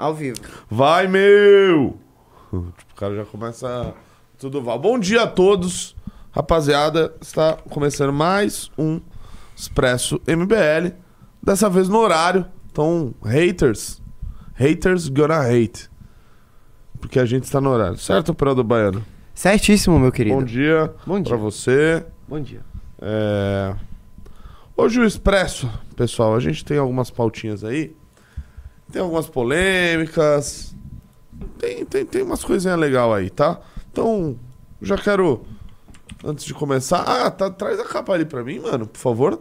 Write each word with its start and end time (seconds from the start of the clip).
Ao 0.00 0.14
vivo. 0.14 0.38
Vai, 0.70 1.06
meu! 1.06 1.98
O 2.50 2.72
cara 2.96 3.14
já 3.16 3.24
começa 3.26 3.92
tudo 4.38 4.62
vai. 4.62 4.78
Bom 4.78 4.98
dia 4.98 5.24
a 5.24 5.26
todos, 5.26 5.94
rapaziada. 6.30 7.14
Está 7.20 7.52
começando 7.68 8.10
mais 8.10 8.70
um 8.78 8.98
Expresso 9.54 10.18
MBL. 10.26 10.94
Dessa 11.42 11.68
vez 11.68 11.86
no 11.90 11.98
horário. 11.98 12.46
Então, 12.72 13.14
haters. 13.22 14.00
Haters 14.54 15.10
gonna 15.10 15.38
hate. 15.38 15.90
Porque 16.98 17.20
a 17.20 17.26
gente 17.26 17.44
está 17.44 17.60
no 17.60 17.68
horário. 17.68 17.98
Certo, 17.98 18.32
operador 18.32 18.64
baiano? 18.64 19.04
Certíssimo, 19.34 19.98
meu 19.98 20.10
querido. 20.10 20.36
Bom 20.36 20.44
dia. 20.44 20.94
Bom 21.06 21.20
dia. 21.20 21.28
Pra 21.28 21.36
você. 21.36 22.06
Bom 22.26 22.40
dia. 22.40 22.62
É... 23.02 23.76
Hoje 24.74 24.98
o 24.98 25.04
Expresso, 25.04 25.70
pessoal, 25.94 26.34
a 26.34 26.40
gente 26.40 26.64
tem 26.64 26.78
algumas 26.78 27.10
pautinhas 27.10 27.62
aí. 27.62 27.94
Tem 28.90 29.00
algumas 29.00 29.28
polêmicas. 29.28 30.74
Tem, 31.58 31.84
tem, 31.84 32.04
tem 32.04 32.22
umas 32.22 32.44
coisinhas 32.44 32.78
legais 32.78 33.12
aí, 33.12 33.30
tá? 33.30 33.60
Então, 33.90 34.38
já 34.80 34.96
quero, 34.96 35.42
antes 36.24 36.44
de 36.44 36.54
começar... 36.54 37.02
Ah, 37.02 37.30
tá, 37.30 37.50
traz 37.50 37.78
a 37.78 37.84
capa 37.84 38.12
ali 38.12 38.24
pra 38.24 38.42
mim, 38.42 38.58
mano, 38.60 38.86
por 38.86 38.98
favor. 38.98 39.40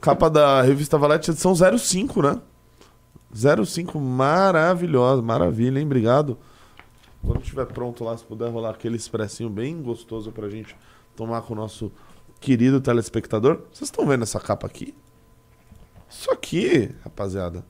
Capa 0.00 0.30
da 0.30 0.62
revista 0.62 0.96
Valete, 0.96 1.30
edição 1.30 1.54
05, 1.54 2.22
né? 2.22 2.40
05, 3.32 3.98
maravilhosa, 4.00 5.22
maravilha, 5.22 5.78
hein? 5.78 5.86
Obrigado. 5.86 6.38
Quando 7.22 7.42
estiver 7.42 7.66
pronto 7.66 8.02
lá, 8.02 8.16
se 8.16 8.24
puder 8.24 8.50
rolar 8.50 8.70
aquele 8.70 8.96
expressinho 8.96 9.50
bem 9.50 9.82
gostoso 9.82 10.32
pra 10.32 10.48
gente 10.48 10.74
tomar 11.14 11.42
com 11.42 11.52
o 11.52 11.56
nosso 11.56 11.92
querido 12.40 12.80
telespectador. 12.80 13.60
Vocês 13.70 13.88
estão 13.88 14.06
vendo 14.06 14.22
essa 14.22 14.40
capa 14.40 14.66
aqui? 14.66 14.94
Isso 16.08 16.30
aqui, 16.30 16.94
rapaziada, 17.04 17.64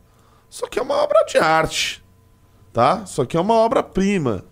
isso 0.51 0.65
aqui 0.65 0.79
é 0.79 0.83
uma 0.83 0.97
obra 0.97 1.25
de 1.27 1.39
arte, 1.39 2.03
tá? 2.73 3.03
Isso 3.07 3.23
aqui 3.23 3.37
é 3.37 3.41
uma 3.41 3.55
obra-prima 3.55 4.45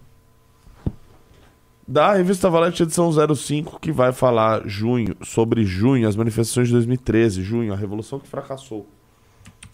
da 1.86 2.12
revista 2.12 2.48
Valete 2.48 2.82
edição 2.82 3.10
05, 3.34 3.80
que 3.80 3.90
vai 3.90 4.12
falar 4.12 4.68
junho, 4.68 5.16
sobre 5.24 5.64
junho, 5.64 6.06
as 6.06 6.14
manifestações 6.14 6.68
de 6.68 6.74
2013, 6.74 7.42
junho, 7.42 7.72
a 7.72 7.76
revolução 7.76 8.20
que 8.20 8.28
fracassou. 8.28 8.86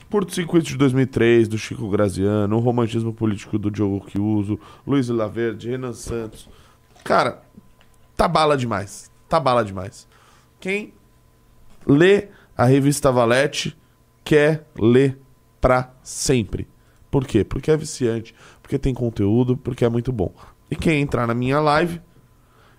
Curto 0.08 0.32
Circuito 0.32 0.66
de 0.68 0.76
2003, 0.76 1.48
do 1.48 1.58
Chico 1.58 1.88
Graziano, 1.90 2.56
o 2.56 2.60
romantismo 2.60 3.12
político 3.12 3.58
do 3.58 3.68
Diogo 3.68 4.08
Chiuso, 4.08 4.60
Luiz 4.86 5.08
Laverde, 5.08 5.68
Renan 5.68 5.92
Santos. 5.92 6.48
Cara, 7.02 7.42
tá 8.16 8.28
bala 8.28 8.56
demais. 8.56 9.10
Tá 9.28 9.40
bala 9.40 9.64
demais. 9.64 10.06
Quem 10.60 10.94
lê 11.84 12.28
a 12.56 12.64
revista 12.64 13.10
Valete 13.10 13.77
quer 14.22 14.68
ler 14.78 15.18
pra 15.64 15.94
sempre. 16.02 16.68
Por 17.10 17.26
quê? 17.26 17.42
Porque 17.42 17.70
é 17.70 17.76
viciante, 17.76 18.34
porque 18.60 18.78
tem 18.78 18.92
conteúdo, 18.92 19.56
porque 19.56 19.82
é 19.82 19.88
muito 19.88 20.12
bom. 20.12 20.30
E 20.70 20.76
quem 20.76 21.00
entrar 21.00 21.26
na 21.26 21.32
minha 21.32 21.58
live, 21.58 22.02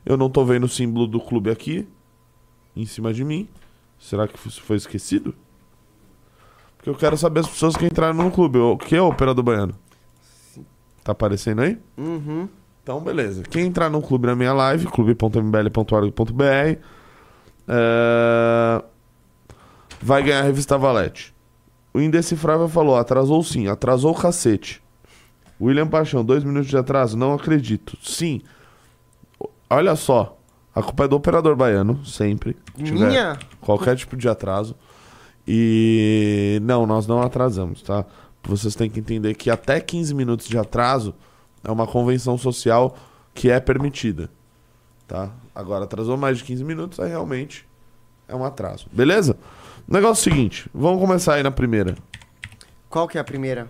eu 0.06 0.16
não 0.16 0.30
tô 0.30 0.46
vendo 0.46 0.66
o 0.66 0.70
símbolo 0.70 1.08
do 1.08 1.20
clube 1.20 1.50
aqui, 1.50 1.88
em 2.76 2.86
cima 2.86 3.12
de 3.12 3.24
mim. 3.24 3.50
Será 3.98 4.28
que 4.28 4.38
isso 4.48 4.62
foi 4.62 4.78
esquecido? 4.78 5.34
Porque 6.78 6.88
eu 6.88 6.94
quero 6.94 7.18
saber 7.18 7.40
as 7.40 7.48
pessoas 7.48 7.76
que 7.76 7.88
entraram 7.88 8.14
no 8.14 8.30
clube. 8.30 8.60
O 8.60 8.78
que 8.78 8.96
é 8.96 9.02
o 9.02 9.08
operador 9.08 9.44
baiano? 9.44 9.74
Tá 11.04 11.14
aparecendo 11.14 11.64
aí? 11.64 11.80
Uhum. 11.98 12.48
Então, 12.84 13.00
beleza. 13.00 13.42
Quem 13.42 13.66
entrar 13.66 13.90
no 13.90 14.00
clube 14.00 14.28
na 14.28 14.36
minha 14.36 14.54
live, 14.54 14.86
clube.mbl.org.br, 14.86 16.44
é... 17.68 18.84
vai 20.00 20.22
ganhar 20.22 20.42
a 20.42 20.44
revista 20.44 20.78
Valete. 20.78 21.35
O 21.96 22.02
Indecifrável 22.02 22.68
falou: 22.68 22.98
atrasou 22.98 23.42
sim, 23.42 23.70
atrasou 23.70 24.12
o 24.12 24.16
cacete. 24.16 24.84
William 25.62 25.88
Paixão, 25.88 26.26
dois 26.26 26.44
minutos 26.44 26.70
de 26.70 26.76
atraso? 26.76 27.16
Não 27.16 27.34
acredito. 27.34 27.98
Sim. 28.04 28.42
Olha 29.70 29.96
só. 29.96 30.38
A 30.76 30.84
culpa 30.84 31.06
é 31.06 31.08
do 31.08 31.16
operador 31.16 31.56
baiano, 31.56 32.06
sempre. 32.06 32.58
Minha? 32.78 33.40
Qualquer 33.62 33.96
tipo 33.96 34.18
de 34.18 34.28
atraso. 34.28 34.76
E 35.48 36.60
não, 36.64 36.86
nós 36.86 37.08
não 37.08 37.22
atrasamos, 37.22 37.82
tá? 37.82 38.06
Vocês 38.44 38.76
têm 38.76 38.90
que 38.90 39.00
entender 39.00 39.34
que 39.36 39.50
até 39.50 39.80
15 39.80 40.14
minutos 40.14 40.50
de 40.50 40.58
atraso 40.58 41.16
é 41.64 41.72
uma 41.72 41.88
convenção 41.88 42.38
social 42.38 42.98
que 43.34 43.50
é 43.50 43.58
permitida, 43.62 44.30
tá? 45.08 45.32
Agora, 45.54 45.86
atrasou 45.86 46.18
mais 46.18 46.40
de 46.40 46.44
15 46.44 46.62
minutos, 46.66 47.00
aí 47.00 47.08
realmente 47.08 47.66
é 48.28 48.36
um 48.36 48.44
atraso. 48.44 48.88
Beleza? 48.92 49.38
O 49.88 49.94
negócio 49.94 50.28
é 50.28 50.32
o 50.32 50.34
seguinte, 50.34 50.68
vamos 50.74 51.00
começar 51.00 51.36
aí 51.36 51.44
na 51.44 51.52
primeira. 51.52 51.96
Qual 52.90 53.08
que 53.08 53.20
é 53.20 53.22
a 53.22 53.24
primeira? 53.24 53.70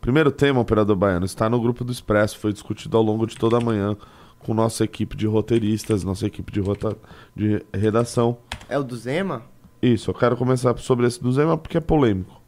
Primeiro 0.00 0.30
tema, 0.30 0.60
operador 0.60 0.94
baiano, 0.94 1.26
está 1.26 1.50
no 1.50 1.60
grupo 1.60 1.82
do 1.82 1.90
Expresso, 1.90 2.38
foi 2.38 2.52
discutido 2.52 2.96
ao 2.96 3.02
longo 3.02 3.26
de 3.26 3.36
toda 3.36 3.56
a 3.56 3.60
manhã 3.60 3.96
com 4.38 4.54
nossa 4.54 4.84
equipe 4.84 5.16
de 5.16 5.26
roteiristas, 5.26 6.04
nossa 6.04 6.24
equipe 6.24 6.52
de, 6.52 6.60
rota... 6.60 6.96
de 7.34 7.64
redação. 7.74 8.38
É 8.68 8.78
o 8.78 8.84
do 8.84 8.94
Zema? 8.94 9.42
Isso, 9.82 10.08
eu 10.08 10.14
quero 10.14 10.36
começar 10.36 10.78
sobre 10.78 11.04
esse 11.04 11.20
do 11.20 11.32
Zema 11.32 11.58
porque 11.58 11.78
é 11.78 11.80
polêmico. 11.80 12.40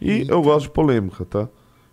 E 0.00 0.10
Eita. 0.10 0.32
eu 0.32 0.40
gosto 0.40 0.62
de 0.66 0.70
polêmica, 0.70 1.26
tá? 1.26 1.48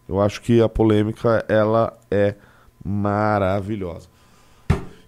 Eu 0.08 0.22
acho 0.22 0.42
que 0.42 0.62
a 0.62 0.70
polêmica, 0.70 1.44
ela 1.50 2.00
é 2.10 2.36
maravilhosa. 2.84 4.08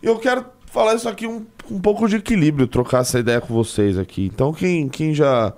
E 0.04 0.08
eu 0.08 0.20
quero 0.20 0.46
falar 0.66 0.96
isso 0.96 1.08
aqui 1.08 1.26
um, 1.26 1.46
um 1.72 1.80
pouco 1.80 2.08
de 2.08 2.18
equilíbrio, 2.18 2.68
trocar 2.68 3.00
essa 3.00 3.20
ideia 3.20 3.40
com 3.40 3.54
vocês 3.54 3.98
aqui. 3.98 4.30
Então, 4.34 4.54
quem, 4.54 4.90
quem 4.90 5.14
já... 5.14 5.54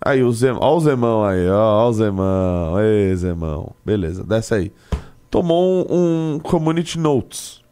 Aí 0.00 0.22
o 0.22 0.32
Zemão, 0.32 0.60
ó 0.62 0.76
o 0.76 0.80
Zemão 0.80 1.24
aí, 1.24 1.48
ó 1.48 1.88
o 1.88 1.92
Zemão, 1.92 2.74
Zemão. 3.16 3.72
Beleza, 3.84 4.22
desce 4.22 4.54
aí. 4.54 4.72
Tomou 5.30 5.86
um, 5.90 6.34
um 6.34 6.38
Community 6.38 6.98
Notes. 6.98 7.62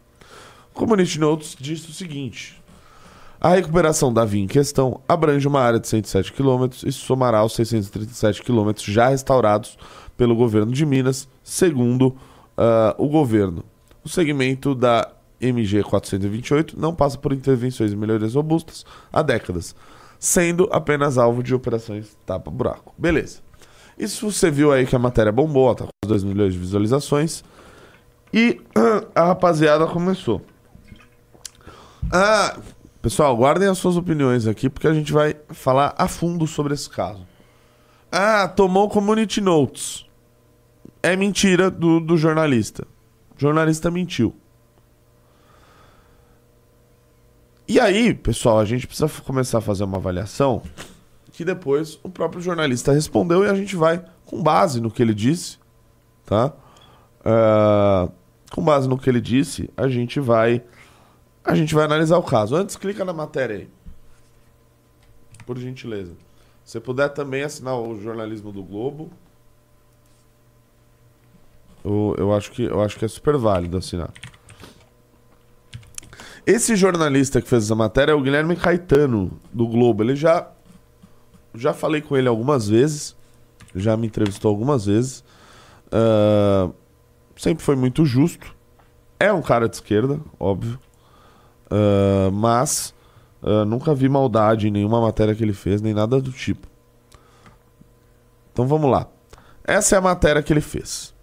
Community 0.73 1.21
Notes 1.21 1.56
diz 1.59 1.88
o 1.88 1.93
seguinte: 1.93 2.61
a 3.41 3.50
recuperação 3.50 4.12
da 4.12 4.25
via 4.25 4.43
em 4.43 4.47
questão 4.47 5.00
abrange 5.06 5.47
uma 5.47 5.61
área 5.61 5.79
de 5.79 5.87
107 5.87 6.32
km 6.32 6.67
e 6.85 6.91
somará 6.91 7.38
aos 7.41 7.55
637 7.55 8.43
km 8.43 8.71
já 8.79 9.09
restaurados 9.09 9.79
pelo 10.17 10.35
governo 10.35 10.73
de 10.73 10.87
Minas, 10.87 11.29
segundo 11.43 12.17
ah, 12.56 12.94
o 12.97 13.06
governo. 13.06 13.62
O 14.03 14.09
segmento 14.09 14.75
da 14.75 15.11
MG 15.41 15.82
428 15.82 16.79
não 16.81 16.94
passa 16.94 17.19
por 17.19 17.32
intervenções 17.32 17.93
e 17.93 17.97
melhorias 17.97 18.35
robustas 18.35 18.85
há 19.12 19.23
décadas, 19.23 19.75
sendo 20.25 20.67
apenas 20.73 21.19
alvo 21.19 21.43
de 21.43 21.55
operações 21.55 22.17
tapa-buraco. 22.25 22.94
Beleza. 22.97 23.41
Isso 23.99 24.32
você 24.32 24.50
viu 24.50 24.73
aí 24.73 24.87
que 24.87 24.97
a 24.97 24.99
matéria 24.99 25.31
bombou, 25.31 25.75
tá 25.75 25.85
com 25.85 26.09
2 26.09 26.25
milhões 26.25 26.55
de 26.55 26.59
visualizações. 26.59 27.44
E 28.32 28.59
a 29.15 29.26
rapaziada 29.26 29.87
começou. 29.87 30.41
Ah, 32.11 32.56
pessoal, 33.03 33.37
guardem 33.37 33.69
as 33.69 33.76
suas 33.76 33.99
opiniões 33.99 34.47
aqui, 34.47 34.71
porque 34.71 34.88
a 34.88 34.94
gente 34.94 35.12
vai 35.12 35.37
falar 35.50 35.94
a 35.99 36.09
fundo 36.09 36.47
sobre 36.47 36.73
esse 36.73 36.88
caso. 36.88 37.26
Ah, 38.11 38.49
tomou 38.49 38.88
community 38.88 39.43
notes. 39.43 40.06
É 41.03 41.15
mentira 41.15 41.71
do, 41.71 42.00
do 42.00 42.17
jornalista. 42.17 42.87
O 43.37 43.41
jornalista 43.41 43.91
mentiu. 43.91 44.35
E 47.66 47.81
aí, 47.81 48.12
pessoal, 48.12 48.58
a 48.58 48.64
gente 48.64 48.87
precisa 48.87 49.08
começar 49.22 49.58
a 49.58 49.61
fazer 49.61 49.84
uma 49.84 49.96
avaliação 49.96 50.62
que 51.32 51.44
depois 51.44 51.99
o 52.02 52.08
próprio 52.08 52.40
jornalista 52.40 52.93
respondeu 52.93 53.44
e 53.44 53.49
a 53.49 53.55
gente 53.55 53.75
vai, 53.75 54.05
com 54.25 54.40
base 54.40 54.81
no 54.81 54.90
que 54.90 55.02
ele 55.02 55.12
disse, 55.12 55.58
tá? 56.25 56.52
Uh, 57.20 58.12
com 58.52 58.62
base 58.62 58.88
no 58.88 58.96
que 58.96 59.11
ele 59.11 59.20
disse, 59.20 59.69
a 59.76 59.88
gente 59.88 60.20
vai 60.20 60.62
a 61.44 61.55
gente 61.55 61.75
vai 61.75 61.84
analisar 61.84 62.16
o 62.16 62.22
caso. 62.22 62.56
Antes, 62.56 62.75
clica 62.75 63.05
na 63.05 63.12
matéria 63.12 63.56
aí. 63.56 63.69
Por 65.44 65.58
gentileza. 65.58 66.14
Se 66.64 66.81
puder 66.81 67.11
também 67.11 67.43
assinar 67.43 67.78
o 67.78 68.00
jornalismo 68.00 68.50
do 68.50 68.62
Globo. 68.62 69.11
Eu, 71.84 72.14
eu, 72.16 72.34
acho, 72.34 72.50
que, 72.50 72.62
eu 72.62 72.81
acho 72.81 72.99
que 72.99 73.05
é 73.05 73.08
super 73.08 73.37
válido 73.37 73.76
assinar. 73.76 74.11
Esse 76.46 76.76
jornalista 76.76 77.41
que 77.41 77.49
fez 77.49 77.64
essa 77.64 77.75
matéria 77.75 78.12
é 78.12 78.14
o 78.14 78.20
Guilherme 78.20 78.55
Caetano, 78.55 79.31
do 79.52 79.67
Globo. 79.67 80.02
Ele 80.02 80.14
já. 80.14 80.50
Já 81.55 81.73
falei 81.73 82.02
com 82.02 82.17
ele 82.17 82.29
algumas 82.29 82.69
vezes. 82.69 83.17
Já 83.75 83.96
me 83.96 84.06
entrevistou 84.06 84.49
algumas 84.50 84.87
vezes. 84.87 85.25
Uh, 85.87 86.75
sempre 87.37 87.64
foi 87.64 87.76
muito 87.76 88.05
justo. 88.05 88.55
É 89.19 89.32
um 89.32 89.41
cara 89.41 89.69
de 89.69 89.76
esquerda, 89.76 90.20
óbvio. 90.38 90.79
Uh, 91.67 92.31
mas 92.32 92.94
uh, 93.43 93.64
nunca 93.64 93.94
vi 93.94 94.08
maldade 94.08 94.69
em 94.69 94.70
nenhuma 94.70 95.00
matéria 95.00 95.35
que 95.35 95.43
ele 95.43 95.52
fez, 95.52 95.81
nem 95.81 95.94
nada 95.94 96.20
do 96.20 96.31
tipo. 96.31 96.67
Então 98.52 98.67
vamos 98.67 98.90
lá. 98.90 99.08
Essa 99.64 99.97
é 99.97 99.99
a 99.99 100.02
matéria 100.02 100.43
que 100.43 100.52
ele 100.52 100.61
fez. 100.61 101.14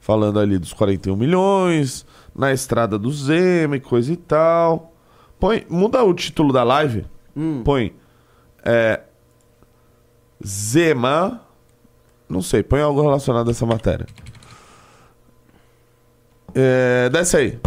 Falando 0.00 0.38
ali 0.38 0.58
dos 0.58 0.72
41 0.72 1.16
milhões, 1.16 2.04
na 2.36 2.52
estrada 2.52 2.98
do 2.98 3.10
Zema 3.10 3.76
e 3.76 3.80
coisa 3.80 4.12
e 4.12 4.16
tal. 4.16 4.92
Põe, 5.40 5.64
muda 5.68 6.04
o 6.04 6.12
título 6.12 6.52
da 6.52 6.62
live. 6.62 7.06
Hum. 7.34 7.62
Põe. 7.64 7.94
É, 8.62 9.00
Zema. 10.44 11.40
Não 12.28 12.42
sei, 12.42 12.62
põe 12.62 12.80
algo 12.80 13.00
relacionado 13.00 13.48
a 13.48 13.50
essa 13.52 13.64
matéria. 13.64 14.06
É, 16.54 17.08
desce 17.10 17.36
aí. 17.36 17.58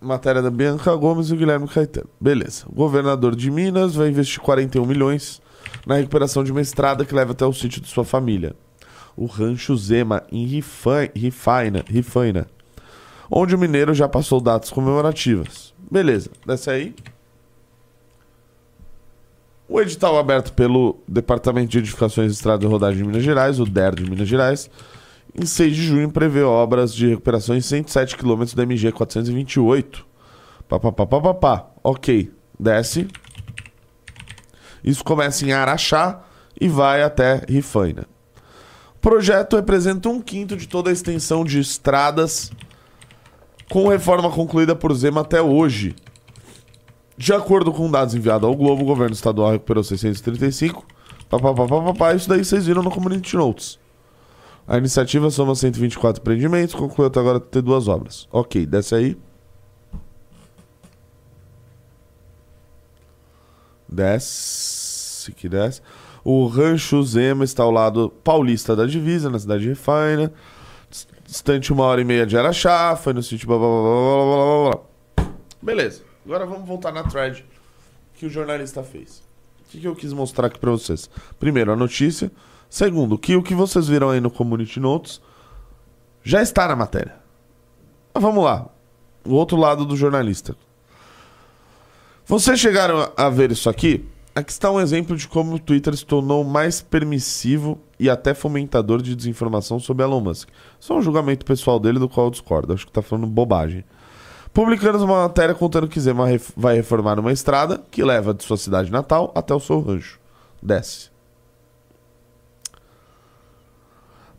Matéria 0.00 0.42
da 0.42 0.50
Bianca 0.50 0.94
Gomes 0.96 1.28
e 1.28 1.34
o 1.34 1.36
Guilherme 1.36 1.68
Caetano. 1.68 2.08
Beleza. 2.20 2.64
O 2.66 2.74
governador 2.74 3.36
de 3.36 3.50
Minas 3.50 3.94
vai 3.94 4.08
investir 4.08 4.40
41 4.40 4.84
milhões 4.84 5.40
na 5.86 5.96
recuperação 5.96 6.42
de 6.42 6.50
uma 6.50 6.60
estrada 6.60 7.04
que 7.04 7.14
leva 7.14 7.32
até 7.32 7.46
o 7.46 7.52
sítio 7.52 7.80
de 7.80 7.88
sua 7.88 8.04
família. 8.04 8.56
O 9.16 9.26
Rancho 9.26 9.76
Zema, 9.76 10.24
em 10.32 10.44
Rifaina, 10.46 11.84
Rifaina, 11.86 12.46
onde 13.34 13.54
o 13.54 13.58
mineiro 13.58 13.94
já 13.94 14.06
passou 14.06 14.42
datas 14.42 14.70
comemorativas. 14.70 15.72
Beleza, 15.90 16.30
desce 16.46 16.68
aí. 16.68 16.94
O 19.66 19.80
edital 19.80 20.18
aberto 20.18 20.52
pelo 20.52 20.98
Departamento 21.08 21.70
de 21.70 21.78
Edificações, 21.78 22.30
Estradas 22.30 22.68
e 22.68 22.70
Rodagem 22.70 22.98
de 22.98 23.08
Minas 23.08 23.24
Gerais, 23.24 23.58
o 23.58 23.64
DER 23.64 23.94
de 23.94 24.08
Minas 24.08 24.28
Gerais, 24.28 24.70
em 25.34 25.46
6 25.46 25.74
de 25.74 25.82
junho 25.82 26.12
prevê 26.12 26.42
obras 26.42 26.94
de 26.94 27.08
recuperação 27.08 27.56
em 27.56 27.62
107 27.62 28.18
km 28.18 28.44
da 28.54 28.64
MG 28.64 28.92
428. 28.92 30.04
Papapá, 30.68 31.70
ok, 31.82 32.30
desce. 32.60 33.08
Isso 34.84 35.02
começa 35.02 35.46
em 35.46 35.52
Araxá 35.52 36.22
e 36.60 36.68
vai 36.68 37.02
até 37.02 37.46
Rifaina. 37.48 38.06
O 38.94 38.98
projeto 39.00 39.56
representa 39.56 40.10
um 40.10 40.20
quinto 40.20 40.54
de 40.54 40.68
toda 40.68 40.90
a 40.90 40.92
extensão 40.92 41.44
de 41.44 41.58
estradas 41.60 42.52
com 43.72 43.88
reforma 43.88 44.30
concluída 44.30 44.76
por 44.76 44.92
Zema 44.92 45.22
até 45.22 45.40
hoje. 45.40 45.96
De 47.16 47.32
acordo 47.32 47.72
com 47.72 47.90
dados 47.90 48.14
enviados 48.14 48.46
ao 48.46 48.54
Globo, 48.54 48.82
o 48.82 48.84
governo 48.84 49.14
estadual 49.14 49.50
recuperou 49.50 49.82
635. 49.82 50.84
Papapá, 51.30 52.12
isso 52.12 52.28
daí 52.28 52.44
vocês 52.44 52.66
viram 52.66 52.82
no 52.82 52.90
Community 52.90 53.34
Notes. 53.34 53.78
A 54.68 54.76
iniciativa 54.76 55.30
soma 55.30 55.54
124 55.54 56.20
empreendimentos, 56.20 56.74
concluiu 56.74 57.06
até 57.06 57.18
agora 57.18 57.40
ter 57.40 57.62
duas 57.62 57.88
obras. 57.88 58.28
Ok, 58.30 58.66
desce 58.66 58.94
aí. 58.94 59.16
Desce, 63.88 65.32
que 65.32 65.48
desce. 65.48 65.80
O 66.22 66.46
Rancho 66.46 67.02
Zema 67.02 67.42
está 67.42 67.62
ao 67.62 67.70
lado 67.70 68.12
paulista 68.22 68.76
da 68.76 68.84
divisa, 68.84 69.30
na 69.30 69.38
cidade 69.38 69.62
de 69.62 69.70
Refina. 69.70 70.30
Distante 71.32 71.72
uma 71.72 71.84
hora 71.84 71.98
e 71.98 72.04
meia 72.04 72.26
de 72.26 72.36
Araxá, 72.36 72.94
foi 72.94 73.14
no 73.14 73.22
sítio 73.22 73.48
blá 73.48 73.56
blá 73.56 73.66
blá 73.66 73.80
blá 73.80 74.36
blá 74.36 74.70
blá. 75.16 75.32
Beleza, 75.62 76.02
agora 76.26 76.44
vamos 76.44 76.68
voltar 76.68 76.92
na 76.92 77.04
thread 77.04 77.42
que 78.12 78.26
o 78.26 78.28
jornalista 78.28 78.82
fez. 78.82 79.22
O 79.62 79.70
que, 79.70 79.80
que 79.80 79.88
eu 79.88 79.96
quis 79.96 80.12
mostrar 80.12 80.48
aqui 80.48 80.58
para 80.58 80.70
vocês? 80.70 81.08
Primeiro, 81.40 81.72
a 81.72 81.76
notícia. 81.76 82.30
Segundo, 82.68 83.16
que 83.16 83.34
o 83.34 83.42
que 83.42 83.54
vocês 83.54 83.88
viram 83.88 84.10
aí 84.10 84.20
no 84.20 84.30
Community 84.30 84.78
Notes 84.78 85.22
já 86.22 86.42
está 86.42 86.68
na 86.68 86.76
matéria. 86.76 87.16
Mas 88.12 88.22
vamos 88.22 88.44
lá. 88.44 88.68
O 89.24 89.32
outro 89.32 89.56
lado 89.56 89.86
do 89.86 89.96
jornalista. 89.96 90.54
Vocês 92.26 92.60
chegaram 92.60 93.10
a 93.16 93.30
ver 93.30 93.50
isso 93.52 93.70
aqui? 93.70 94.06
Aqui 94.34 94.50
está 94.50 94.70
um 94.70 94.80
exemplo 94.80 95.14
de 95.14 95.28
como 95.28 95.56
o 95.56 95.58
Twitter 95.58 95.94
se 95.94 96.06
tornou 96.06 96.42
mais 96.42 96.80
permissivo 96.80 97.78
e 98.00 98.08
até 98.08 98.32
fomentador 98.32 99.02
de 99.02 99.14
desinformação 99.14 99.78
sobre 99.78 100.04
Elon 100.04 100.20
Musk. 100.20 100.48
É 100.48 100.92
um 100.92 101.02
julgamento 101.02 101.44
pessoal 101.44 101.78
dele 101.78 101.98
do 101.98 102.08
qual 102.08 102.26
eu 102.26 102.30
discordo. 102.30 102.72
Acho 102.72 102.86
que 102.86 102.90
está 102.90 103.02
falando 103.02 103.26
bobagem. 103.26 103.84
Publicando 104.54 105.04
uma 105.04 105.24
matéria 105.24 105.54
contando 105.54 105.86
que 105.86 106.00
Zema 106.00 106.26
vai 106.56 106.76
reformar 106.76 107.18
uma 107.18 107.30
estrada 107.30 107.82
que 107.90 108.02
leva 108.02 108.32
de 108.32 108.42
sua 108.42 108.56
cidade 108.56 108.90
natal 108.90 109.30
até 109.34 109.54
o 109.54 109.60
seu 109.60 109.80
rancho. 109.80 110.18
Desce. 110.62 111.10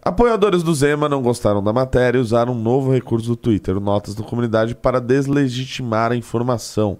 Apoiadores 0.01 0.63
do 0.63 0.73
Zema 0.73 1.07
não 1.07 1.21
gostaram 1.21 1.63
da 1.63 1.71
matéria 1.71 2.17
e 2.17 2.21
usaram 2.21 2.53
um 2.53 2.59
novo 2.59 2.91
recurso 2.91 3.27
do 3.27 3.35
Twitter, 3.35 3.79
notas 3.79 4.15
da 4.15 4.23
comunidade, 4.23 4.73
para 4.73 4.99
deslegitimar 4.99 6.11
a 6.11 6.15
informação. 6.15 6.97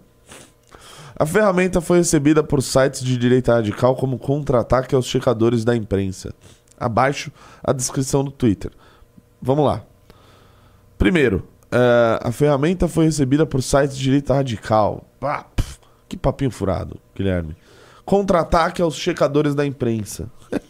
A 1.15 1.25
ferramenta 1.25 1.79
foi 1.79 1.98
recebida 1.98 2.43
por 2.43 2.62
sites 2.62 3.03
de 3.03 3.17
direita 3.17 3.53
radical 3.53 3.96
como 3.96 4.17
contra-ataque 4.17 4.96
aos 4.96 5.05
checadores 5.05 5.63
da 5.63 5.75
imprensa. 5.75 6.34
Abaixo 6.79 7.32
a 7.63 7.72
descrição 7.72 8.24
do 8.24 8.32
Twitter. 8.32 8.72
Vamos 9.41 9.65
lá. 9.65 9.84
Primeiro, 10.98 11.48
uh, 11.72 12.27
a 12.27 12.32
ferramenta 12.32 12.88
foi 12.88 13.05
recebida 13.05 13.46
por 13.46 13.62
sites 13.62 13.98
de 13.98 14.03
direita 14.03 14.34
radical. 14.34 15.05
Ah, 15.22 15.46
pff, 15.55 15.79
que 16.10 16.17
papinho 16.17 16.51
furado, 16.51 17.00
Guilherme. 17.15 17.55
Contra-ataque 18.05 18.82
aos 18.82 18.96
checadores 18.96 19.53
da 19.53 19.65
imprensa. 19.65 20.29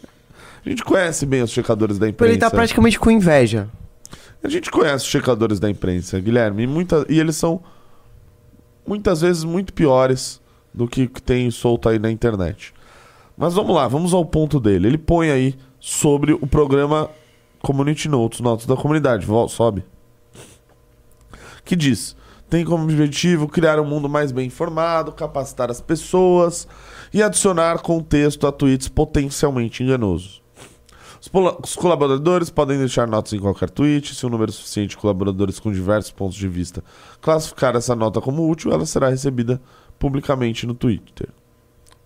A 0.64 0.68
gente 0.68 0.82
conhece 0.82 1.26
bem 1.26 1.42
os 1.42 1.50
checadores 1.50 1.98
da 1.98 2.08
imprensa. 2.08 2.32
Ele 2.32 2.40
tá 2.40 2.50
praticamente 2.50 2.98
com 2.98 3.10
inveja. 3.10 3.68
A 4.42 4.48
gente 4.48 4.70
conhece 4.70 5.04
os 5.04 5.10
checadores 5.10 5.60
da 5.60 5.68
imprensa, 5.68 6.18
Guilherme, 6.20 6.62
e, 6.62 6.66
muita, 6.66 7.04
e 7.08 7.18
eles 7.18 7.36
são 7.36 7.62
muitas 8.86 9.20
vezes 9.20 9.44
muito 9.44 9.72
piores 9.72 10.40
do 10.72 10.88
que, 10.88 11.06
tem 11.08 11.50
solto 11.50 11.88
aí 11.88 11.98
na 11.98 12.10
internet. 12.10 12.74
Mas 13.36 13.54
vamos 13.54 13.74
lá, 13.74 13.88
vamos 13.88 14.12
ao 14.12 14.24
ponto 14.24 14.60
dele. 14.60 14.88
Ele 14.88 14.98
põe 14.98 15.30
aí 15.30 15.54
sobre 15.80 16.32
o 16.32 16.46
programa 16.46 17.10
Community 17.60 18.08
Notes, 18.08 18.40
Notas 18.40 18.66
da 18.66 18.76
Comunidade. 18.76 19.26
Sobe. 19.48 19.84
Que 21.64 21.74
diz: 21.74 22.16
tem 22.48 22.64
como 22.64 22.84
objetivo 22.84 23.48
criar 23.48 23.80
um 23.80 23.84
mundo 23.84 24.08
mais 24.08 24.30
bem 24.30 24.46
informado, 24.46 25.10
capacitar 25.12 25.70
as 25.70 25.80
pessoas 25.80 26.68
e 27.12 27.22
adicionar 27.22 27.80
contexto 27.80 28.46
a 28.46 28.52
tweets 28.52 28.88
potencialmente 28.88 29.82
enganosos. 29.82 30.43
Os 31.62 31.74
colaboradores 31.74 32.50
podem 32.50 32.78
deixar 32.78 33.06
notas 33.06 33.32
em 33.32 33.38
qualquer 33.38 33.70
tweet. 33.70 34.14
Se 34.14 34.26
um 34.26 34.28
número 34.28 34.52
suficiente 34.52 34.90
de 34.90 34.96
colaboradores 34.96 35.58
com 35.58 35.72
diversos 35.72 36.12
pontos 36.12 36.36
de 36.36 36.48
vista 36.48 36.84
classificar 37.20 37.74
essa 37.76 37.94
nota 37.94 38.20
como 38.20 38.48
útil, 38.48 38.72
ela 38.72 38.84
será 38.84 39.08
recebida 39.08 39.60
publicamente 39.98 40.66
no 40.66 40.74
Twitter. 40.74 41.28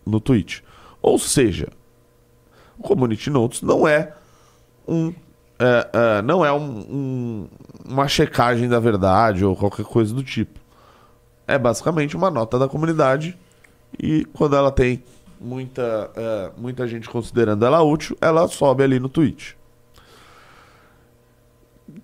No 0.07 0.21
tweet. 0.21 0.63
Ou 1.03 1.19
seja, 1.19 1.69
o 2.79 2.83
Community 2.83 3.29
Notes 3.31 3.63
não 3.63 3.87
é 3.87 4.15
um. 4.87 5.13
É, 5.61 5.91
é, 5.93 6.23
não 6.23 6.45
é 6.45 6.53
um, 6.53 6.79
um, 6.79 7.49
uma 7.85 8.07
checagem 8.07 8.69
da 8.69 8.79
verdade 8.79 9.45
ou 9.45 9.57
qualquer 9.57 9.85
coisa 9.85 10.15
do 10.15 10.23
tipo. 10.23 10.61
É 11.47 11.59
basicamente 11.59 12.17
uma 12.17 12.31
nota 12.31 12.59
da 12.59 12.69
comunidade 12.69 13.37
e 13.99 14.25
quando 14.27 14.55
ela 14.55 14.71
tem 14.71 15.03
muita, 15.41 16.11
uh, 16.11 16.61
muita 16.61 16.87
gente 16.87 17.09
considerando 17.09 17.65
ela 17.65 17.83
útil, 17.83 18.17
ela 18.21 18.47
sobe 18.49 18.83
ali 18.83 18.99
no 18.99 19.09
tweet. 19.09 19.57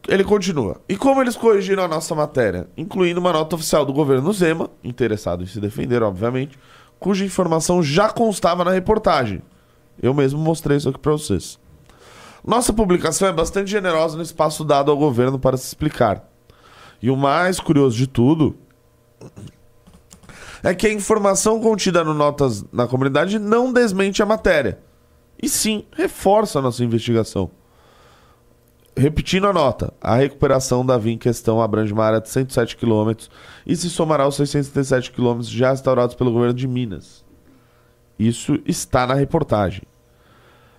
ele 0.09 0.25
continua. 0.25 0.81
E 0.89 0.97
como 0.97 1.21
eles 1.21 1.37
corrigiram 1.37 1.85
a 1.85 1.89
nossa 1.89 2.15
matéria? 2.15 2.69
Incluindo 2.77 3.21
uma 3.21 3.33
nota 3.33 3.55
oficial 3.55 3.85
do 3.85 3.93
governo 3.93 4.33
Zema, 4.33 4.71
interessado 4.83 5.43
em 5.43 5.47
se 5.47 5.61
defender, 5.61 6.03
obviamente, 6.03 6.59
cuja 6.99 7.25
informação 7.25 7.83
já 7.83 8.09
constava 8.09 8.65
na 8.65 8.71
reportagem. 8.71 9.43
Eu 10.03 10.15
mesmo 10.15 10.41
mostrei 10.41 10.77
isso 10.77 10.89
aqui 10.89 10.99
para 10.99 11.13
vocês. 11.13 11.59
Nossa 12.45 12.73
publicação 12.73 13.29
é 13.29 13.33
bastante 13.33 13.71
generosa 13.71 14.17
no 14.17 14.23
espaço 14.23 14.65
dado 14.65 14.91
ao 14.91 14.97
governo 14.97 15.39
para 15.39 15.57
se 15.57 15.67
explicar. 15.67 16.29
E 17.01 17.11
o 17.11 17.17
mais 17.17 17.61
curioso 17.61 17.97
de 17.97 18.07
tudo 18.07 18.57
é 20.65 20.75
que 20.75 20.87
a 20.87 20.93
informação 20.93 21.61
contida 21.61 22.03
no 22.03 22.15
Notas 22.15 22.65
na 22.73 22.87
Comunidade 22.87 23.39
não 23.39 23.71
desmente 23.71 24.23
a 24.23 24.27
matéria, 24.27 24.79
e 25.41 25.49
sim 25.49 25.85
reforça 25.93 26.59
a 26.59 26.63
nossa 26.63 26.83
investigação. 26.83 27.51
Repetindo 28.97 29.47
a 29.47 29.53
nota, 29.53 29.93
a 30.01 30.15
recuperação 30.17 30.87
da 30.87 30.97
via 30.97 31.13
em 31.13 31.19
questão 31.19 31.61
abrange 31.61 31.93
uma 31.93 32.05
área 32.05 32.21
de 32.21 32.29
107 32.29 32.77
km 32.77 33.13
e 33.67 33.77
se 33.77 33.91
somará 33.91 34.25
aos 34.25 34.37
637 34.37 35.11
km 35.11 35.43
já 35.43 35.71
restaurados 35.71 36.15
pelo 36.15 36.33
governo 36.33 36.55
de 36.55 36.67
Minas. 36.67 37.25
Isso 38.19 38.59
está 38.65 39.07
na 39.07 39.15
reportagem. 39.15 39.83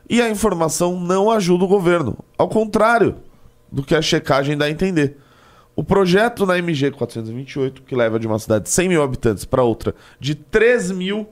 E 0.09 0.21
a 0.21 0.29
informação 0.29 0.99
não 0.99 1.29
ajuda 1.29 1.65
o 1.65 1.67
governo, 1.67 2.17
ao 2.37 2.47
contrário 2.47 3.17
do 3.71 3.83
que 3.83 3.93
a 3.93 4.01
checagem 4.01 4.57
dá 4.57 4.65
a 4.65 4.69
entender. 4.69 5.17
O 5.75 5.83
projeto 5.83 6.45
na 6.45 6.57
MG 6.57 6.91
428, 6.91 7.83
que 7.83 7.95
leva 7.95 8.17
de 8.17 8.27
uma 8.27 8.39
cidade 8.39 8.65
de 8.65 8.69
100 8.69 8.89
mil 8.89 9.03
habitantes 9.03 9.43
para 9.43 9.61
outra 9.61 9.93
de 10.19 10.33
3 10.33 10.91
mil, 10.91 11.27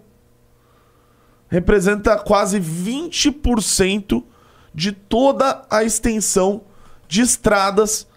representa 1.48 2.18
quase 2.18 2.60
20% 2.60 4.24
de 4.74 4.92
toda 4.92 5.66
a 5.70 5.84
extensão 5.84 6.64
de 7.08 7.22
estradas 7.22 8.08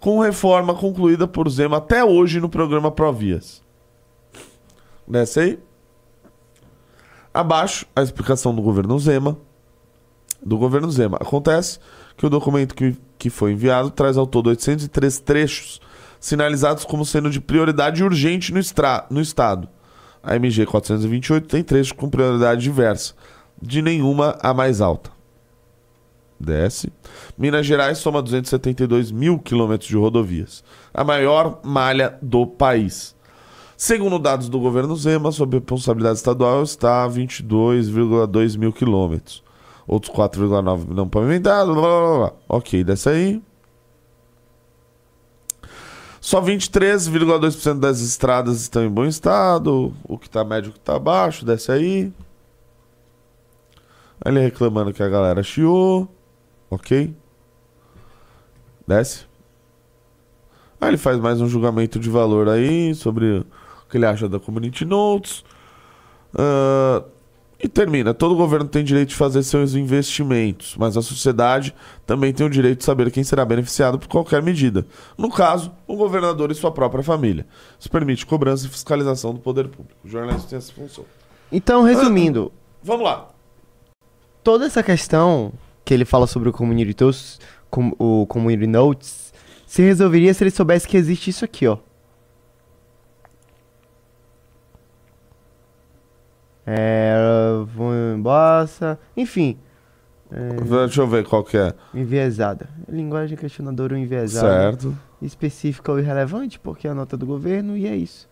com 0.00 0.18
reforma 0.18 0.74
concluída 0.74 1.28
por 1.28 1.48
Zema 1.50 1.76
até 1.76 2.02
hoje 2.02 2.40
no 2.40 2.48
programa 2.48 2.90
Provias. 2.90 3.62
Desce 5.06 5.40
aí. 5.40 5.58
Abaixo, 7.34 7.86
a 7.94 8.02
explicação 8.02 8.54
do 8.54 8.62
governo 8.62 8.98
Zema. 8.98 9.36
Do 10.42 10.56
governo 10.56 10.90
Zema. 10.90 11.18
Acontece 11.18 11.78
que 12.16 12.24
o 12.24 12.30
documento 12.30 12.74
que, 12.74 12.96
que 13.20 13.28
foi 13.28 13.52
enviado 13.52 13.90
traz 13.90 14.16
ao 14.16 14.26
todo 14.26 14.48
803 14.48 15.20
trechos 15.20 15.78
sinalizados 16.18 16.86
como 16.86 17.04
sendo 17.04 17.28
de 17.28 17.38
prioridade 17.38 18.02
urgente 18.02 18.52
no, 18.52 18.58
estra, 18.58 19.06
no 19.10 19.20
Estado. 19.20 19.68
A 20.22 20.36
MG 20.36 20.64
428 20.64 21.46
tem 21.46 21.62
trechos 21.62 21.92
com 21.92 22.08
prioridade 22.08 22.62
diversa, 22.62 23.14
de 23.60 23.82
nenhuma 23.82 24.38
a 24.42 24.54
mais 24.54 24.80
alta. 24.80 25.10
Desce. 26.38 26.90
Minas 27.36 27.66
Gerais 27.66 27.98
soma 27.98 28.22
272 28.22 29.12
mil 29.12 29.38
quilômetros 29.38 29.88
de 29.88 29.96
rodovias, 29.96 30.64
a 30.92 31.04
maior 31.04 31.60
malha 31.62 32.18
do 32.22 32.46
país. 32.46 33.14
Segundo 33.76 34.18
dados 34.18 34.48
do 34.48 34.58
governo 34.58 34.96
Zema, 34.96 35.30
sob 35.30 35.58
responsabilidade 35.58 36.16
estadual, 36.16 36.62
está 36.62 37.04
a 37.04 37.08
22,2 37.08 38.56
mil 38.58 38.72
quilômetros. 38.72 39.42
Outros 39.90 40.14
4,9 40.14 40.86
não 40.94 41.08
pavimentados. 41.08 41.74
Blá, 41.74 41.82
blá, 41.82 42.18
blá. 42.18 42.32
Ok, 42.48 42.84
desce 42.84 43.08
aí. 43.08 43.42
Só 46.20 46.40
23,2% 46.40 47.80
das 47.80 47.98
estradas 47.98 48.60
estão 48.60 48.84
em 48.84 48.88
bom 48.88 49.04
estado. 49.04 49.92
O 50.04 50.16
que 50.16 50.28
está 50.28 50.44
médio, 50.44 50.70
o 50.70 50.72
que 50.72 50.78
está 50.78 50.96
baixo, 50.96 51.44
desce 51.44 51.72
aí. 51.72 52.12
Ele 54.24 54.38
reclamando 54.38 54.92
que 54.92 55.02
a 55.02 55.08
galera 55.08 55.42
chiou. 55.42 56.08
Ok. 56.70 57.12
Desce. 58.86 59.26
Aí 60.80 60.90
ele 60.90 60.98
faz 60.98 61.18
mais 61.18 61.40
um 61.40 61.48
julgamento 61.48 61.98
de 61.98 62.08
valor 62.08 62.48
aí 62.48 62.94
sobre 62.94 63.40
o 63.40 63.46
que 63.90 63.96
ele 63.96 64.06
acha 64.06 64.28
da 64.28 64.38
Community 64.38 64.84
Notes. 64.84 65.42
Uh, 66.32 67.04
e 67.62 67.68
termina. 67.68 68.14
Todo 68.14 68.34
governo 68.34 68.66
tem 68.66 68.82
direito 68.82 69.10
de 69.10 69.14
fazer 69.14 69.42
seus 69.42 69.74
investimentos, 69.74 70.74
mas 70.78 70.96
a 70.96 71.02
sociedade 71.02 71.74
também 72.06 72.32
tem 72.32 72.46
o 72.46 72.50
direito 72.50 72.78
de 72.78 72.84
saber 72.84 73.10
quem 73.10 73.22
será 73.22 73.44
beneficiado 73.44 73.98
por 73.98 74.08
qualquer 74.08 74.42
medida. 74.42 74.86
No 75.16 75.30
caso, 75.30 75.70
o 75.86 75.94
governador 75.96 76.50
e 76.50 76.54
sua 76.54 76.70
própria 76.72 77.02
família. 77.04 77.46
Isso 77.78 77.90
permite 77.90 78.24
cobrança 78.24 78.66
e 78.66 78.68
fiscalização 78.70 79.34
do 79.34 79.40
poder 79.40 79.68
público. 79.68 79.98
O 80.04 80.08
jornalista 80.08 80.48
tem 80.48 80.58
essa 80.58 80.72
função. 80.72 81.04
Então, 81.52 81.82
resumindo, 81.82 82.50
Vamos 82.82 83.04
lá. 83.04 83.28
toda 84.42 84.64
essa 84.64 84.82
questão 84.82 85.52
que 85.84 85.92
ele 85.92 86.04
fala 86.04 86.26
sobre 86.26 86.48
o 86.48 86.52
Community 86.52 86.96
Notes, 87.04 87.38
com, 87.68 87.92
o 87.98 88.26
Community 88.26 88.66
Notes, 88.66 89.32
se 89.66 89.82
resolveria 89.82 90.32
se 90.32 90.42
ele 90.42 90.50
soubesse 90.50 90.88
que 90.88 90.96
existe 90.96 91.30
isso 91.30 91.44
aqui, 91.44 91.66
ó. 91.66 91.76
É, 96.72 97.16
bossa, 98.18 98.98
enfim, 99.16 99.58
Deixa 100.30 101.00
eu 101.00 101.08
ver 101.08 101.26
qual 101.26 101.42
que 101.42 101.56
é. 101.56 101.74
enviesada. 101.92 102.68
Linguagem 102.88 103.36
questionadora 103.36 103.94
ou 103.94 104.00
enviesada. 104.00 104.48
Certo. 104.48 104.96
Específica 105.20 105.90
ou 105.90 105.98
irrelevante, 105.98 106.58
porque 106.58 106.86
é 106.86 106.90
a 106.90 106.94
nota 106.94 107.16
do 107.16 107.26
governo 107.26 107.76
e 107.76 107.86
é 107.86 107.96
isso. 107.96 108.28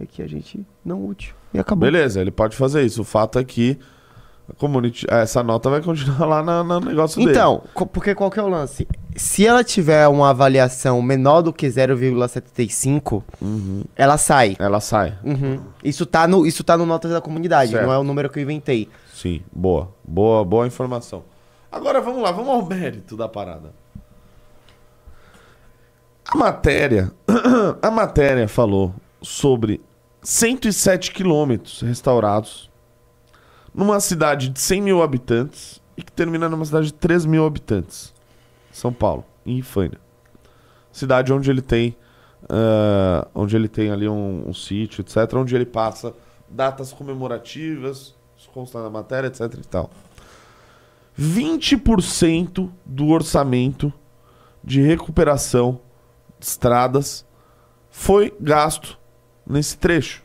É 0.00 0.04
que 0.04 0.20
a 0.22 0.26
gente 0.26 0.66
não 0.84 1.06
útil. 1.06 1.34
E 1.54 1.58
acabou. 1.58 1.88
Beleza, 1.88 2.20
ele 2.20 2.30
pode 2.30 2.56
fazer 2.56 2.82
isso. 2.82 3.02
O 3.02 3.04
fato 3.04 3.38
é 3.38 3.44
que 3.44 3.78
essa 5.08 5.42
nota 5.42 5.68
vai 5.70 5.80
continuar 5.82 6.24
lá 6.26 6.42
na- 6.42 6.62
no 6.64 6.80
negócio 6.80 7.18
dele. 7.18 7.30
Então, 7.32 7.62
porque 7.92 8.14
qual 8.14 8.30
que 8.30 8.38
é 8.38 8.42
o 8.42 8.48
lance? 8.48 8.86
Se 9.16 9.46
ela 9.46 9.62
tiver 9.64 10.06
uma 10.08 10.30
avaliação 10.30 11.00
menor 11.02 11.42
do 11.42 11.52
que 11.52 11.68
0,75, 11.68 13.22
Uhum. 13.40 13.84
ela 13.96 14.16
sai. 14.16 14.56
Ela 14.58 14.80
sai. 14.80 15.18
Uhum. 15.24 15.60
Isso, 15.82 16.06
tá 16.06 16.26
no, 16.28 16.46
isso 16.46 16.62
tá 16.64 16.76
no 16.76 16.86
Notas 16.86 17.10
da 17.10 17.20
Comunidade, 17.20 17.72
Certo. 17.72 17.84
não 17.86 17.92
é 17.92 17.98
o 17.98 18.04
número 18.04 18.30
que 18.30 18.38
eu 18.38 18.42
inventei. 18.42 18.88
Sim, 19.12 19.42
boa. 19.52 19.88
Boa, 20.04 20.44
boa 20.44 20.66
informação. 20.66 21.22
Agora 21.70 22.00
vamos 22.00 22.22
lá, 22.22 22.30
vamos 22.32 22.50
ao 22.50 22.64
mérito 22.66 23.16
da 23.16 23.28
parada. 23.28 23.72
A 26.32 26.36
matéria, 26.38 27.10
a 27.82 27.90
matéria 27.90 28.46
falou 28.46 28.94
sobre 29.20 29.80
107 30.22 31.10
quilômetros 31.12 31.80
restaurados 31.82 32.69
numa 33.74 34.00
cidade 34.00 34.48
de 34.48 34.60
100 34.60 34.82
mil 34.82 35.02
habitantes 35.02 35.80
e 35.96 36.02
que 36.02 36.12
termina 36.12 36.48
numa 36.48 36.64
cidade 36.64 36.86
de 36.86 36.94
3 36.94 37.24
mil 37.26 37.44
habitantes. 37.44 38.12
São 38.72 38.92
Paulo, 38.92 39.24
em 39.44 39.58
Ifânia. 39.58 39.98
Cidade 40.92 41.32
onde 41.32 41.50
ele 41.50 41.62
tem 41.62 41.96
ah, 42.48 43.26
onde 43.34 43.56
ele 43.56 43.68
tem 43.68 43.90
ali 43.90 44.08
um, 44.08 44.48
um 44.48 44.54
sítio, 44.54 45.02
etc. 45.02 45.34
Onde 45.34 45.54
ele 45.54 45.66
passa 45.66 46.14
datas 46.48 46.92
comemorativas, 46.92 48.14
isso 48.36 48.50
consta 48.52 48.82
na 48.82 48.90
matéria, 48.90 49.28
etc 49.28 49.40
e 49.54 49.66
tal. 49.66 49.90
20% 51.18 52.70
do 52.84 53.08
orçamento 53.08 53.92
de 54.64 54.80
recuperação 54.80 55.80
de 56.38 56.46
estradas 56.46 57.26
foi 57.90 58.34
gasto 58.40 58.98
nesse 59.46 59.76
trecho. 59.76 60.22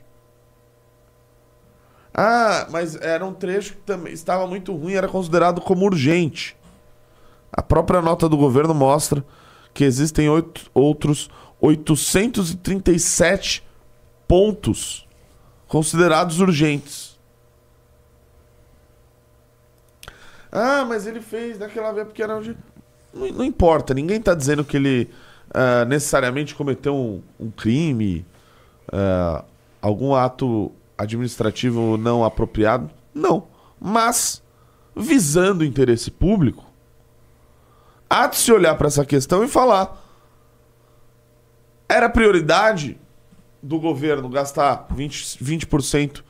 Ah, 2.18 2.66
mas 2.72 2.96
era 2.96 3.26
um 3.26 3.34
trecho 3.34 3.74
que 3.74 3.82
também 3.82 4.14
estava 4.14 4.48
muito 4.48 4.74
ruim, 4.74 4.94
era 4.94 5.10
considerado 5.10 5.60
como 5.60 5.86
urgente. 5.86 6.56
A 7.52 7.62
própria 7.62 8.02
nota 8.02 8.30
do 8.30 8.38
governo 8.38 8.74
mostra 8.74 9.22
que 9.74 9.84
existem 9.84 10.30
oito, 10.30 10.72
outros 10.74 11.30
837 11.60 13.68
pontos 14.26 15.06
considerados 15.68 16.40
urgentes. 16.40 17.20
Ah, 20.50 20.86
mas 20.88 21.06
ele 21.06 21.20
fez 21.20 21.58
daquela 21.58 21.92
vez 21.92 22.08
porque 22.08 22.24
era 22.24 22.38
urgente. 22.38 22.60
Não, 23.14 23.28
não 23.28 23.44
importa, 23.44 23.94
ninguém 23.94 24.20
está 24.20 24.34
dizendo 24.34 24.64
que 24.64 24.78
ele 24.78 25.10
ah, 25.54 25.84
necessariamente 25.84 26.56
cometeu 26.56 26.96
um, 26.96 27.22
um 27.38 27.52
crime, 27.52 28.26
ah, 28.90 29.44
algum 29.82 30.16
ato 30.16 30.72
administrativo 30.98 31.98
não 31.98 32.24
apropriado. 32.24 32.90
Não. 33.14 33.48
Mas, 33.80 34.42
visando 34.96 35.62
o 35.62 35.66
interesse 35.66 36.10
público, 36.10 36.66
há 38.10 38.28
de 38.28 38.38
se 38.38 38.52
olhar 38.52 38.76
para 38.76 38.88
essa 38.88 39.06
questão 39.06 39.44
e 39.44 39.48
falar: 39.48 40.02
era 41.88 42.10
prioridade 42.10 42.98
do 43.62 43.80
governo 43.80 44.30
gastar 44.30 44.88
20%, 44.94 45.42
20% 45.42 46.24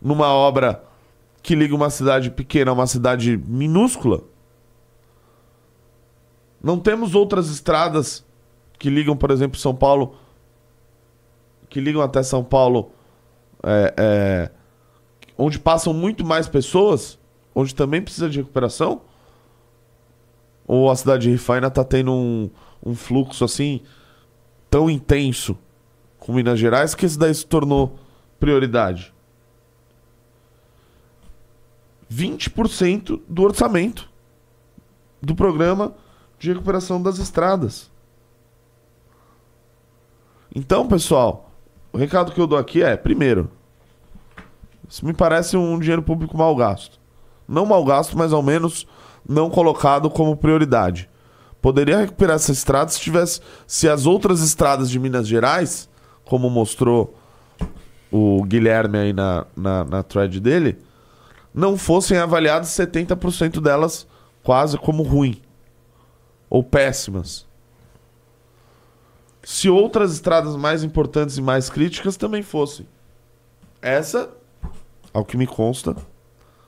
numa 0.00 0.28
obra 0.28 0.84
que 1.42 1.54
liga 1.54 1.74
uma 1.74 1.90
cidade 1.90 2.30
pequena 2.30 2.70
a 2.70 2.74
uma 2.74 2.86
cidade 2.86 3.36
minúscula? 3.36 4.22
Não 6.62 6.78
temos 6.78 7.14
outras 7.14 7.48
estradas 7.48 8.24
que 8.78 8.90
ligam, 8.90 9.16
por 9.16 9.30
exemplo, 9.30 9.58
São 9.58 9.74
Paulo, 9.74 10.16
que 11.68 11.80
ligam 11.80 12.02
até 12.02 12.22
São 12.22 12.42
Paulo, 12.42 12.92
é, 13.62 13.94
é, 13.96 14.50
onde 15.36 15.58
passam 15.58 15.92
muito 15.92 16.24
mais 16.24 16.48
pessoas, 16.48 17.18
onde 17.54 17.74
também 17.74 18.02
precisa 18.02 18.28
de 18.28 18.38
recuperação? 18.38 19.02
Ou 20.66 20.90
a 20.90 20.96
cidade 20.96 21.22
de 21.22 21.30
Rifa 21.30 21.54
ainda 21.54 21.70
tá 21.70 21.82
tendo 21.82 22.12
um, 22.12 22.50
um 22.84 22.94
fluxo 22.94 23.44
assim 23.44 23.80
tão 24.70 24.90
intenso 24.90 25.56
com 26.18 26.32
Minas 26.32 26.58
Gerais 26.58 26.94
que 26.94 27.06
esse 27.06 27.18
daí 27.18 27.34
se 27.34 27.46
tornou 27.46 27.98
prioridade? 28.38 29.12
20% 32.10 33.20
do 33.28 33.42
orçamento 33.42 34.08
do 35.20 35.34
programa 35.34 35.94
de 36.38 36.52
recuperação 36.52 37.02
das 37.02 37.18
estradas. 37.18 37.90
Então, 40.54 40.88
pessoal, 40.88 41.47
o 41.92 41.98
recado 41.98 42.32
que 42.32 42.40
eu 42.40 42.46
dou 42.46 42.58
aqui 42.58 42.82
é: 42.82 42.96
primeiro, 42.96 43.50
isso 44.88 45.04
me 45.04 45.12
parece 45.12 45.56
um 45.56 45.78
dinheiro 45.78 46.02
público 46.02 46.36
mal 46.36 46.54
gasto. 46.54 46.98
Não 47.46 47.64
mal 47.66 47.84
gasto, 47.84 48.16
mas 48.16 48.32
ao 48.32 48.42
menos 48.42 48.86
não 49.26 49.50
colocado 49.50 50.10
como 50.10 50.36
prioridade. 50.36 51.08
Poderia 51.60 51.98
recuperar 51.98 52.36
essa 52.36 52.52
estrada 52.52 52.90
se 52.90 53.00
tivesse. 53.00 53.40
Se 53.66 53.88
as 53.88 54.06
outras 54.06 54.40
estradas 54.40 54.90
de 54.90 54.98
Minas 54.98 55.26
Gerais, 55.26 55.88
como 56.24 56.48
mostrou 56.48 57.14
o 58.10 58.42
Guilherme 58.44 58.98
aí 58.98 59.12
na, 59.12 59.46
na, 59.56 59.84
na 59.84 60.02
thread 60.02 60.40
dele, 60.40 60.78
não 61.52 61.76
fossem 61.76 62.18
avaliadas 62.18 62.68
70% 62.68 63.60
delas 63.60 64.06
quase 64.42 64.78
como 64.78 65.02
ruim 65.02 65.40
ou 66.48 66.62
péssimas. 66.62 67.47
Se 69.50 69.70
outras 69.70 70.12
estradas 70.12 70.54
mais 70.56 70.84
importantes 70.84 71.38
e 71.38 71.40
mais 71.40 71.70
críticas 71.70 72.18
também 72.18 72.42
fossem. 72.42 72.86
Essa, 73.80 74.30
ao 75.10 75.24
que 75.24 75.38
me 75.38 75.46
consta, 75.46 75.96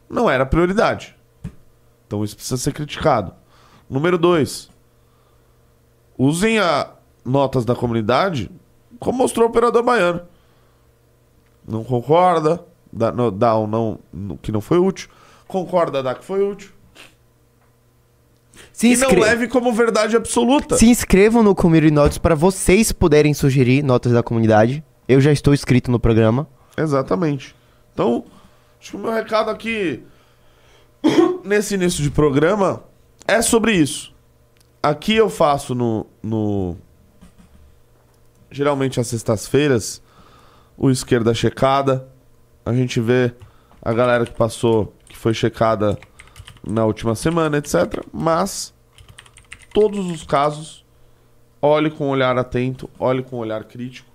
não 0.09 0.31
era 0.31 0.47
prioridade. 0.47 1.15
Então 2.07 2.25
isso 2.25 2.35
precisa 2.35 2.57
ser 2.57 2.73
criticado. 2.73 3.35
Número 3.89 4.17
dois, 4.17 4.71
usem 6.17 6.59
a 6.59 6.95
notas 7.23 7.67
da 7.67 7.77
comunidade 7.77 8.51
como 8.99 9.19
mostrou 9.19 9.47
o 9.47 9.51
operador 9.51 9.83
baiano. 9.83 10.23
Não 11.69 11.85
concorda, 11.85 12.65
dá, 12.91 13.11
dá 13.11 13.57
ou 13.57 13.67
não 13.67 13.99
que 14.41 14.51
não 14.51 14.63
foi 14.63 14.79
útil. 14.79 15.11
Concorda, 15.47 16.03
dá 16.03 16.15
que 16.15 16.25
foi 16.25 16.43
útil. 16.43 16.73
Se, 18.73 18.89
E 18.89 18.97
não 18.97 19.09
inscre- 19.09 19.21
leve 19.21 19.49
como 19.49 19.73
verdade 19.73 20.17
absoluta. 20.17 20.77
Se 20.77 20.87
inscrevam 20.87 21.43
no 21.43 21.55
Community 21.55 21.91
Notes 21.93 22.19
para 22.19 22.35
vocês 22.35 22.93
poderem 22.93 23.35
sugerir 23.35 23.83
notas 23.83 24.13
da 24.13 24.23
comunidade. 24.23 24.83
Eu 25.09 25.21
já 25.21 25.33
estou 25.33 25.53
inscrito 25.53 25.91
no 25.91 25.99
programa. 26.01 26.49
Exatamente. 26.77 27.55
Então, 27.93 28.25
acho 28.81 28.91
que 28.93 28.97
o 28.97 29.01
meu 29.01 29.13
recado 29.13 29.51
aqui 29.51 30.03
nesse 31.45 31.75
início 31.75 32.03
de 32.03 32.11
programa 32.11 32.83
é 33.27 33.43
sobre 33.43 33.73
isso. 33.73 34.15
Aqui 34.83 35.15
eu 35.17 35.29
faço 35.29 35.75
no. 35.75 36.07
no 36.23 36.77
geralmente 38.51 38.99
às 39.01 39.07
sextas-feiras, 39.09 40.03
o 40.77 40.91
esquerda 40.91 41.33
checada. 41.35 42.09
A 42.65 42.73
gente 42.73 43.01
vê 43.01 43.33
a 43.83 43.93
galera 43.93 44.25
que 44.27 44.33
passou, 44.33 44.95
que 45.09 45.17
foi 45.17 45.33
checada 45.35 45.99
na 46.67 46.85
última 46.85 47.15
semana, 47.15 47.59
etc. 47.59 48.05
Mas 48.13 48.75
todos 49.73 50.11
os 50.11 50.25
casos, 50.25 50.85
olhe 51.61 51.91
com 51.91 52.07
um 52.07 52.11
olhar 52.11 52.37
atento, 52.39 52.89
olhe 52.99 53.23
com 53.23 53.37
um 53.37 53.41
olhar 53.41 53.65
crítico, 53.65 54.11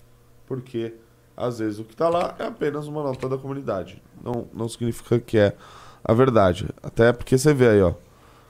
porque 0.45 0.93
às 1.35 1.59
vezes 1.59 1.79
o 1.79 1.83
que 1.83 1.95
tá 1.95 2.09
lá 2.09 2.35
é 2.39 2.45
apenas 2.45 2.87
uma 2.87 3.03
nota 3.03 3.27
da 3.27 3.37
comunidade. 3.37 4.01
Não, 4.23 4.47
não 4.53 4.69
significa 4.69 5.19
que 5.19 5.37
é 5.37 5.55
a 6.03 6.13
verdade. 6.13 6.67
Até 6.81 7.11
porque 7.11 7.37
você 7.37 7.53
vê 7.53 7.69
aí, 7.69 7.81
ó. 7.81 7.93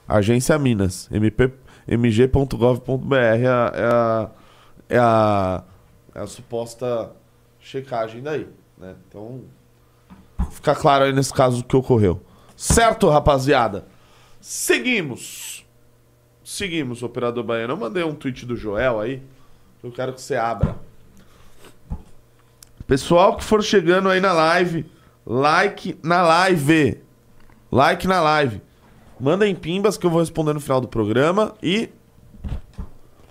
Agência 0.08 0.56
Minas, 0.56 1.08
mg.gov.br 1.88 3.16
é 3.16 3.42
é, 3.42 3.48
a, 3.48 4.30
é, 4.88 4.98
a, 4.98 5.64
é 6.14 6.20
a 6.20 6.26
suposta 6.26 7.10
checagem 7.58 8.22
daí, 8.22 8.46
né? 8.78 8.94
Então, 9.08 9.40
fica 10.50 10.76
claro 10.76 11.04
aí 11.04 11.12
nesse 11.12 11.34
caso 11.34 11.60
o 11.60 11.64
que 11.64 11.76
ocorreu. 11.76 12.20
Certo, 12.56 13.10
rapaziada? 13.10 13.86
Seguimos. 14.40 15.66
Seguimos, 16.42 17.02
operador 17.02 17.44
baiano. 17.44 17.74
Eu 17.74 17.76
mandei 17.76 18.02
um 18.02 18.14
tweet 18.14 18.46
do 18.46 18.56
Joel 18.56 19.00
aí. 19.00 19.22
Eu 19.82 19.92
quero 19.92 20.12
que 20.12 20.22
você 20.22 20.36
abra. 20.36 20.76
Pessoal 22.86 23.36
que 23.36 23.44
for 23.44 23.62
chegando 23.62 24.08
aí 24.08 24.20
na 24.20 24.32
live, 24.32 24.86
like 25.26 25.98
na 26.02 26.22
live. 26.22 27.00
Like 27.70 28.06
na 28.06 28.20
live. 28.20 28.62
Mandem 29.18 29.54
pimbas 29.54 29.98
que 29.98 30.06
eu 30.06 30.10
vou 30.10 30.20
responder 30.20 30.52
no 30.52 30.60
final 30.60 30.80
do 30.80 30.88
programa. 30.88 31.54
E. 31.62 31.90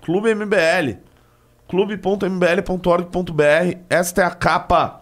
Clube 0.01 0.35
MBL. 0.35 0.99
clube.mbl.org.br. 1.67 3.77
Esta 3.89 4.21
é 4.21 4.25
a 4.25 4.31
capa 4.31 5.01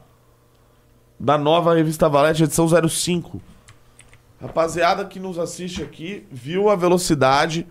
da 1.19 1.37
nova 1.37 1.73
revista 1.73 2.07
Valete, 2.07 2.43
edição 2.43 2.67
05. 2.67 3.41
Rapaziada 4.43 5.05
que 5.05 5.21
nos 5.21 5.39
assiste 5.39 5.81
aqui, 5.81 6.27
viu 6.29 6.67
a 6.69 6.75
velocidade 6.75 7.65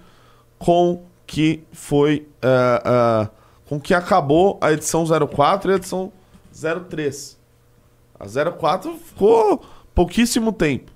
com 0.59 1.05
que 1.27 1.65
foi. 1.71 2.27
ah, 2.41 2.83
ah, 2.85 3.31
com 3.67 3.79
que 3.79 3.93
acabou 3.93 4.59
a 4.59 4.73
edição 4.73 5.05
04 5.05 5.71
e 5.71 5.75
a 5.75 5.77
edição 5.77 6.11
03. 6.51 7.39
A 8.19 8.27
04 8.53 8.97
ficou 8.97 9.63
pouquíssimo 9.95 10.51
tempo. 10.51 10.91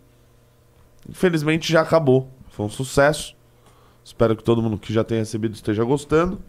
Infelizmente 1.09 1.71
já 1.71 1.83
acabou. 1.83 2.31
Foi 2.49 2.65
um 2.65 2.71
sucesso. 2.71 3.37
Espero 4.03 4.35
que 4.35 4.43
todo 4.43 4.63
mundo 4.63 4.79
que 4.79 4.95
já 4.95 5.05
tenha 5.05 5.21
recebido 5.21 5.55
esteja 5.55 5.85
gostando. 5.85 6.41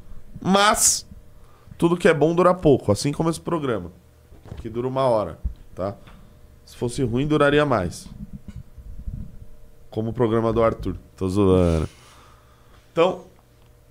Mas 0.41 1.05
tudo 1.77 1.97
que 1.97 2.07
é 2.07 2.13
bom 2.13 2.33
dura 2.33 2.53
pouco, 2.53 2.93
assim 2.93 3.11
como 3.11 3.29
esse 3.29 3.41
programa, 3.41 3.91
que 4.61 4.69
dura 4.69 4.87
uma 4.87 5.03
hora, 5.03 5.37
tá? 5.75 5.95
Se 6.63 6.77
fosse 6.77 7.03
ruim, 7.03 7.27
duraria 7.27 7.65
mais. 7.65 8.07
Como 9.97 10.11
o 10.11 10.13
programa 10.13 10.53
do 10.53 10.61
Arthur. 10.61 10.95
Tô 11.15 11.27
zoando. 11.27 11.89
Então, 12.91 13.25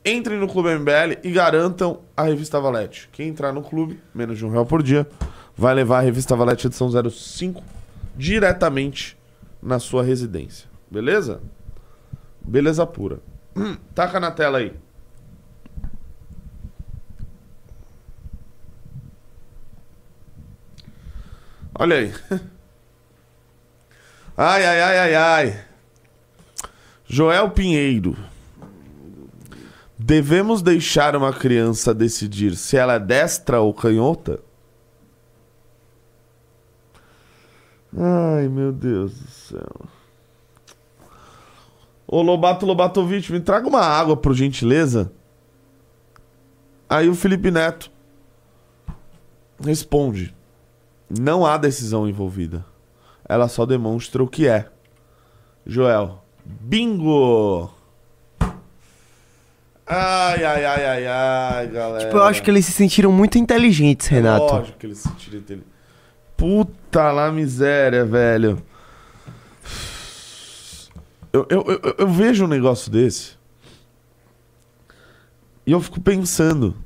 entrem 0.05 0.39
no 0.39 0.47
Clube 0.47 0.69
MBL 0.79 1.19
e 1.25 1.33
garantam 1.33 1.99
a 2.17 2.23
revista 2.23 2.61
Valete. 2.61 3.09
Quem 3.11 3.27
entrar 3.27 3.53
no 3.53 3.61
clube, 3.61 4.01
menos 4.15 4.39
de 4.39 4.47
um 4.47 4.51
real 4.51 4.65
por 4.65 4.85
dia, 4.85 5.05
vai 5.57 5.75
levar 5.75 5.99
a 5.99 6.03
revista 6.03 6.37
Valete 6.37 6.69
edição 6.69 6.89
05 6.89 7.61
diretamente 8.15 9.19
na 9.61 9.81
sua 9.81 10.05
residência. 10.05 10.69
Beleza? 10.89 11.41
Beleza 12.41 12.87
pura. 12.87 13.19
Hum, 13.57 13.77
taca 13.93 14.21
na 14.21 14.31
tela 14.31 14.59
aí. 14.59 14.73
Olha 21.75 21.97
aí. 21.97 22.15
Ai, 24.39 24.67
ai, 24.67 24.81
ai, 24.81 24.99
ai, 24.99 25.15
ai. 25.15 25.67
Joel 27.09 27.51
Pinheiro. 27.51 28.17
Devemos 29.99 30.61
deixar 30.61 31.17
uma 31.17 31.33
criança 31.33 31.95
decidir 31.95 32.57
se 32.57 32.77
ela 32.77 32.95
é 32.95 32.99
destra 32.99 33.61
ou 33.61 33.73
canhota? 33.73 34.41
Ai, 37.97 38.49
meu 38.49 38.73
Deus 38.73 39.15
do 39.15 39.31
céu. 39.31 39.81
Ô 42.07 42.21
Lobato 42.23 42.67
Lobatovic, 42.67 43.33
me 43.33 43.41
traga 43.41 43.67
uma 43.67 43.81
água, 43.81 44.17
por 44.17 44.35
gentileza. 44.35 45.11
Aí 46.89 47.09
o 47.09 47.15
Felipe 47.15 47.51
Neto 47.51 47.91
responde: 49.61 50.35
Não 51.09 51.47
há 51.47 51.57
decisão 51.57 52.09
envolvida. 52.09 52.65
Ela 53.29 53.49
só 53.49 53.65
demonstra 53.65 54.23
o 54.23 54.29
que 54.29 54.47
é. 54.47 54.69
Joel, 55.65 56.23
bingo! 56.61 57.71
Ai, 59.87 60.45
ai, 60.45 60.65
ai, 60.65 60.85
ai, 60.85 61.07
ai, 61.07 61.69
galera. 61.69 62.05
Tipo, 62.05 62.17
eu 62.17 62.25
acho 62.25 62.43
que 62.43 62.51
eles 62.51 62.67
se 62.67 62.73
sentiram 62.73 63.13
muito 63.13 63.39
inteligentes, 63.39 64.09
Renato. 64.09 64.47
É 64.47 64.59
lógico 64.59 64.79
que 64.79 64.87
eles 64.87 64.99
se 64.99 65.09
tiram 65.15 65.41
dele. 65.41 65.65
Puta 66.37 67.13
lá 67.13 67.31
miséria, 67.31 68.05
velho. 68.05 68.61
Eu, 71.33 71.47
eu, 71.49 71.65
eu, 71.67 71.95
eu 71.99 72.09
vejo 72.09 72.45
um 72.45 72.49
negócio 72.49 72.91
desse. 72.91 73.37
E 75.65 75.73
eu 75.73 75.81
fico 75.81 76.01
pensando. 76.01 76.77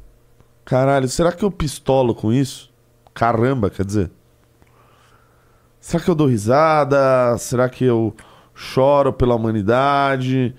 Caralho, 0.65 1.09
será 1.09 1.33
que 1.33 1.45
eu 1.45 1.51
pistolo 1.51 2.15
com 2.15 2.33
isso? 2.33 2.71
Caramba, 3.15 3.71
quer 3.71 3.85
dizer. 3.85 4.11
Será 5.81 6.03
que 6.03 6.11
eu 6.11 6.15
dou 6.15 6.27
risada? 6.27 7.37
Será 7.39 7.69
que 7.69 7.85
eu 7.85 8.15
choro 8.61 9.13
pela 9.13 9.35
humanidade? 9.35 10.55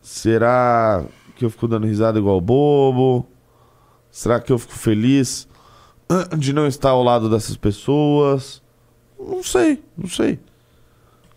Será 0.00 1.04
que 1.36 1.44
eu 1.44 1.50
fico 1.50 1.68
dando 1.68 1.86
risada 1.86 2.18
igual 2.18 2.40
bobo? 2.40 3.26
Será 4.10 4.40
que 4.40 4.50
eu 4.50 4.58
fico 4.58 4.72
feliz 4.72 5.46
de 6.38 6.52
não 6.52 6.66
estar 6.66 6.90
ao 6.90 7.02
lado 7.02 7.28
dessas 7.28 7.56
pessoas? 7.56 8.62
Não 9.18 9.42
sei, 9.42 9.82
não 9.96 10.08
sei. 10.08 10.40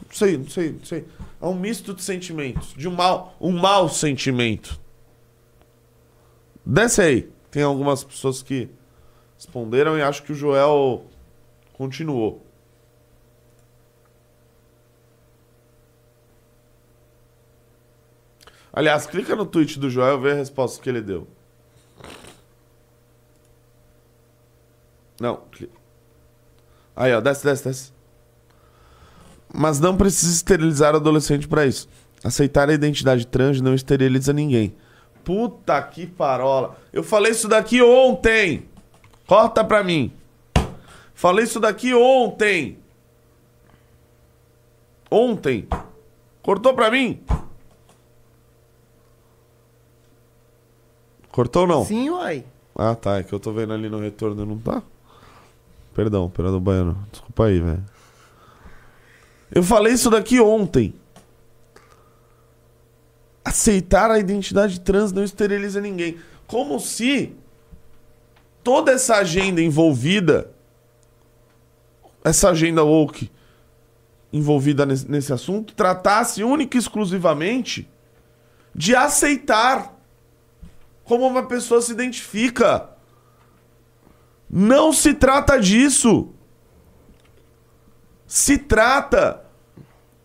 Não 0.05 0.15
sei, 0.15 0.37
não 0.37 0.47
sei, 0.47 0.71
não 0.71 0.85
sei. 0.85 1.05
É 1.41 1.45
um 1.45 1.55
misto 1.55 1.93
de 1.93 2.01
sentimentos. 2.01 2.73
De 2.73 2.87
um 2.87 2.95
mal, 2.95 3.35
um 3.41 3.51
mau 3.51 3.89
sentimento. 3.89 4.79
Desce 6.65 7.01
aí. 7.01 7.29
Tem 7.51 7.63
algumas 7.63 8.03
pessoas 8.03 8.41
que 8.41 8.69
responderam 9.35 9.97
e 9.97 10.01
acho 10.01 10.23
que 10.23 10.31
o 10.31 10.35
Joel 10.35 11.05
continuou. 11.73 12.46
Aliás, 18.77 19.07
clica 19.07 19.35
no 19.35 19.43
tweet 19.43 19.79
do 19.79 19.89
Joel 19.89 20.19
e 20.19 20.21
vê 20.21 20.31
a 20.33 20.35
resposta 20.35 20.79
que 20.79 20.87
ele 20.87 21.01
deu. 21.01 21.27
Não. 25.19 25.41
Aí, 26.95 27.11
ó, 27.11 27.19
desce, 27.19 27.43
desce, 27.43 27.63
desce. 27.63 27.93
Mas 29.51 29.79
não 29.79 29.97
precisa 29.97 30.31
esterilizar 30.31 30.93
o 30.93 30.97
adolescente 30.97 31.47
pra 31.47 31.65
isso. 31.65 31.89
Aceitar 32.23 32.69
a 32.69 32.73
identidade 32.73 33.25
trans 33.25 33.59
não 33.61 33.73
esteriliza 33.73 34.31
ninguém. 34.31 34.75
Puta 35.23 35.81
que 35.81 36.05
parola. 36.05 36.77
Eu 36.93 37.01
falei 37.01 37.31
isso 37.31 37.47
daqui 37.47 37.81
ontem. 37.81 38.69
Corta 39.25 39.63
pra 39.63 39.83
mim. 39.83 40.13
Falei 41.15 41.45
isso 41.45 41.59
daqui 41.59 41.95
ontem. 41.95 42.77
Ontem. 45.09 45.67
Cortou 46.43 46.75
pra 46.75 46.91
mim? 46.91 47.23
Cortou 51.37 51.61
ou 51.61 51.67
não? 51.67 51.85
Sim, 51.85 52.09
uai. 52.09 52.43
Ah, 52.75 52.95
tá. 52.95 53.19
É 53.19 53.23
que 53.23 53.31
eu 53.31 53.39
tô 53.39 53.51
vendo 53.51 53.71
ali 53.71 53.87
no 53.87 53.99
retorno, 53.99 54.43
não 54.43 54.57
tá? 54.57 54.81
Perdão, 55.93 56.27
perdão, 56.31 56.59
Baiano. 56.59 56.97
Desculpa 57.11 57.45
aí, 57.45 57.59
velho. 57.59 57.85
Eu 59.51 59.61
falei 59.61 59.93
isso 59.93 60.09
daqui 60.09 60.39
ontem. 60.39 60.95
Aceitar 63.45 64.09
a 64.09 64.17
identidade 64.17 64.79
trans 64.79 65.11
não 65.11 65.23
esteriliza 65.23 65.79
ninguém. 65.79 66.17
Como 66.47 66.79
se 66.79 67.35
toda 68.63 68.91
essa 68.93 69.17
agenda 69.17 69.61
envolvida, 69.61 70.49
essa 72.23 72.49
agenda 72.49 72.83
woke 72.83 73.29
envolvida 74.33 74.87
nesse, 74.87 75.07
nesse 75.07 75.31
assunto, 75.31 75.75
tratasse 75.75 76.43
única 76.43 76.75
e 76.75 76.79
exclusivamente 76.79 77.87
de 78.73 78.95
aceitar 78.95 79.96
como 81.07 81.25
uma 81.25 81.47
pessoa 81.47 81.81
se 81.81 81.91
identifica. 81.91 82.89
Não 84.49 84.91
se 84.91 85.13
trata 85.13 85.57
disso. 85.57 86.33
Se 88.27 88.57
trata 88.57 89.45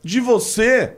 de 0.03 0.19
você, 0.21 0.97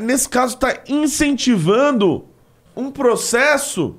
nesse 0.00 0.28
caso, 0.28 0.54
está 0.54 0.82
incentivando 0.88 2.28
um 2.74 2.90
processo 2.90 3.96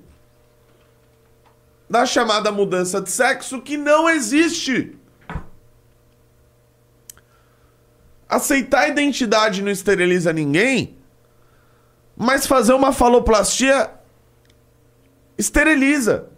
da 1.89 2.05
chamada 2.05 2.51
mudança 2.51 2.99
de 2.99 3.09
sexo 3.09 3.61
que 3.61 3.77
não 3.77 4.09
existe. 4.09 4.97
Aceitar 8.27 8.81
a 8.81 8.87
identidade 8.89 9.61
não 9.61 9.71
esteriliza 9.71 10.33
ninguém, 10.33 10.97
mas 12.23 12.47
fazer 12.47 12.73
uma 12.73 12.93
faloplastia 12.93 13.91
esteriliza. 15.37 16.29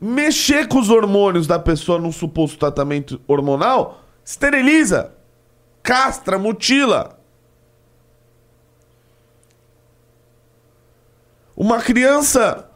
Mexer 0.00 0.66
com 0.66 0.78
os 0.78 0.88
hormônios 0.88 1.46
da 1.46 1.58
pessoa 1.58 1.98
num 1.98 2.10
suposto 2.10 2.58
tratamento 2.58 3.20
hormonal 3.26 4.00
esteriliza, 4.24 5.12
castra, 5.82 6.38
mutila. 6.38 7.18
Uma 11.54 11.80
criança 11.80 12.68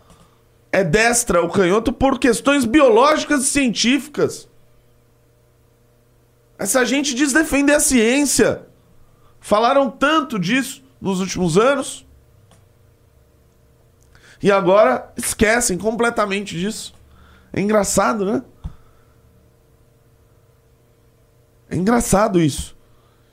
é 0.70 0.84
destra 0.84 1.40
ou 1.40 1.48
canhoto 1.48 1.92
por 1.92 2.18
questões 2.18 2.66
biológicas 2.66 3.42
e 3.42 3.46
científicas. 3.46 4.48
Essa 6.58 6.84
gente 6.84 7.14
diz 7.14 7.32
defender 7.32 7.74
a 7.74 7.80
ciência. 7.80 8.67
Falaram 9.48 9.90
tanto 9.90 10.38
disso 10.38 10.84
nos 11.00 11.20
últimos 11.20 11.56
anos. 11.56 12.04
E 14.42 14.52
agora 14.52 15.10
esquecem 15.16 15.78
completamente 15.78 16.54
disso. 16.54 16.94
É 17.50 17.58
engraçado, 17.58 18.26
né? 18.26 18.42
É 21.70 21.76
engraçado 21.76 22.38
isso. 22.38 22.76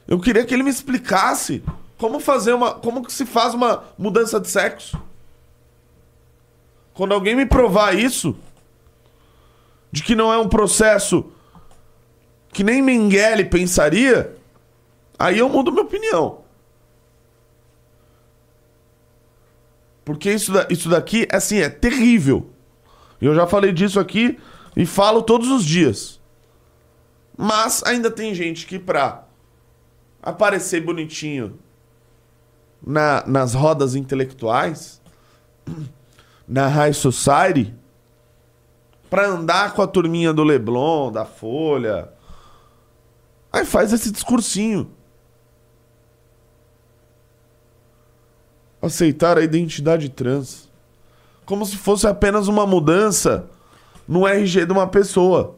Eu 0.07 0.17
queria 0.17 0.45
que 0.45 0.53
ele 0.53 0.63
me 0.63 0.69
explicasse 0.69 1.61
como 1.97 2.21
fazer 2.21 2.53
uma. 2.53 2.75
como 2.75 3.03
que 3.03 3.11
se 3.11 3.25
faz 3.25 3.53
uma 3.53 3.83
mudança 3.97 4.39
de 4.39 4.47
sexo. 4.47 4.97
Quando 6.93 7.13
alguém 7.13 7.35
me 7.35 7.45
provar 7.45 7.93
isso, 7.93 8.37
de 9.91 10.01
que 10.01 10.15
não 10.15 10.31
é 10.31 10.37
um 10.37 10.47
processo 10.47 11.29
que 12.53 12.63
nem 12.63 12.81
Mengele 12.81 13.43
pensaria, 13.43 14.33
aí 15.17 15.37
eu 15.39 15.49
mudo 15.49 15.71
minha 15.71 15.83
opinião. 15.83 16.43
Porque 20.03 20.31
isso, 20.31 20.51
da- 20.51 20.67
isso 20.69 20.87
daqui, 20.89 21.27
assim, 21.31 21.57
é 21.57 21.69
terrível. 21.69 22.49
Eu 23.19 23.33
já 23.33 23.47
falei 23.47 23.71
disso 23.71 23.99
aqui 23.99 24.37
e 24.75 24.85
falo 24.85 25.21
todos 25.23 25.49
os 25.49 25.63
dias. 25.65 26.19
Mas 27.37 27.83
ainda 27.83 28.11
tem 28.11 28.33
gente 28.35 28.65
que 28.67 28.77
pra 28.77 29.23
aparecer 30.21 30.81
bonitinho 30.81 31.57
na- 32.85 33.23
nas 33.25 33.53
rodas 33.53 33.95
intelectuais, 33.95 35.01
na 36.47 36.67
High 36.67 36.93
Society, 36.93 37.73
pra 39.09 39.25
andar 39.27 39.73
com 39.73 39.81
a 39.81 39.87
turminha 39.87 40.31
do 40.31 40.43
Leblon, 40.43 41.11
da 41.11 41.25
Folha, 41.25 42.09
aí 43.51 43.65
faz 43.65 43.91
esse 43.91 44.11
discursinho. 44.11 44.91
Aceitar 48.85 49.37
a 49.37 49.41
identidade 49.41 50.09
trans. 50.09 50.69
Como 51.45 51.65
se 51.65 51.75
fosse 51.75 52.05
apenas 52.07 52.47
uma 52.47 52.67
mudança 52.67 53.49
no 54.07 54.27
RG 54.27 54.65
de 54.65 54.71
uma 54.71 54.87
pessoa. 54.87 55.55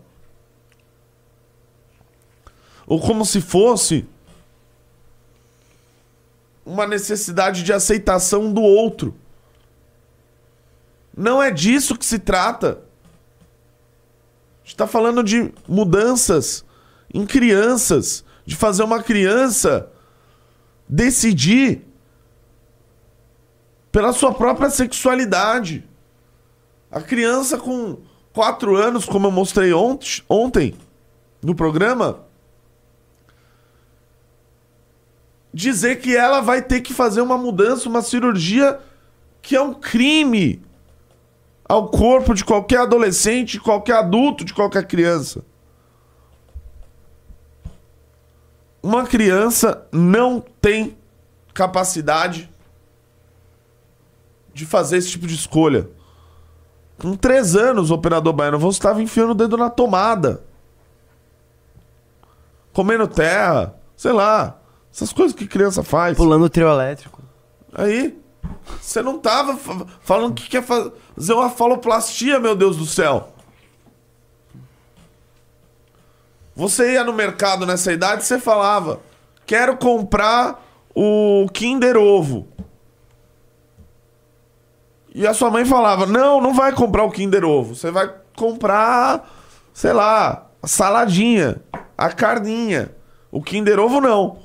Ou 2.85 3.01
como 3.01 3.25
se 3.25 3.41
fosse 3.41 4.07
uma 6.65 6.85
necessidade 6.85 7.63
de 7.63 7.71
aceitação 7.73 8.51
do 8.51 8.61
outro. 8.61 9.15
Não 11.15 11.41
é 11.41 11.49
disso 11.49 11.97
que 11.97 12.05
se 12.05 12.19
trata. 12.19 12.79
A 14.63 14.63
gente 14.63 14.73
está 14.73 14.85
falando 14.85 15.23
de 15.23 15.51
mudanças 15.67 16.63
em 17.13 17.25
crianças, 17.25 18.23
de 18.45 18.55
fazer 18.55 18.83
uma 18.83 19.01
criança 19.01 19.89
decidir 20.87 21.86
pela 23.97 24.13
sua 24.13 24.31
própria 24.31 24.69
sexualidade. 24.69 25.83
A 26.91 27.01
criança 27.01 27.57
com 27.57 27.97
4 28.31 28.75
anos, 28.75 29.05
como 29.05 29.25
eu 29.25 29.31
mostrei 29.31 29.73
ont 29.73 30.23
ontem 30.29 30.75
no 31.41 31.55
programa, 31.55 32.19
dizer 35.51 35.95
que 35.95 36.15
ela 36.15 36.41
vai 36.41 36.61
ter 36.61 36.81
que 36.81 36.93
fazer 36.93 37.21
uma 37.21 37.39
mudança, 37.39 37.89
uma 37.89 38.03
cirurgia 38.03 38.79
que 39.41 39.55
é 39.55 39.61
um 39.63 39.73
crime 39.73 40.61
ao 41.67 41.89
corpo 41.89 42.35
de 42.35 42.45
qualquer 42.45 42.81
adolescente, 42.81 43.53
de 43.53 43.61
qualquer 43.61 43.95
adulto, 43.95 44.45
de 44.45 44.53
qualquer 44.53 44.85
criança. 44.85 45.43
Uma 48.83 49.07
criança 49.07 49.87
não 49.91 50.39
tem 50.39 50.95
capacidade 51.51 52.47
de 54.57 54.65
fazer 54.65 54.97
esse 54.97 55.09
tipo 55.11 55.27
de 55.27 55.35
escolha. 55.35 55.89
Com 56.99 57.15
três 57.15 57.55
anos, 57.55 57.91
o 57.91 57.93
operador 57.93 58.33
baiano, 58.33 58.57
você 58.57 58.79
estava 58.79 59.01
enfiando 59.01 59.31
o 59.31 59.35
dedo 59.35 59.55
na 59.55 59.69
tomada. 59.69 60.43
Comendo 62.73 63.07
terra, 63.07 63.75
sei 63.95 64.11
lá. 64.11 64.57
Essas 64.93 65.13
coisas 65.13 65.35
que 65.35 65.47
criança 65.47 65.83
faz. 65.83 66.17
Pulando 66.17 66.45
o 66.45 66.49
trio 66.49 66.67
elétrico. 66.69 67.21
Aí, 67.73 68.17
você 68.81 69.01
não 69.01 69.19
tava 69.19 69.55
fa- 69.55 69.85
falando 70.01 70.33
que 70.33 70.49
quer 70.49 70.63
fa- 70.63 70.91
fazer 71.15 71.33
uma 71.33 71.49
faloplastia, 71.49 72.39
meu 72.39 72.55
Deus 72.55 72.75
do 72.77 72.85
céu. 72.85 73.31
Você 76.55 76.93
ia 76.93 77.03
no 77.03 77.13
mercado 77.13 77.65
nessa 77.65 77.91
idade, 77.93 78.23
você 78.25 78.39
falava: 78.39 78.99
"Quero 79.45 79.77
comprar 79.77 80.63
o 80.95 81.47
Kinder 81.53 81.95
Ovo". 81.97 82.47
E 85.13 85.25
a 85.25 85.33
sua 85.33 85.49
mãe 85.49 85.65
falava: 85.65 86.05
"Não, 86.05 86.41
não 86.41 86.53
vai 86.53 86.71
comprar 86.73 87.03
o 87.03 87.11
Kinder 87.11 87.43
Ovo, 87.43 87.75
você 87.75 87.91
vai 87.91 88.11
comprar, 88.35 89.29
sei 89.73 89.93
lá, 89.93 90.47
a 90.61 90.67
saladinha". 90.67 91.61
a 91.97 92.09
carninha. 92.11 92.91
O 93.31 93.41
Kinder 93.41 93.79
Ovo 93.79 93.99
não. 93.99 94.37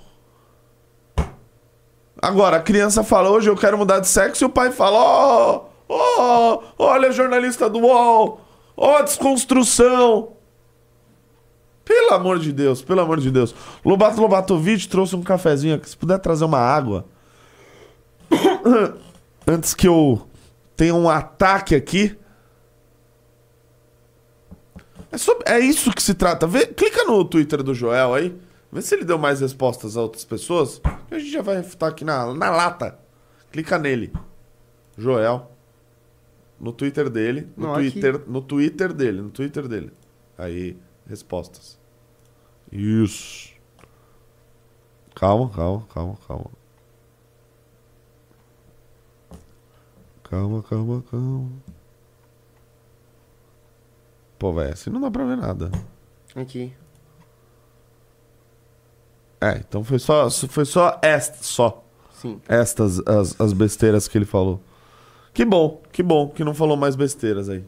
Agora, 2.20 2.57
a 2.57 2.62
criança 2.62 3.03
fala, 3.05 3.31
hoje 3.31 3.51
eu 3.51 3.57
quero 3.57 3.77
mudar 3.77 4.01
de 4.01 4.09
sexo, 4.09 4.44
e 4.44 4.46
o 4.46 4.51
pai 4.51 4.70
fala, 4.70 4.96
ó, 4.96 5.64
ó, 5.88 6.62
olha 6.79 7.09
a 7.09 7.12
jornalista 7.12 7.68
do 7.68 7.81
UOL, 7.81 8.40
ó 8.77 8.98
a 8.98 9.03
desconstrução. 9.03 10.29
Pelo 11.85 12.14
amor 12.14 12.38
de 12.38 12.53
Deus, 12.53 12.81
pelo 12.81 13.01
amor 13.01 13.18
de 13.18 13.31
Deus. 13.31 13.53
Lobato 13.85 14.20
Lobatovic 14.20 14.88
trouxe 14.88 15.16
um 15.16 15.22
cafezinho 15.22 15.75
aqui. 15.75 15.90
Se 15.90 15.96
puder 15.96 16.18
trazer 16.20 16.44
uma 16.44 16.61
água. 16.61 17.05
Antes 19.46 19.75
que 19.75 19.88
eu 19.88 20.22
tenha 20.83 20.95
um 20.97 21.09
ataque 21.09 21.77
aqui. 21.77 22.18
É, 25.12 25.16
sobre- 25.16 25.45
é 25.49 25.61
isso 25.61 25.92
que 25.92 26.03
se 26.03 26.12
trata. 26.12 26.45
Vê, 26.45 26.66
clica 26.66 27.05
no 27.05 27.25
Twitter 27.25 27.62
do 27.62 27.73
Joel 27.73 28.12
aí. 28.14 28.37
Vê 28.73 28.83
se 28.83 28.92
ele 28.97 29.05
deu 29.05 29.16
mais 29.16 29.40
respostas 29.40 29.97
a 29.97 30.03
outras 30.03 30.25
pessoas. 30.25 30.81
A 31.09 31.18
gente 31.21 31.31
já 31.31 31.40
vai 31.40 31.57
refutar 31.59 31.90
aqui 31.90 32.05
na, 32.05 32.35
na 32.35 32.51
lata. 32.51 32.99
Clica 33.53 33.79
nele. 33.79 34.12
Joel. 34.99 35.53
No 36.59 36.73
Twitter 36.73 37.09
dele. 37.09 37.49
No 37.57 37.66
Não, 37.68 37.75
aqui. 37.77 37.92
Twitter, 37.92 38.21
no 38.27 38.42
Twitter 38.42 38.92
dele. 38.92 39.21
No 39.23 39.31
Twitter 39.31 39.68
dele. 39.68 39.92
Aí, 40.37 40.77
respostas. 41.07 41.79
Isso. 42.73 43.53
Calma, 45.14 45.49
calma, 45.51 45.87
calma, 45.95 46.16
calma. 46.27 46.51
Calma, 50.33 50.62
calma, 50.62 51.05
calma. 51.11 51.51
Pô, 54.38 54.51
velho, 54.51 54.73
assim 54.73 54.88
não 54.88 54.99
dá 54.99 55.11
pra 55.11 55.27
ver 55.27 55.37
nada. 55.37 55.71
Aqui. 56.35 56.73
É, 59.38 59.59
então 59.59 59.85
foi 59.85 59.99
só, 59.99 60.31
foi 60.31 60.64
só 60.64 60.99
esta, 61.03 61.37
só. 61.42 61.85
Sim. 62.14 62.40
Estas, 62.49 62.99
as, 63.07 63.38
as 63.38 63.53
besteiras 63.53 64.09
que 64.09 64.16
ele 64.16 64.25
falou. 64.25 64.59
Que 65.35 65.45
bom, 65.45 65.83
que 65.92 66.03
bom 66.03 66.31
que 66.31 66.42
não 66.42 66.55
falou 66.55 66.79
mais 66.79 66.97
besteiras 66.97 67.51
aí. 67.51 67.62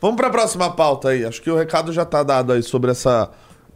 Vamos 0.00 0.16
pra 0.16 0.30
próxima 0.30 0.70
pauta 0.70 1.08
aí. 1.08 1.24
Acho 1.24 1.42
que 1.42 1.50
o 1.50 1.56
recado 1.56 1.92
já 1.92 2.04
tá 2.04 2.22
dado 2.22 2.52
aí 2.52 2.62
sobre 2.62 2.92
essa 2.92 3.28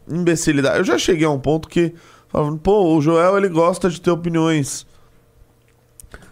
imbecilidade. 0.07 0.77
Eu 0.77 0.83
já 0.83 0.97
cheguei 0.97 1.25
a 1.25 1.29
um 1.29 1.39
ponto 1.39 1.67
que, 1.67 1.93
falando, 2.27 2.57
pô, 2.57 2.95
o 2.95 3.01
Joel 3.01 3.37
ele 3.37 3.49
gosta 3.49 3.89
de 3.89 3.99
ter 3.99 4.11
opiniões 4.11 4.85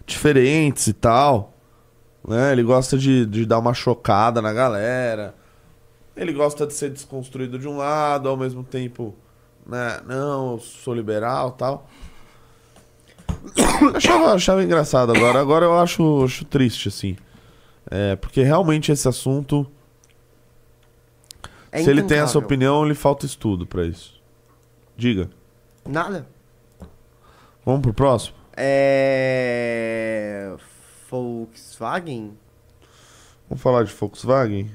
diferentes 0.05 0.87
e 0.87 0.93
tal. 0.93 1.53
Né? 2.27 2.51
Ele 2.51 2.63
gosta 2.63 2.97
de, 2.97 3.25
de 3.25 3.45
dar 3.45 3.59
uma 3.59 3.73
chocada 3.73 4.41
na 4.41 4.53
galera. 4.53 5.35
Ele 6.15 6.31
gosta 6.31 6.67
de 6.67 6.73
ser 6.73 6.91
desconstruído 6.91 7.57
de 7.57 7.67
um 7.67 7.77
lado, 7.77 8.29
ao 8.29 8.37
mesmo 8.37 8.63
tempo, 8.63 9.15
né? 9.65 9.99
Não, 10.05 10.53
eu 10.53 10.59
sou 10.59 10.93
liberal 10.93 11.51
tal. 11.51 11.89
Achava, 13.95 14.33
achava 14.33 14.63
engraçado 14.63 15.11
agora. 15.11 15.41
Agora 15.41 15.65
eu 15.65 15.77
acho, 15.77 16.23
acho 16.23 16.45
triste, 16.45 16.87
assim. 16.87 17.17
É, 17.89 18.15
porque 18.15 18.43
realmente 18.43 18.91
esse 18.91 19.07
assunto, 19.07 19.69
É 21.73 21.81
se 21.81 21.89
ele 21.89 22.03
tem 22.03 22.19
essa 22.19 22.37
opinião, 22.37 22.85
lhe 22.85 22.93
falta 22.93 23.25
estudo 23.25 23.65
pra 23.65 23.83
isso. 23.83 24.21
Diga. 24.95 25.27
Nada. 25.83 26.27
Vamos 27.65 27.81
pro 27.81 27.91
próximo? 27.91 28.37
É. 28.55 30.55
Volkswagen? 31.09 32.37
Vamos 33.49 33.63
falar 33.63 33.85
de 33.85 33.91
Volkswagen? 33.91 34.69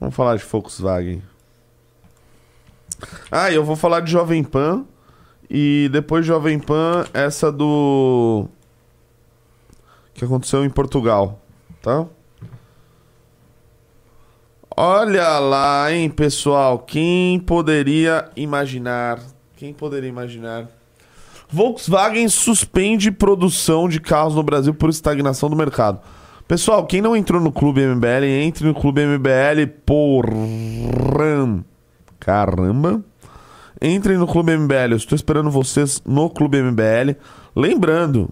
Vamos 0.00 0.14
falar 0.14 0.36
de 0.36 0.44
Volkswagen. 0.44 1.22
Ah, 3.30 3.52
eu 3.52 3.62
vou 3.62 3.76
falar 3.76 4.00
de 4.00 4.10
Jovem 4.10 4.42
Pan. 4.42 4.86
E 5.50 5.90
depois 5.92 6.24
de 6.24 6.28
Jovem 6.28 6.58
Pan, 6.58 7.04
essa 7.12 7.52
do. 7.52 8.48
Que 10.14 10.24
aconteceu 10.24 10.64
em 10.64 10.70
Portugal, 10.70 11.40
tá? 11.80 12.06
Olha 14.76 15.38
lá, 15.38 15.92
hein, 15.92 16.08
pessoal. 16.08 16.78
Quem 16.78 17.38
poderia 17.40 18.30
imaginar? 18.36 19.20
Quem 19.56 19.72
poderia 19.72 20.08
imaginar? 20.08 20.68
Volkswagen 21.48 22.28
suspende 22.28 23.10
produção 23.10 23.88
de 23.88 24.00
carros 24.00 24.34
no 24.34 24.42
Brasil 24.42 24.72
por 24.72 24.88
estagnação 24.88 25.50
do 25.50 25.56
mercado. 25.56 26.00
Pessoal, 26.48 26.86
quem 26.86 27.00
não 27.00 27.14
entrou 27.14 27.40
no 27.40 27.52
Clube 27.52 27.80
MBL, 27.86 28.24
entre 28.42 28.66
no 28.66 28.74
Clube 28.74 29.04
MBL 29.06 29.66
por... 29.86 30.26
Caramba. 32.18 33.02
Entrem 33.80 34.16
no 34.16 34.26
Clube 34.26 34.56
MBL. 34.56 34.92
Eu 34.92 34.96
estou 34.96 35.16
esperando 35.16 35.50
vocês 35.50 36.02
no 36.06 36.30
Clube 36.30 36.62
MBL. 36.62 37.16
Lembrando, 37.54 38.30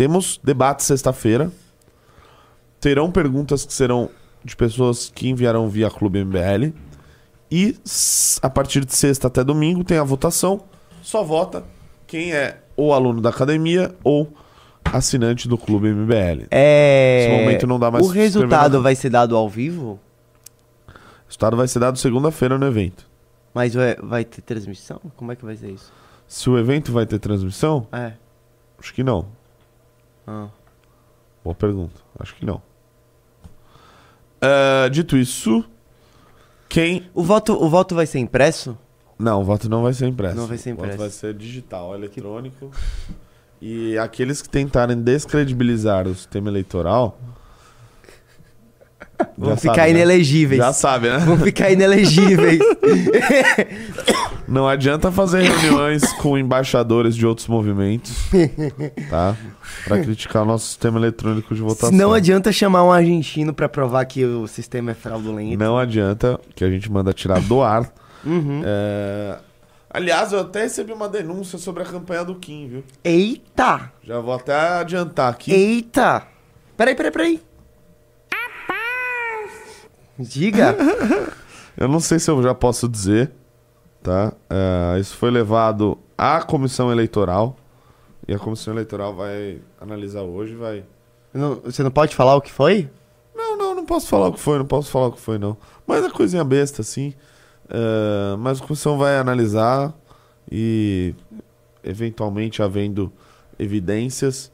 temos 0.00 0.40
debate 0.42 0.82
sexta-feira. 0.82 1.52
Terão 2.80 3.12
perguntas 3.12 3.66
que 3.66 3.72
serão 3.74 4.08
de 4.42 4.56
pessoas 4.56 5.12
que 5.14 5.28
enviarão 5.28 5.68
via 5.68 5.90
Clube 5.90 6.24
MBL. 6.24 6.72
E 7.50 7.76
a 8.40 8.48
partir 8.48 8.82
de 8.86 8.94
sexta 8.94 9.26
até 9.26 9.44
domingo 9.44 9.84
tem 9.84 9.98
a 9.98 10.02
votação. 10.02 10.62
Só 11.02 11.22
vota 11.22 11.64
quem 12.06 12.32
é 12.32 12.62
ou 12.74 12.94
aluno 12.94 13.20
da 13.20 13.28
academia 13.28 13.94
ou 14.02 14.32
assinante 14.84 15.46
do 15.46 15.58
Clube 15.58 15.88
MBL. 15.92 16.46
É. 16.50 17.26
Nesse 17.28 17.42
momento 17.42 17.66
não 17.66 17.78
dá 17.78 17.90
mais 17.90 18.06
O 18.06 18.08
resultado 18.08 18.80
vai 18.80 18.94
ser 18.94 19.10
dado 19.10 19.36
ao 19.36 19.50
vivo? 19.50 20.00
O 20.88 20.92
resultado 21.26 21.58
vai 21.58 21.68
ser 21.68 21.78
dado 21.78 21.98
segunda-feira 21.98 22.56
no 22.56 22.66
evento. 22.66 23.06
Mas 23.52 23.74
vai, 23.74 23.96
vai 23.96 24.24
ter 24.24 24.40
transmissão? 24.40 24.98
Como 25.14 25.30
é 25.30 25.36
que 25.36 25.44
vai 25.44 25.56
ser 25.56 25.72
isso? 25.72 25.92
Se 26.26 26.48
o 26.48 26.58
evento 26.58 26.90
vai 26.90 27.04
ter 27.04 27.18
transmissão, 27.18 27.86
É. 27.92 28.14
acho 28.78 28.94
que 28.94 29.04
não. 29.04 29.38
Ah. 30.30 30.48
Boa 31.42 31.54
pergunta. 31.54 32.00
Acho 32.18 32.34
que 32.36 32.46
não. 32.46 32.62
Ah, 34.40 34.88
dito 34.88 35.16
isso, 35.16 35.64
quem. 36.68 37.08
O 37.12 37.22
voto, 37.22 37.52
o 37.52 37.68
voto 37.68 37.94
vai 37.94 38.06
ser 38.06 38.18
impresso? 38.20 38.78
Não, 39.18 39.40
o 39.42 39.44
voto 39.44 39.68
não 39.68 39.82
vai 39.82 39.92
ser 39.92 40.06
impresso. 40.06 40.36
Não 40.36 40.46
vai 40.46 40.56
ser 40.56 40.72
O 40.72 40.76
voto 40.76 40.84
impresso. 40.84 40.98
vai 41.00 41.10
ser 41.10 41.34
digital, 41.34 41.94
eletrônico. 41.94 42.70
E 43.60 43.98
aqueles 43.98 44.40
que 44.40 44.48
tentarem 44.48 44.96
descredibilizar 44.96 46.06
o 46.06 46.14
sistema 46.14 46.48
eleitoral. 46.48 47.18
Vão 49.36 49.56
ficar 49.56 49.74
sabe, 49.74 49.92
né? 49.92 49.98
inelegíveis. 49.98 50.58
Já 50.58 50.72
sabe, 50.72 51.08
né? 51.08 51.18
Vão 51.18 51.38
ficar 51.38 51.70
inelegíveis. 51.70 52.60
Não 54.46 54.66
adianta 54.66 55.12
fazer 55.12 55.42
reuniões 55.42 56.12
com 56.14 56.36
embaixadores 56.36 57.14
de 57.14 57.24
outros 57.24 57.46
movimentos, 57.46 58.12
tá? 59.08 59.36
Pra 59.84 60.00
criticar 60.00 60.42
o 60.42 60.44
nosso 60.44 60.66
sistema 60.66 60.98
eletrônico 60.98 61.54
de 61.54 61.60
votação. 61.60 61.92
Não 61.92 62.12
adianta 62.12 62.50
chamar 62.50 62.82
um 62.82 62.90
argentino 62.90 63.54
pra 63.54 63.68
provar 63.68 64.04
que 64.06 64.24
o 64.24 64.48
sistema 64.48 64.90
é 64.90 64.94
fraudulento. 64.94 65.56
Não 65.56 65.78
adianta, 65.78 66.40
que 66.56 66.64
a 66.64 66.70
gente 66.70 66.90
manda 66.90 67.12
tirar 67.12 67.40
do 67.42 67.62
ar. 67.62 67.92
Uhum. 68.24 68.62
É, 68.64 69.38
Aliás, 69.92 70.32
eu 70.32 70.40
até 70.40 70.62
recebi 70.62 70.92
uma 70.92 71.08
denúncia 71.08 71.58
sobre 71.58 71.82
a 71.82 71.86
campanha 71.86 72.24
do 72.24 72.36
Kim, 72.36 72.68
viu? 72.68 72.84
Eita! 73.02 73.90
Já 74.04 74.20
vou 74.20 74.32
até 74.32 74.54
adiantar 74.54 75.32
aqui. 75.32 75.52
Eita! 75.52 76.22
Peraí, 76.76 76.94
peraí, 76.94 77.10
peraí. 77.10 77.40
Diga. 80.20 80.76
Eu 81.76 81.88
não 81.88 82.00
sei 82.00 82.18
se 82.18 82.30
eu 82.30 82.42
já 82.42 82.54
posso 82.54 82.86
dizer, 82.88 83.30
tá? 84.02 84.32
É, 84.50 84.98
isso 85.00 85.16
foi 85.16 85.30
levado 85.30 85.96
à 86.18 86.42
comissão 86.42 86.92
eleitoral. 86.92 87.56
E 88.28 88.34
a 88.34 88.38
comissão 88.38 88.74
eleitoral 88.74 89.14
vai 89.14 89.60
analisar 89.80 90.22
hoje, 90.22 90.54
vai. 90.54 90.84
Não- 91.32 91.54
você 91.56 91.82
não 91.82 91.90
pode 91.90 92.14
falar 92.14 92.36
o 92.36 92.40
que 92.40 92.52
foi? 92.52 92.90
Não, 93.34 93.56
não, 93.56 93.74
não 93.74 93.86
posso 93.86 94.08
falar 94.08 94.28
o 94.28 94.32
que 94.34 94.40
foi, 94.40 94.58
não 94.58 94.66
posso 94.66 94.90
falar 94.90 95.06
o 95.06 95.12
que 95.12 95.20
foi, 95.20 95.38
não. 95.38 95.56
Mas 95.86 96.04
é 96.04 96.10
coisinha 96.10 96.44
besta, 96.44 96.82
assim. 96.82 97.14
É, 97.68 98.36
mas 98.38 98.60
a 98.60 98.64
comissão 98.66 98.98
vai 98.98 99.16
analisar 99.16 99.94
e, 100.50 101.14
eventualmente, 101.82 102.62
havendo 102.62 103.10
evidências, 103.58 104.52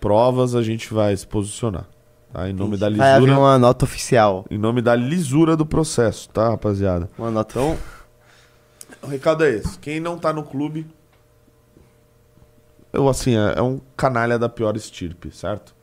provas, 0.00 0.54
a 0.54 0.62
gente 0.62 0.94
vai 0.94 1.14
se 1.16 1.26
posicionar. 1.26 1.86
Tá? 2.34 2.50
Em 2.50 2.52
nome 2.52 2.76
da 2.76 2.90
Vai 2.90 3.12
haver 3.12 3.26
lisura. 3.26 3.38
uma 3.40 3.56
nota 3.60 3.84
oficial. 3.84 4.44
Em 4.50 4.58
nome 4.58 4.82
da 4.82 4.96
lisura 4.96 5.56
do 5.56 5.64
processo, 5.64 6.28
tá, 6.30 6.48
rapaziada? 6.48 7.08
Uma 7.16 7.30
nota. 7.30 7.52
Então, 7.52 7.78
o 9.02 9.06
recado 9.06 9.44
é 9.44 9.50
esse. 9.50 9.78
Quem 9.78 10.00
não 10.00 10.18
tá 10.18 10.32
no 10.32 10.42
clube. 10.42 10.84
Eu, 12.92 13.08
assim, 13.08 13.36
é, 13.36 13.54
é 13.56 13.62
um 13.62 13.80
canalha 13.96 14.36
da 14.36 14.48
pior 14.48 14.76
estirpe, 14.76 15.30
certo? 15.30 15.76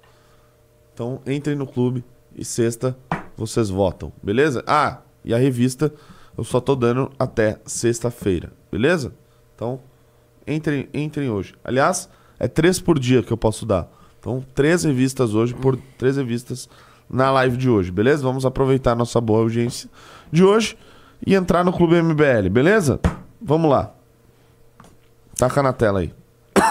Então, 0.93 1.21
entrem 1.25 1.55
no 1.55 1.65
clube 1.65 2.03
e 2.35 2.43
sexta 2.43 2.97
vocês 3.37 3.69
votam, 3.69 4.11
beleza? 4.21 4.61
Ah, 4.67 4.99
e 5.23 5.33
a 5.33 5.37
revista 5.37 5.91
eu 6.37 6.43
só 6.43 6.59
tô 6.59 6.75
dando 6.75 7.09
até 7.17 7.59
sexta-feira, 7.65 8.51
beleza? 8.69 9.13
Então, 9.55 9.79
entrem, 10.45 10.89
entrem 10.93 11.29
hoje. 11.29 11.55
Aliás, 11.63 12.09
é 12.37 12.47
três 12.47 12.79
por 12.79 12.99
dia 12.99 13.23
que 13.23 13.31
eu 13.31 13.37
posso 13.37 13.65
dar. 13.65 13.89
Então, 14.21 14.45
três 14.53 14.83
revistas 14.83 15.33
hoje 15.33 15.51
por 15.55 15.75
três 15.97 16.15
revistas 16.15 16.69
na 17.09 17.31
live 17.31 17.57
de 17.57 17.67
hoje, 17.67 17.91
beleza? 17.91 18.21
Vamos 18.21 18.45
aproveitar 18.45 18.95
nossa 18.95 19.19
boa 19.19 19.39
audiência 19.39 19.89
de 20.31 20.43
hoje 20.43 20.77
e 21.25 21.33
entrar 21.33 21.65
no 21.65 21.73
Clube 21.73 21.99
MBL, 21.99 22.47
beleza? 22.51 22.99
Vamos 23.41 23.71
lá. 23.71 23.91
Taca 25.35 25.63
na 25.63 25.73
tela 25.73 26.01
aí. 26.01 26.13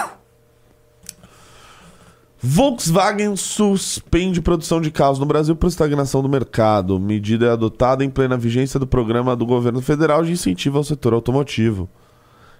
Volkswagen 2.41 3.35
suspende 3.35 4.41
produção 4.41 4.79
de 4.79 4.89
carros 4.89 5.19
no 5.19 5.25
Brasil 5.25 5.53
por 5.53 5.67
estagnação 5.67 6.21
do 6.21 6.29
mercado. 6.29 6.97
Medida 6.97 7.47
é 7.47 7.51
adotada 7.51 8.01
em 8.01 8.09
plena 8.09 8.37
vigência 8.37 8.79
do 8.79 8.87
programa 8.87 9.35
do 9.35 9.45
governo 9.45 9.81
federal 9.81 10.23
de 10.23 10.31
incentivo 10.31 10.77
ao 10.77 10.85
setor 10.85 11.13
automotivo. 11.13 11.89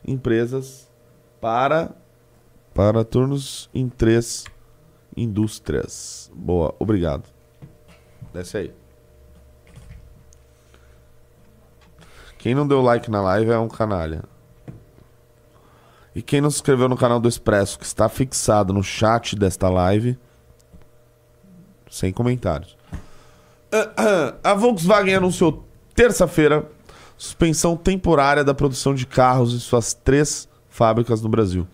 Empresas 0.06 0.92
para 1.40 1.96
para 2.74 3.06
turnos 3.06 3.70
em 3.74 3.88
três 3.88 4.46
indústrias. 5.16 6.32
Boa, 6.34 6.74
obrigado. 6.80 7.24
Desce 8.34 8.58
aí. 8.58 8.74
Quem 12.38 12.56
não 12.56 12.68
deu 12.68 12.82
like 12.82 13.10
na 13.12 13.22
live 13.22 13.52
é 13.52 13.58
um 13.60 13.68
canalha. 13.68 14.24
E 16.16 16.22
quem 16.22 16.42
não 16.42 16.50
se 16.50 16.58
inscreveu 16.58 16.90
no 16.90 16.98
canal 16.98 17.20
do 17.20 17.30
Expresso, 17.30 17.78
que 17.78 17.86
está 17.86 18.10
fixado 18.10 18.74
no 18.74 18.84
chat 18.84 19.36
desta 19.36 19.70
live, 19.70 20.18
sem 21.90 22.12
comentários. 22.12 22.76
A 24.44 24.54
Volkswagen 24.54 25.16
anunciou 25.16 25.66
terça-feira 25.96 26.68
suspensão 27.22 27.78
temporária 27.78 28.44
da 28.44 28.52
produção 28.52 28.96
de 28.96 29.06
carros 29.06 29.54
em 29.54 29.60
suas 29.60 29.94
três 29.94 30.50
fábricas 30.68 31.22
no 31.22 31.30
Brasil. 31.30 31.68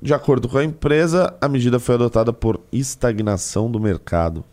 De 0.00 0.14
acordo 0.14 0.48
com 0.48 0.58
a 0.58 0.64
empresa, 0.64 1.34
a 1.40 1.48
medida 1.48 1.80
foi 1.80 1.96
adotada 1.96 2.32
por 2.32 2.60
estagnação 2.72 3.70
do 3.70 3.80
mercado. 3.80 4.44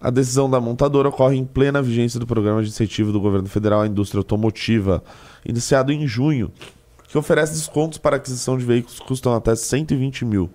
A 0.00 0.10
decisão 0.10 0.50
da 0.50 0.60
montadora 0.60 1.08
ocorre 1.08 1.36
em 1.36 1.44
plena 1.44 1.80
vigência 1.80 2.18
do 2.18 2.26
programa 2.26 2.62
de 2.62 2.68
incentivo 2.68 3.12
do 3.12 3.20
governo 3.20 3.48
federal 3.48 3.82
à 3.82 3.86
indústria 3.86 4.18
automotiva, 4.18 5.02
iniciado 5.44 5.92
em 5.92 6.06
junho, 6.06 6.52
que 7.06 7.16
oferece 7.16 7.54
descontos 7.54 7.98
para 7.98 8.16
aquisição 8.16 8.58
de 8.58 8.64
veículos 8.64 8.98
que 8.98 9.06
custam 9.06 9.34
até 9.34 9.54
120 9.54 10.24
mil. 10.24 10.50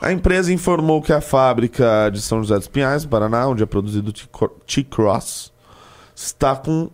A 0.00 0.10
empresa 0.10 0.52
informou 0.52 1.00
que 1.00 1.12
a 1.12 1.20
fábrica 1.20 2.10
de 2.10 2.20
São 2.20 2.42
José 2.42 2.56
dos 2.56 2.66
Pinhais, 2.66 3.04
Paraná, 3.04 3.46
onde 3.46 3.62
é 3.62 3.66
produzido 3.66 4.10
o 4.10 4.48
T-Cross, 4.66 5.52
está 6.14 6.56
com 6.56 6.90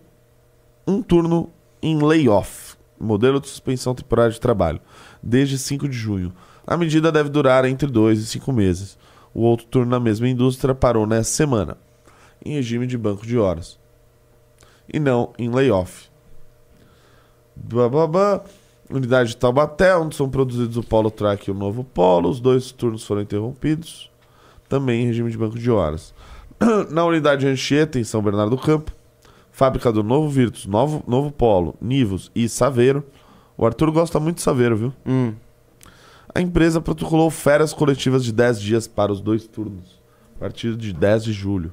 um 0.87 1.01
turno 1.01 1.51
em 1.83 2.03
layoff, 2.03 2.67
modelo 3.00 3.40
de 3.40 3.48
suspensão 3.48 3.94
temporária 3.94 4.32
de 4.32 4.40
trabalho, 4.40 4.80
desde 5.22 5.58
5 5.58 5.88
de 5.88 5.96
junho. 5.96 6.32
A 6.66 6.76
medida 6.76 7.11
deve 7.11 7.28
durar 7.28 7.64
entre 7.64 7.88
2 7.88 8.20
e 8.20 8.26
5 8.26 8.52
meses. 8.52 8.98
O 9.32 9.42
outro 9.42 9.66
turno 9.66 9.90
na 9.90 10.00
mesma 10.00 10.28
indústria 10.28 10.74
parou 10.74 11.06
nessa 11.06 11.30
semana, 11.30 11.76
em 12.44 12.54
regime 12.54 12.87
de 12.87 12.96
banco 12.98 13.26
de 13.26 13.38
horas, 13.38 13.78
e 14.92 14.98
não 14.98 15.32
em 15.38 15.50
layoff. 15.50 16.08
Bababá. 17.56 18.42
Unidade 18.90 19.30
de 19.30 19.37
Taubaté, 19.37 19.94
onde 19.94 20.16
são 20.16 20.30
produzidos 20.30 20.78
o 20.78 20.82
Polo 20.82 21.11
Track 21.11 21.46
e 21.46 21.50
o 21.50 21.54
novo 21.54 21.84
Polo. 21.84 22.30
Os 22.30 22.40
dois 22.40 22.72
turnos 22.72 23.04
foram 23.04 23.20
interrompidos, 23.20 24.11
também 24.66 25.02
em 25.02 25.06
regime 25.06 25.30
de 25.30 25.37
banco 25.37 25.58
de 25.58 25.70
horas. 25.70 26.14
Na 26.90 27.04
unidade 27.04 27.46
Anchieta, 27.46 27.98
em 27.98 28.04
São 28.04 28.22
Bernardo 28.22 28.56
do 28.56 28.62
Campo, 28.62 28.90
fábrica 29.58 29.90
do 29.90 30.04
Novo 30.04 30.28
Virtus, 30.28 30.66
Novo, 30.66 31.02
novo 31.04 31.32
Polo, 31.32 31.74
Nivos 31.80 32.30
e 32.32 32.48
Saveiro. 32.48 33.04
O 33.56 33.66
Arthur 33.66 33.90
gosta 33.90 34.20
muito 34.20 34.36
de 34.36 34.42
Saveiro, 34.42 34.76
viu? 34.76 34.94
Hum. 35.04 35.34
A 36.32 36.40
empresa 36.40 36.80
protocolou 36.80 37.28
férias 37.28 37.72
coletivas 37.72 38.24
de 38.24 38.32
10 38.32 38.60
dias 38.60 38.86
para 38.86 39.10
os 39.10 39.20
dois 39.20 39.48
turnos, 39.48 40.00
a 40.36 40.38
partir 40.38 40.76
de 40.76 40.92
10 40.92 41.24
de 41.24 41.32
julho. 41.32 41.72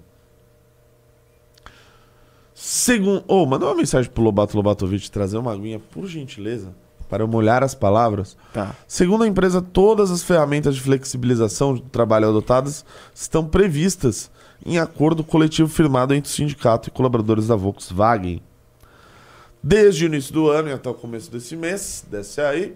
Segundo. 2.55 3.23
Oh, 3.27 3.45
manda 3.45 3.67
uma 3.67 3.75
mensagem 3.75 4.09
pro 4.09 4.23
Lobato 4.23 4.57
Lobatovic 4.57 5.11
trazer 5.11 5.37
uma 5.37 5.53
aguinha, 5.53 5.77
por 5.77 6.07
gentileza, 6.07 6.73
para 7.07 7.21
eu 7.21 7.27
molhar 7.27 7.61
as 7.61 7.75
palavras. 7.75 8.35
Tá. 8.51 8.75
Segundo 8.87 9.25
a 9.25 9.27
empresa, 9.27 9.61
todas 9.61 10.09
as 10.09 10.23
ferramentas 10.23 10.73
de 10.73 10.81
flexibilização 10.81 11.75
do 11.75 11.81
trabalho 11.81 12.29
adotadas 12.29 12.83
estão 13.13 13.45
previstas 13.45 14.31
em 14.65 14.80
acordo 14.80 15.23
coletivo 15.23 15.69
firmado 15.69 16.13
entre 16.13 16.30
o 16.30 16.34
sindicato 16.34 16.89
e 16.89 16.91
colaboradores 16.91 17.47
da 17.47 17.56
Volkswagen. 17.56 18.41
Desde 19.62 20.06
o 20.06 20.08
início 20.08 20.34
do 20.34 20.49
ano 20.49 20.69
e 20.69 20.73
até 20.73 20.89
o 20.89 20.93
começo 20.93 21.32
desse 21.32 21.56
mês, 21.56 22.06
desce 22.10 22.41
aí, 22.41 22.75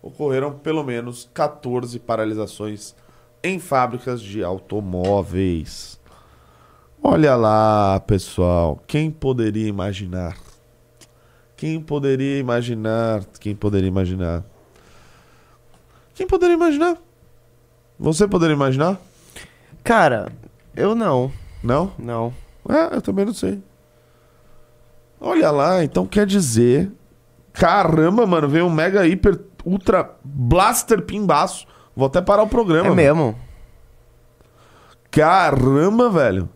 ocorreram 0.00 0.52
pelo 0.52 0.84
menos 0.84 1.28
14 1.34 1.98
paralisações 1.98 2.94
em 3.42 3.58
fábricas 3.58 4.20
de 4.20 4.42
automóveis. 4.42 6.00
Olha 7.02 7.36
lá, 7.36 8.00
pessoal, 8.00 8.80
quem 8.86 9.10
poderia 9.10 9.68
imaginar? 9.68 10.36
Quem 11.56 11.80
poderia 11.80 12.38
imaginar? 12.38 13.24
Quem 13.40 13.54
poderia 13.54 13.88
imaginar? 13.88 14.44
Quem 16.14 16.26
poderia 16.26 16.54
imaginar? 16.54 16.96
Você 17.98 18.26
poderia 18.26 18.54
imaginar? 18.54 19.00
Cara, 19.84 20.32
eu 20.76 20.94
não. 20.94 21.32
Não? 21.62 21.92
Não. 21.98 22.32
É, 22.68 22.96
eu 22.96 23.02
também 23.02 23.24
não 23.24 23.34
sei. 23.34 23.62
Olha 25.20 25.50
lá, 25.50 25.82
então 25.82 26.06
quer 26.06 26.26
dizer. 26.26 26.92
Caramba, 27.52 28.26
mano, 28.26 28.48
veio 28.48 28.66
um 28.66 28.70
mega 28.70 29.06
hiper 29.06 29.40
ultra 29.64 30.10
blaster 30.22 31.02
pimbaço. 31.02 31.66
Vou 31.94 32.06
até 32.06 32.20
parar 32.20 32.42
o 32.42 32.48
programa. 32.48 32.86
É 32.86 32.90
mano. 32.90 32.96
mesmo. 32.96 33.36
Caramba, 35.10 36.10
velho. 36.10 36.48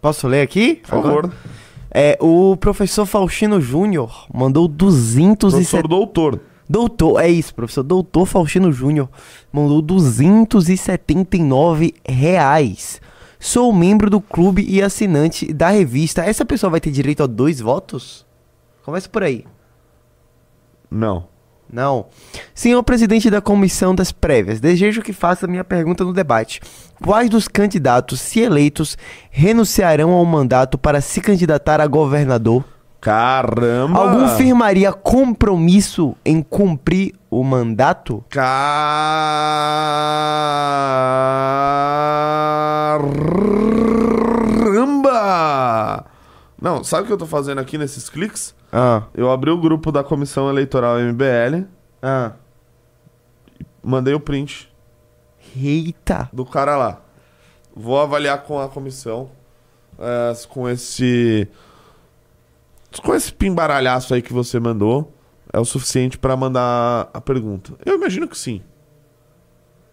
Posso 0.00 0.26
ler 0.26 0.42
aqui? 0.42 0.76
Por 0.76 0.88
favor. 0.88 1.32
É, 1.90 2.18
o 2.20 2.56
professor 2.56 3.06
Faustino 3.06 3.60
Júnior 3.60 4.26
mandou 4.32 4.68
270... 4.68 5.48
Professor 5.50 5.88
doutor. 5.88 6.40
Doutor, 6.68 7.20
é 7.20 7.28
isso, 7.28 7.54
professor. 7.54 7.82
Doutor 7.82 8.26
Faustino 8.26 8.70
Júnior 8.70 9.08
mandou 9.50 9.80
279 9.80 11.94
reais. 12.06 13.00
Sou 13.40 13.72
membro 13.72 14.10
do 14.10 14.20
clube 14.20 14.66
e 14.68 14.82
assinante 14.82 15.52
da 15.52 15.70
revista. 15.70 16.24
Essa 16.24 16.44
pessoa 16.44 16.70
vai 16.70 16.80
ter 16.80 16.90
direito 16.90 17.22
a 17.22 17.26
dois 17.26 17.60
votos? 17.60 18.26
Começa 18.84 19.08
por 19.08 19.22
aí. 19.22 19.44
Não. 20.90 21.28
Não. 21.70 22.06
Senhor 22.54 22.82
presidente 22.82 23.30
da 23.30 23.42
comissão 23.42 23.94
das 23.94 24.10
prévias, 24.10 24.58
desejo 24.58 25.02
que 25.02 25.12
faça 25.12 25.46
minha 25.46 25.62
pergunta 25.62 26.02
no 26.02 26.14
debate. 26.14 26.60
Quais 27.02 27.28
dos 27.28 27.46
candidatos, 27.46 28.20
se 28.20 28.40
eleitos, 28.40 28.96
renunciarão 29.30 30.12
ao 30.12 30.24
mandato 30.24 30.78
para 30.78 31.00
se 31.00 31.20
candidatar 31.20 31.80
a 31.80 31.86
governador? 31.86 32.64
Caramba. 33.00 33.98
Algum 33.98 34.28
firmaria 34.36 34.92
compromisso 34.92 36.16
em 36.24 36.42
cumprir 36.42 37.14
o 37.30 37.44
mandato? 37.44 38.24
Caramba! 45.08 46.04
Não, 46.60 46.82
sabe 46.82 47.04
o 47.04 47.06
que 47.06 47.12
eu 47.12 47.16
tô 47.18 47.26
fazendo 47.26 47.58
aqui 47.60 47.78
nesses 47.78 48.08
cliques? 48.10 48.54
Ah. 48.72 49.02
Eu 49.14 49.30
abri 49.30 49.50
o 49.50 49.58
grupo 49.58 49.92
da 49.92 50.02
Comissão 50.02 50.48
Eleitoral 50.50 50.98
MBL, 50.98 51.64
Ah. 52.02 52.32
mandei 53.82 54.14
o 54.14 54.20
print 54.20 54.70
Eita. 55.56 56.28
do 56.32 56.44
cara 56.44 56.76
lá. 56.76 57.00
Vou 57.74 58.00
avaliar 58.00 58.42
com 58.42 58.58
a 58.60 58.68
comissão, 58.68 59.30
é, 59.98 60.32
com 60.48 60.68
esse. 60.68 61.48
Com 63.02 63.14
esse 63.14 63.32
pimbaralhaço 63.32 64.14
aí 64.14 64.22
que 64.22 64.32
você 64.32 64.58
mandou, 64.58 65.12
é 65.52 65.58
o 65.58 65.64
suficiente 65.64 66.18
pra 66.18 66.36
mandar 66.36 67.10
a 67.12 67.20
pergunta. 67.20 67.74
Eu 67.84 67.94
imagino 67.94 68.26
que 68.26 68.36
sim. 68.36 68.62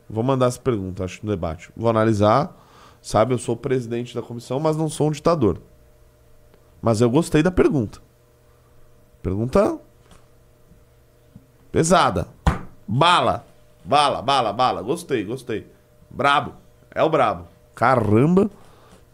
Vou 0.09 0.23
mandar 0.23 0.47
essa 0.47 0.59
pergunta, 0.59 1.03
acho, 1.03 1.25
no 1.25 1.31
debate. 1.31 1.71
Vou 1.75 1.89
analisar. 1.89 2.55
Sabe, 3.01 3.33
eu 3.33 3.37
sou 3.37 3.55
o 3.55 3.57
presidente 3.57 4.15
da 4.15 4.21
comissão, 4.21 4.59
mas 4.59 4.75
não 4.75 4.89
sou 4.89 5.09
um 5.09 5.11
ditador. 5.11 5.61
Mas 6.81 7.01
eu 7.01 7.09
gostei 7.09 7.43
da 7.43 7.51
pergunta. 7.51 7.99
Pergunta 9.21 9.79
pesada. 11.71 12.27
Bala. 12.87 13.45
Bala, 13.83 14.21
bala, 14.21 14.53
bala. 14.53 14.81
Gostei, 14.81 15.23
gostei. 15.23 15.67
Brabo. 16.09 16.53
É 16.93 17.03
o 17.03 17.09
brabo. 17.09 17.47
Caramba. 17.75 18.49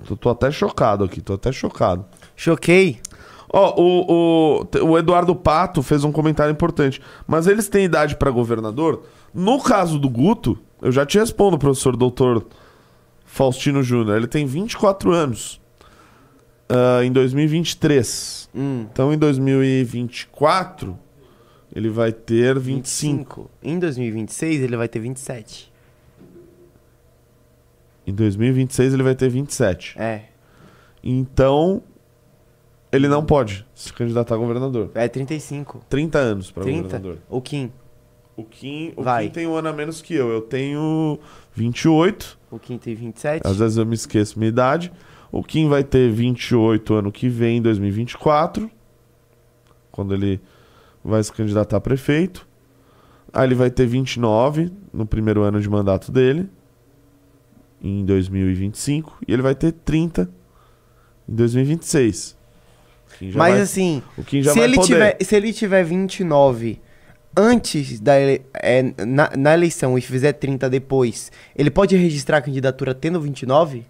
Tô, 0.08 0.16
tô 0.16 0.30
até 0.30 0.52
chocado 0.52 1.04
aqui, 1.04 1.22
tô 1.22 1.34
até 1.34 1.52
chocado. 1.52 2.06
Choquei. 2.36 3.00
Ó, 3.54 3.74
o, 3.82 4.62
o, 4.64 4.86
o 4.92 4.98
Eduardo 4.98 5.36
Pato 5.36 5.82
fez 5.84 6.04
um 6.06 6.12
comentário 6.12 6.52
importante. 6.52 7.02
Mas 7.28 7.48
eles 7.48 7.68
têm 7.68 7.84
idade 7.86 8.16
pra 8.16 8.32
governador? 8.32 9.04
No 9.34 9.62
caso 9.62 10.00
do 10.00 10.10
Guto, 10.10 10.58
eu 10.82 10.92
já 10.92 11.06
te 11.06 11.20
respondo, 11.20 11.58
professor 11.58 11.98
doutor 11.98 12.46
Faustino 13.26 13.84
Júnior. 13.84 14.18
Ele 14.18 14.28
tem 14.28 14.46
24 14.46 15.12
anos. 15.12 15.60
ah, 16.70 17.04
em 17.04 17.12
2023. 17.12 18.50
Hum, 18.56 18.86
Então, 18.92 19.14
em 19.14 19.18
2024, 19.18 20.98
ele 21.76 21.90
vai 21.90 22.12
ter 22.14 22.58
25. 22.58 23.42
25. 23.42 23.52
Em 23.62 23.78
2026 23.80 24.62
ele 24.64 24.78
vai 24.78 24.88
ter 24.88 25.00
27. 25.00 25.72
Em 28.08 28.14
2026, 28.14 28.94
ele 28.94 29.04
vai 29.04 29.16
ter 29.16 29.30
27. 29.30 29.96
É. 30.00 30.24
Então, 31.04 31.84
ele 32.92 33.08
não 33.08 33.24
pode 33.24 33.66
se 33.74 33.94
candidatar 33.94 34.36
a 34.36 34.38
governador. 34.38 34.92
É 34.94 35.08
35. 35.08 35.86
30 35.90 36.18
anos 36.18 36.52
para 36.52 36.64
30? 36.64 36.84
governador. 36.84 37.18
O 37.30 37.42
Kim. 37.42 37.72
O 38.36 38.44
Kim, 38.44 38.94
o 38.96 39.04
Vai. 39.04 39.26
Kim 39.26 39.32
tem 39.32 39.48
um 39.48 39.56
ano 39.56 39.70
a 39.70 39.74
menos 39.74 40.02
que 40.02 40.14
eu. 40.14 40.30
Eu 40.30 40.42
tenho 40.42 41.20
28. 41.54 42.38
O 42.50 42.60
Kim 42.60 42.78
tem 42.78 42.96
27. 42.96 43.42
Às 43.46 43.58
vezes 43.58 43.78
eu 43.78 43.86
me 43.86 43.96
esqueço 43.96 44.38
minha 44.38 44.50
idade. 44.50 44.92
O 45.32 45.44
Kim 45.44 45.70
vai 45.70 45.84
ter 45.84 46.12
28 46.12 46.94
ano 46.94 47.12
que 47.12 47.30
vem, 47.30 47.58
em 47.58 47.62
2024. 47.62 48.70
Quando 49.92 50.14
ele 50.14 50.42
vai 51.04 51.24
se 51.24 51.32
candidatar 51.32 51.78
a 51.78 51.82
prefeito. 51.82 52.48
Aí 53.32 53.48
ele 53.48 53.56
vai 53.56 53.70
ter 53.70 53.86
29 53.86 54.72
no 54.94 55.06
primeiro 55.06 55.42
ano 55.44 55.62
de 55.62 55.70
mandato 55.70 56.12
dele. 56.12 56.50
Em 57.82 58.04
2025. 58.04 59.20
E 59.28 59.32
ele 59.34 59.42
vai 59.42 59.56
ter 59.56 59.72
30 59.72 60.30
em 61.28 61.36
2026. 61.36 62.41
Kim 63.22 63.32
já 63.32 63.38
Mas 63.40 63.54
vai, 63.54 63.62
assim, 63.62 64.04
o 64.18 64.24
Kim 64.24 64.42
já 64.42 64.52
se 64.54 64.60
vai 64.60 64.68
ele, 64.68 64.76
poder. 64.76 64.88
tiver, 64.94 65.18
se 65.22 65.36
ele 65.36 65.54
tiver 65.54 65.84
29 65.84 66.82
antes 67.38 68.00
da 68.00 68.20
ele, 68.20 68.42
é, 68.54 68.84
na, 69.06 69.32
na 69.38 69.54
eleição 69.54 69.98
e 69.98 70.02
fizer 70.02 70.34
30 70.34 70.70
depois, 70.70 71.32
ele 71.56 71.70
pode 71.70 71.96
registrar 71.96 72.38
a 72.38 72.42
candidatura 72.42 72.94
tendo 72.96 73.22
29? 73.22 73.86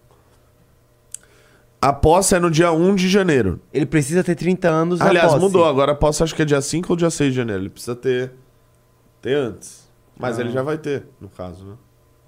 A 1.82 1.91
posse 1.91 2.36
é 2.36 2.39
no 2.39 2.51
dia 2.51 2.71
1 2.71 2.93
de 2.95 3.09
janeiro. 3.09 3.59
Ele 3.73 3.88
precisa 3.88 4.23
ter 4.23 4.36
30 4.36 4.69
anos 4.69 4.99
na 4.99 5.07
Aliás, 5.07 5.29
posse. 5.32 5.39
mudou. 5.43 5.65
Agora 5.65 5.93
a 5.93 5.95
posse 5.95 6.21
acho 6.21 6.36
que 6.36 6.43
é 6.43 6.45
dia 6.45 6.61
5 6.61 6.93
ou 6.93 6.95
dia 6.95 7.09
6 7.09 7.32
de 7.32 7.36
janeiro. 7.38 7.63
Ele 7.63 7.69
precisa 7.71 7.95
ter, 7.95 8.32
ter 9.21 9.34
antes. 9.36 9.89
Mas 10.15 10.38
Ah. 10.38 10.41
ele 10.41 10.51
já 10.51 10.61
vai 10.61 10.77
ter, 10.77 11.05
no 11.19 11.27
caso, 11.29 11.65
né? 11.65 11.73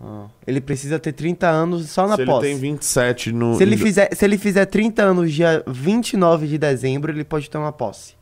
Ah, 0.05 0.27
ele 0.45 0.59
precisa 0.59 0.99
ter 0.99 1.13
30 1.13 1.47
anos 1.49 1.89
só 1.89 2.05
na 2.07 2.15
Se 2.17 2.25
posse. 2.25 2.45
ele 2.47 2.53
tem 2.59 2.61
27 2.71 3.31
no. 3.31 3.55
se, 3.55 3.63
ele 3.63 3.77
fizer, 3.77 4.09
se 4.13 4.25
ele 4.25 4.37
fizer 4.37 4.65
30 4.65 5.01
anos 5.01 5.31
dia 5.31 5.63
29 5.65 6.47
de 6.47 6.57
dezembro, 6.57 7.09
ele 7.11 7.23
pode 7.23 7.49
ter 7.49 7.57
uma 7.57 7.71
posse. 7.71 8.15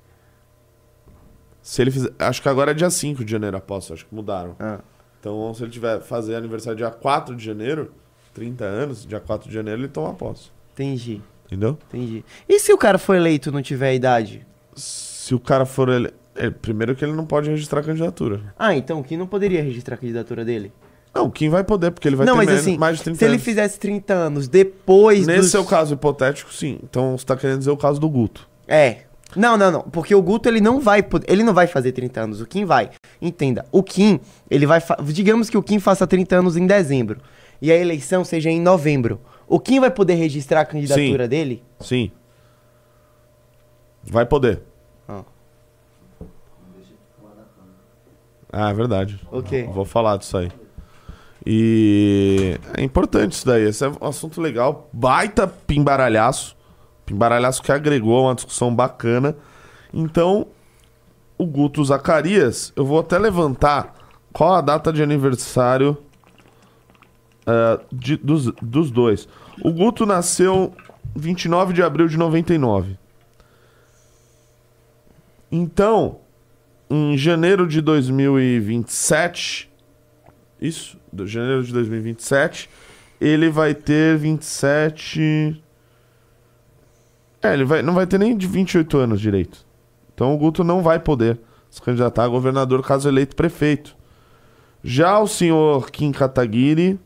Se 1.61 1.81
ele 1.81 1.91
fizer. 1.91 2.11
Acho 2.19 2.41
que 2.41 2.49
agora 2.49 2.71
é 2.71 2.73
dia 2.73 2.89
5 2.89 3.23
de 3.25 3.31
janeiro 3.31 3.57
a 3.57 3.61
posse, 3.61 3.93
acho 3.93 4.05
que 4.05 4.13
mudaram. 4.13 4.55
Ah. 4.59 4.79
Então, 5.19 5.53
se 5.53 5.63
ele 5.63 5.71
tiver 5.71 6.01
fazer 6.01 6.35
aniversário 6.35 6.77
dia 6.77 6.89
4 6.89 7.35
de 7.35 7.43
janeiro, 7.43 7.91
30 8.33 8.63
anos, 8.63 9.05
dia 9.05 9.19
4 9.19 9.47
de 9.47 9.53
janeiro, 9.53 9.81
ele 9.81 9.87
toma 9.87 10.13
posse. 10.13 10.49
Entendi, 10.73 11.21
Entendeu? 11.45 11.77
entendi. 11.89 12.23
E 12.49 12.59
se 12.59 12.71
o 12.73 12.77
cara 12.77 12.97
for 12.97 13.15
eleito 13.15 13.49
e 13.49 13.51
não 13.51 13.61
tiver 13.61 13.93
idade? 13.93 14.45
Se 14.75 15.35
o 15.35 15.39
cara 15.39 15.65
for. 15.65 15.89
Ele... 15.89 16.11
é, 16.35 16.49
primeiro 16.49 16.95
que 16.95 17.03
ele 17.05 17.13
não 17.13 17.25
pode 17.25 17.49
registrar 17.49 17.83
candidatura. 17.83 18.53
Ah, 18.57 18.75
então 18.75 18.99
o 18.99 19.03
Kim 19.03 19.17
não 19.17 19.27
poderia 19.27 19.61
registrar 19.63 19.95
a 19.95 19.97
candidatura 19.97 20.43
dele? 20.45 20.71
Não, 21.13 21.29
quem 21.29 21.49
vai 21.49 21.63
poder, 21.63 21.91
porque 21.91 22.07
ele 22.07 22.15
vai 22.15 22.25
não, 22.25 22.33
ter 22.33 22.37
mas 22.37 22.45
menos- 22.47 22.61
assim, 22.61 22.77
mais 22.77 22.97
de 22.97 23.03
30 23.03 23.19
se 23.19 23.25
ele 23.25 23.33
anos. 23.33 23.43
fizesse 23.43 23.79
30 23.79 24.13
anos 24.13 24.47
depois 24.47 25.27
Nesse 25.27 25.51
dos... 25.57 25.65
o 25.65 25.65
caso 25.65 25.93
hipotético, 25.93 26.53
sim. 26.53 26.79
Então 26.83 27.17
você 27.17 27.25
tá 27.25 27.35
querendo 27.35 27.59
dizer 27.59 27.71
o 27.71 27.77
caso 27.77 27.99
do 27.99 28.09
Guto. 28.09 28.47
É. 28.67 28.99
Não, 29.35 29.57
não, 29.57 29.69
não. 29.71 29.81
Porque 29.81 30.13
o 30.15 30.21
Guto, 30.21 30.47
ele 30.49 30.59
não 30.61 30.79
vai 30.79 31.05
ele 31.27 31.43
não 31.43 31.53
vai 31.53 31.67
fazer 31.67 31.91
30 31.91 32.21
anos. 32.21 32.41
O 32.41 32.45
Kim 32.45 32.63
vai. 32.65 32.89
Entenda. 33.21 33.65
O 33.71 33.81
Kim, 33.83 34.19
ele 34.49 34.65
vai... 34.65 34.79
fa- 34.79 34.97
Digamos 35.03 35.49
que 35.49 35.57
o 35.57 35.63
Kim 35.63 35.79
faça 35.79 36.05
30 36.07 36.37
anos 36.37 36.55
em 36.57 36.65
dezembro. 36.65 37.19
E 37.61 37.71
a 37.71 37.75
eleição 37.77 38.23
seja 38.25 38.49
em 38.49 38.59
novembro. 38.61 39.19
O 39.47 39.59
Kim 39.59 39.79
vai 39.81 39.91
poder 39.91 40.15
registrar 40.15 40.61
a 40.61 40.65
candidatura 40.65 41.23
Sim. 41.25 41.29
dele? 41.29 41.63
Sim. 41.79 42.11
Vai 44.03 44.25
poder. 44.25 44.61
Ah. 45.07 45.23
Ah, 48.51 48.69
é 48.69 48.73
verdade. 48.73 49.19
Ok. 49.31 49.63
Vou 49.73 49.85
falar 49.85 50.17
disso 50.17 50.37
aí. 50.37 50.51
E 51.45 52.57
é 52.77 52.83
importante 52.83 53.33
isso 53.33 53.45
daí. 53.45 53.63
Esse 53.63 53.85
é 53.85 53.89
um 53.89 54.07
assunto 54.07 54.39
legal. 54.39 54.89
Baita 54.93 55.47
pimbaralhaço. 55.47 56.55
Pimbaralhaço 57.05 57.61
que 57.63 57.71
agregou 57.71 58.25
uma 58.25 58.35
discussão 58.35 58.73
bacana. 58.73 59.35
Então, 59.93 60.47
o 61.37 61.45
Guto 61.45 61.83
Zacarias, 61.83 62.71
eu 62.75 62.85
vou 62.85 62.99
até 62.99 63.17
levantar 63.17 63.95
qual 64.31 64.53
a 64.53 64.61
data 64.61 64.93
de 64.93 65.01
aniversário 65.01 65.97
ah, 67.45 67.79
de- 67.91 68.17
dos, 68.17 68.45
dos 68.61 68.91
dois. 68.91 69.27
O 69.63 69.71
Guto 69.71 70.05
nasceu 70.05 70.73
29 71.15 71.73
de 71.73 71.81
abril 71.83 72.07
de 72.07 72.17
99. 72.17 72.97
Então, 75.51 76.19
em 76.89 77.17
janeiro 77.17 77.67
de 77.67 77.81
2027, 77.81 79.69
isso, 80.61 80.97
de 81.11 81.27
janeiro 81.27 81.63
de 81.63 81.73
2027, 81.73 82.69
ele 83.19 83.49
vai 83.49 83.73
ter 83.73 84.17
27. 84.17 85.61
É, 87.41 87.53
ele 87.53 87.65
vai, 87.65 87.81
não 87.81 87.93
vai 87.93 88.05
ter 88.07 88.17
nem 88.17 88.35
de 88.37 88.47
28 88.47 88.97
anos 88.97 89.21
direito. 89.21 89.65
Então 90.13 90.33
o 90.33 90.37
Guto 90.37 90.63
não 90.63 90.81
vai 90.81 90.99
poder 90.99 91.39
se 91.69 91.81
candidatar 91.81 92.25
a 92.25 92.27
governador 92.27 92.83
caso 92.83 93.07
eleito 93.07 93.35
prefeito. 93.35 93.95
Já 94.83 95.19
o 95.19 95.27
senhor 95.27 95.89
Kim 95.91 96.11
Kataguiri 96.11 96.99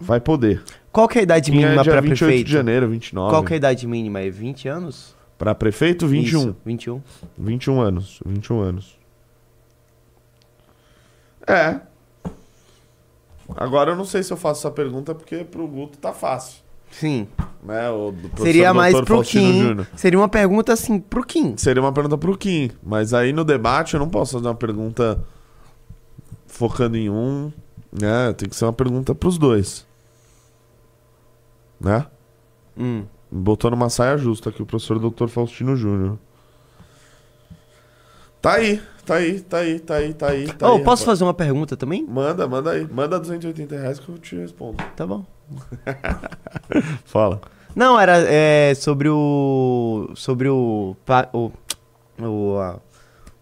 vai 0.00 0.20
poder. 0.20 0.62
Qual 0.92 1.08
que 1.08 1.18
é 1.18 1.20
a 1.20 1.24
idade 1.24 1.50
Kim 1.50 1.58
é 1.58 1.62
mínima 1.62 1.82
dia 1.82 1.92
pra 1.92 2.00
28 2.00 2.18
prefeito? 2.18 2.46
de 2.46 2.52
janeiro, 2.52 2.88
29. 2.88 3.30
Qual 3.30 3.44
que 3.44 3.52
é 3.52 3.54
a 3.54 3.58
idade 3.58 3.86
mínima? 3.86 4.20
É 4.20 4.30
20 4.30 4.68
anos? 4.68 5.14
Pra 5.38 5.54
prefeito, 5.54 6.06
21. 6.06 6.40
Isso, 6.40 6.56
21. 6.64 7.02
21 7.36 7.80
anos. 7.80 8.20
21 8.24 8.60
anos. 8.60 8.95
É. 11.46 11.80
Agora 13.56 13.92
eu 13.92 13.96
não 13.96 14.04
sei 14.04 14.22
se 14.22 14.32
eu 14.32 14.36
faço 14.36 14.60
essa 14.60 14.70
pergunta 14.70 15.14
porque 15.14 15.44
pro 15.44 15.66
Guto 15.66 15.98
tá 15.98 16.12
fácil. 16.12 16.60
Sim. 16.90 17.28
Né? 17.62 17.90
O 17.90 18.14
Seria 18.38 18.72
mais 18.72 18.94
Dr. 18.94 19.04
pro 19.04 19.14
Faustino 19.16 19.44
Kim. 19.44 19.62
Júnior. 19.62 19.86
Seria 19.96 20.18
uma 20.18 20.28
pergunta 20.28 20.72
assim, 20.72 20.98
pro 20.98 21.24
Kim. 21.24 21.56
Seria 21.56 21.82
uma 21.82 21.92
pergunta 21.92 22.18
pro 22.18 22.36
Kim. 22.36 22.70
Mas 22.82 23.12
aí 23.12 23.32
no 23.32 23.44
debate 23.44 23.94
eu 23.94 24.00
não 24.00 24.08
posso 24.08 24.32
fazer 24.32 24.48
uma 24.48 24.54
pergunta 24.54 25.22
focando 26.46 26.96
em 26.96 27.10
um. 27.10 27.52
Né? 27.92 28.32
Tem 28.32 28.48
que 28.48 28.56
ser 28.56 28.64
uma 28.64 28.72
pergunta 28.72 29.14
pros 29.14 29.38
dois. 29.38 29.86
Né? 31.80 32.06
Hum. 32.76 33.04
Botou 33.30 33.70
numa 33.70 33.90
saia 33.90 34.16
justa 34.16 34.50
aqui 34.50 34.62
o 34.62 34.66
professor 34.66 34.98
Dr. 34.98 35.26
Faustino 35.28 35.76
Júnior. 35.76 36.18
Tá 38.40 38.54
aí, 38.54 38.80
tá 39.06 39.14
aí, 39.14 39.40
tá 39.40 39.58
aí, 39.58 39.78
tá 39.78 39.96
aí, 39.96 40.14
tá 40.14 40.28
aí. 40.28 40.46
Tá 40.46 40.70
oh, 40.70 40.76
aí, 40.76 40.84
posso 40.84 41.02
rapaz. 41.02 41.04
fazer 41.04 41.24
uma 41.24 41.34
pergunta 41.34 41.76
também? 41.76 42.04
Manda, 42.06 42.46
manda 42.46 42.72
aí. 42.72 42.86
Manda 42.90 43.18
280 43.18 43.76
reais 43.76 43.98
que 43.98 44.08
eu 44.08 44.18
te 44.18 44.36
respondo. 44.36 44.76
Tá 44.96 45.06
bom. 45.06 45.24
Fala. 47.04 47.40
Não, 47.74 47.98
era 48.00 48.18
é, 48.26 48.74
sobre 48.74 49.08
o. 49.08 50.10
Sobre 50.14 50.48
o. 50.48 50.96
O. 51.32 51.52
O, 52.18 52.58
a- 52.58 52.80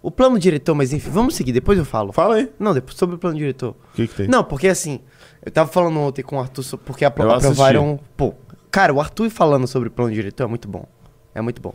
o 0.03 0.11
plano 0.11 0.39
diretor, 0.39 0.75
mas 0.75 0.93
enfim, 0.93 1.09
vamos 1.11 1.35
seguir, 1.35 1.53
depois 1.53 1.79
eu 1.79 1.85
falo. 1.85 2.13
Fala 2.13 2.35
aí. 2.35 2.53
Não, 2.59 2.75
depois 2.75 2.95
sobre 2.97 3.17
o 3.17 3.19
plano 3.19 3.39
diretor. 3.39 3.71
O 3.71 3.95
que, 3.95 4.07
que 4.07 4.15
tem? 4.15 4.29
Não, 4.29 4.45
porque 4.45 4.69
assim, 4.69 5.01
eu 5.43 5.51
tava 5.51 5.71
falando 5.71 5.99
ontem 5.99 6.23
com 6.23 6.37
o 6.37 6.41
Arthur, 6.41 6.77
porque 6.85 7.07
apro 7.07 7.23
Eu 7.25 7.31
assisti. 7.31 7.47
aprovaram. 7.47 7.99
Pô, 8.15 8.35
cara, 8.71 8.93
o 8.93 9.01
Arthur 9.01 9.31
falando 9.31 9.67
sobre 9.67 9.89
o 9.89 9.91
plano 9.91 10.13
diretor 10.13 10.45
é 10.45 10.47
muito 10.47 10.69
bom. 10.69 10.85
É 11.35 11.41
muito 11.41 11.63
bom. 11.63 11.73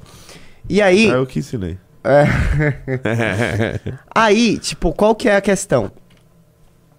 E 0.69 0.79
aí. 0.79 1.09
É 1.09 1.15
eu 1.15 1.25
que 1.25 1.39
ensinei. 1.39 1.79
É. 2.03 2.23
Aí, 4.13 4.57
tipo, 4.59 4.93
qual 4.93 5.13
que 5.15 5.27
é 5.27 5.35
a 5.35 5.41
questão? 5.41 5.91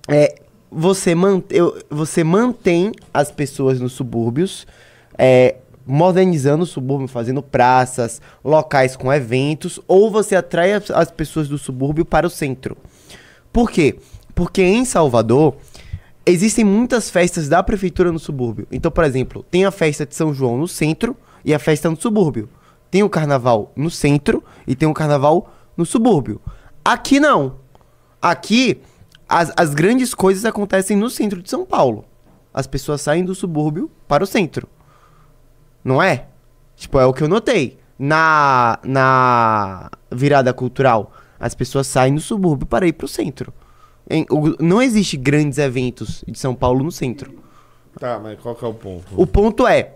É, 0.09 0.35
você, 0.71 1.15
man, 1.15 1.43
eu- 1.51 1.79
você 1.91 2.23
mantém 2.23 2.93
as 3.13 3.31
pessoas 3.31 3.81
nos 3.81 3.93
subúrbios, 3.93 4.67
é, 5.17 5.57
modernizando 5.87 6.65
o 6.65 6.67
subúrbio, 6.67 7.09
fazendo 7.09 7.43
praças, 7.43 8.21
locais 8.45 8.95
com 8.97 9.13
eventos, 9.13 9.81
ou 9.89 10.11
você 10.11 10.37
atrai 10.37 10.75
as, 10.75 10.91
as 10.91 11.11
pessoas 11.11 11.49
do 11.49 11.59
subúrbio 11.59 12.05
para 12.05 12.27
o 12.27 12.31
centro. 12.31 12.77
Por 13.53 13.71
quê? 13.71 13.97
Porque 14.35 14.63
em 14.63 14.85
Salvador 14.85 15.57
existem 16.25 16.65
muitas 16.65 17.11
festas 17.11 17.49
da 17.49 17.63
prefeitura 17.63 18.13
no 18.13 18.19
subúrbio. 18.19 18.67
Então, 18.71 18.91
por 18.91 19.05
exemplo, 19.05 19.45
tem 19.51 19.65
a 19.65 19.71
festa 19.71 20.07
de 20.07 20.15
São 20.15 20.33
João 20.33 20.57
no 20.59 20.69
centro 20.69 21.17
e 21.45 21.53
a 21.53 21.59
festa 21.59 21.91
no 21.91 22.01
subúrbio. 22.01 22.49
Tem 22.91 23.03
o 23.03 23.09
carnaval 23.11 23.73
no 23.77 23.91
centro 23.91 24.43
e 24.67 24.75
tem 24.75 24.89
o 24.89 24.95
carnaval 24.95 25.51
no 25.77 25.87
subúrbio. 25.87 26.41
Aqui 26.85 27.21
não. 27.21 27.57
Aqui, 28.21 28.81
as, 29.29 29.53
as 29.57 29.73
grandes 29.75 30.15
coisas 30.15 30.45
acontecem 30.45 30.97
no 30.97 31.09
centro 31.09 31.41
de 31.43 31.49
São 31.49 31.65
Paulo. 31.65 32.05
As 32.53 32.67
pessoas 32.67 33.01
saem 33.01 33.25
do 33.25 33.35
subúrbio 33.35 33.91
para 34.09 34.25
o 34.25 34.27
centro. 34.27 34.69
Não 35.85 36.03
é? 36.03 36.27
Tipo, 36.77 36.99
é 36.99 37.07
o 37.07 37.13
que 37.13 37.23
eu 37.23 37.29
notei. 37.29 37.79
Na, 37.99 38.79
na 38.83 39.91
virada 40.11 40.53
cultural, 40.53 41.13
as 41.39 41.55
pessoas 41.55 41.87
saem 41.87 42.15
do 42.15 42.21
subúrbio 42.21 42.67
para 42.67 42.87
ir 42.87 42.93
para 42.95 43.05
o 43.05 43.09
centro. 43.09 43.53
Em- 44.09 44.27
o- 44.31 44.57
não 44.63 44.83
existe 44.83 45.17
grandes 45.17 45.59
eventos 45.59 46.25
de 46.27 46.39
São 46.39 46.55
Paulo 46.55 46.83
no 46.83 46.91
centro. 46.91 47.33
Tá, 47.99 48.19
mas 48.19 48.41
qual 48.41 48.55
que 48.55 48.65
é 48.65 48.69
o 48.69 48.75
ponto? 48.75 49.05
O 49.15 49.27
ponto 49.27 49.67
é, 49.67 49.95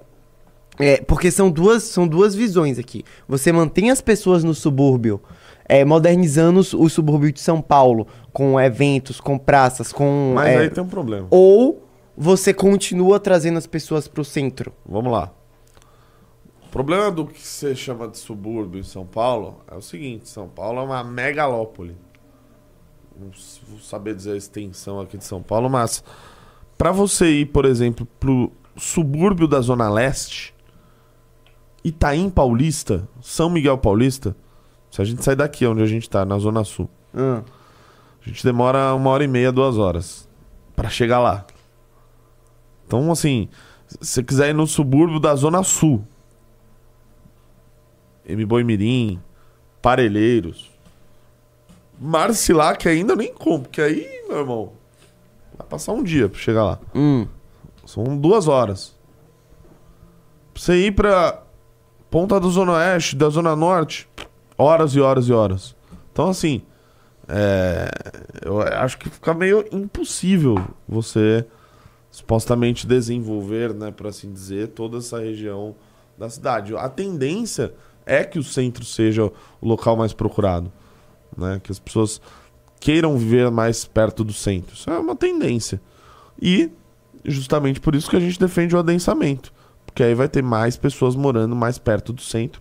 É, 0.79 1.01
porque 1.03 1.31
são 1.31 1.51
duas, 1.51 1.85
são 1.85 2.07
duas 2.07 2.35
visões 2.35 2.79
aqui. 2.79 3.05
Você 3.29 3.53
mantém 3.53 3.91
as 3.91 4.01
pessoas 4.01 4.43
no 4.43 4.55
subúrbio, 4.55 5.23
é, 5.67 5.85
modernizando 5.85 6.59
os- 6.61 6.75
o 6.75 6.89
subúrbio 6.89 7.33
de 7.33 7.41
São 7.41 7.61
Paulo, 7.61 8.07
com 8.33 8.59
eventos, 8.61 9.21
com 9.21 9.39
praças, 9.39 9.93
com. 9.93 10.33
Mas 10.35 10.49
é, 10.49 10.59
aí 10.59 10.71
tem 10.71 10.83
um 10.83 10.89
problema. 10.89 11.27
Ou 11.31 11.87
você 12.17 12.53
continua 12.53 13.21
trazendo 13.21 13.57
as 13.59 13.67
pessoas 13.67 14.09
pro 14.09 14.25
centro. 14.25 14.73
Vamos 14.85 15.13
lá. 15.13 15.33
O 16.67 16.71
problema 16.71 17.09
do 17.11 17.25
que 17.27 17.41
você 17.41 17.75
chama 17.77 18.09
de 18.09 18.19
subúrbio 18.19 18.81
em 18.81 18.85
São 18.85 19.07
Paulo 19.07 19.61
é 19.71 19.77
o 19.77 19.81
seguinte: 19.83 20.29
São 20.29 20.49
Paulo 20.49 20.81
é 20.81 20.83
uma 20.83 21.05
megalópole. 21.05 21.97
Não 23.17 23.31
vou 23.69 23.79
saber 23.79 24.15
dizer 24.17 24.33
a 24.33 24.37
extensão 24.37 24.99
aqui 25.01 25.17
de 25.17 25.25
São 25.25 25.41
Paulo, 25.41 25.71
mas 25.71 26.03
para 26.77 26.91
você 26.91 27.27
ir, 27.31 27.47
por 27.47 27.65
exemplo, 27.65 28.05
pro 28.19 28.51
subúrbio 28.77 29.47
da 29.47 29.61
Zona 29.61 29.89
Leste, 29.89 30.53
Itaim 31.85 32.31
Paulista, 32.31 33.07
São 33.21 33.51
Miguel 33.51 33.77
Paulista, 33.79 34.35
se 34.91 35.03
a 35.03 35.05
gente 35.05 35.23
sair 35.23 35.37
daqui 35.37 35.67
onde 35.67 35.83
a 35.83 35.87
gente 35.87 36.09
tá, 36.09 36.25
na 36.25 36.39
Zona 36.39 36.65
Sul, 36.65 36.89
Ah, 37.15 37.43
a 38.25 38.29
gente 38.29 38.43
demora 38.45 38.95
uma 38.95 39.11
hora 39.11 39.23
e 39.23 39.29
meia, 39.29 39.53
duas 39.53 39.77
horas 39.77 40.27
pra 40.75 40.89
chegar 40.89 41.21
lá. 41.21 41.47
Então, 42.87 43.11
assim, 43.13 43.49
se 43.87 43.99
você 44.01 44.23
quiser 44.23 44.51
ir 44.51 44.55
no 44.55 44.67
subúrbio 44.67 45.21
da 45.21 45.35
Zona 45.35 45.63
Sul, 45.63 46.05
M. 48.27 48.45
Boimirim, 48.47 49.21
Parelheiros, 49.83 50.71
Marcilac 52.01 52.89
ainda 52.89 53.15
nem 53.15 53.33
compro, 53.33 53.69
porque 53.69 53.81
aí, 53.83 54.25
meu 54.29 54.39
irmão, 54.39 54.73
vai 55.57 55.67
passar 55.69 55.93
um 55.93 56.03
dia 56.03 56.29
pra 56.29 56.39
chegar 56.39 56.65
lá. 56.65 56.79
hum. 56.95 57.27
São 57.87 58.17
duas 58.17 58.49
horas. 58.49 58.95
Pra 60.55 60.63
você 60.63 60.87
ir 60.87 60.93
pra 60.93 61.44
ponta 62.15 62.39
da 62.39 62.47
Zona 62.47 62.75
Oeste, 62.75 63.17
da 63.17 63.29
Zona 63.29 63.57
Norte, 63.57 64.09
horas 64.57 64.95
e 64.95 65.01
horas 65.01 65.27
e 65.27 65.33
horas. 65.33 65.75
Então, 66.13 66.29
assim, 66.29 66.63
é, 67.27 67.91
eu 68.45 68.61
acho 68.63 68.97
que 68.99 69.11
fica 69.11 69.35
meio 69.35 69.67
impossível 69.73 70.57
você 70.87 71.45
supostamente 72.13 72.87
desenvolver, 72.87 73.75
né, 73.75 73.91
por 73.91 74.07
assim 74.07 74.33
dizer, 74.33 74.69
toda 74.69 74.99
essa 74.99 75.19
região 75.19 75.75
da 76.17 76.31
cidade. 76.31 76.77
A 76.77 76.89
tendência 76.89 77.75
é 78.07 78.23
que 78.23 78.39
o 78.39 78.45
centro 78.45 78.85
seja 78.85 79.25
o 79.25 79.33
local 79.61 79.97
mais 79.97 80.13
procurado, 80.13 80.71
né, 81.37 81.61
que 81.65 81.73
as 81.73 81.81
pessoas 81.81 82.21
queiram 82.79 83.19
viver 83.19 83.51
mais 83.51 83.85
perto 83.85 84.23
do 84.23 84.33
centro. 84.33 84.73
Isso 84.77 84.89
é 84.89 84.97
uma 84.97 85.17
tendência. 85.17 85.81
E 86.41 86.71
justamente 87.25 87.81
por 87.81 87.97
isso 87.97 88.09
que 88.09 88.15
a 88.15 88.21
gente 88.21 88.39
defende 88.39 88.77
o 88.77 88.79
adensamento. 88.79 89.53
Porque 89.95 90.03
aí 90.03 90.15
vai 90.15 90.29
ter 90.29 90.43
mais 90.43 90.77
pessoas 90.77 91.15
morando 91.15 91.55
mais 91.55 91.79
perto 91.79 92.13
do 92.13 92.21
centro. 92.21 92.61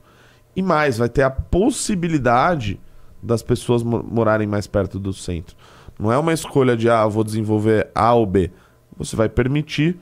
E 0.55 0.61
mais, 0.61 0.99
vai 0.99 1.09
ter 1.09 1.23
a 1.23 1.31
possibilidade 1.31 2.79
das 3.23 3.41
pessoas 3.41 3.81
mo- 3.81 4.03
morarem 4.03 4.45
mais 4.45 4.67
perto 4.67 4.99
do 4.99 5.11
centro. 5.11 5.55
Não 5.97 6.11
é 6.11 6.17
uma 6.19 6.31
escolha 6.31 6.77
de, 6.77 6.88
ah, 6.91 7.07
vou 7.07 7.23
desenvolver 7.23 7.89
A 7.95 8.13
ou 8.13 8.27
B. 8.27 8.51
Você 8.95 9.15
vai 9.15 9.27
permitir 9.27 9.99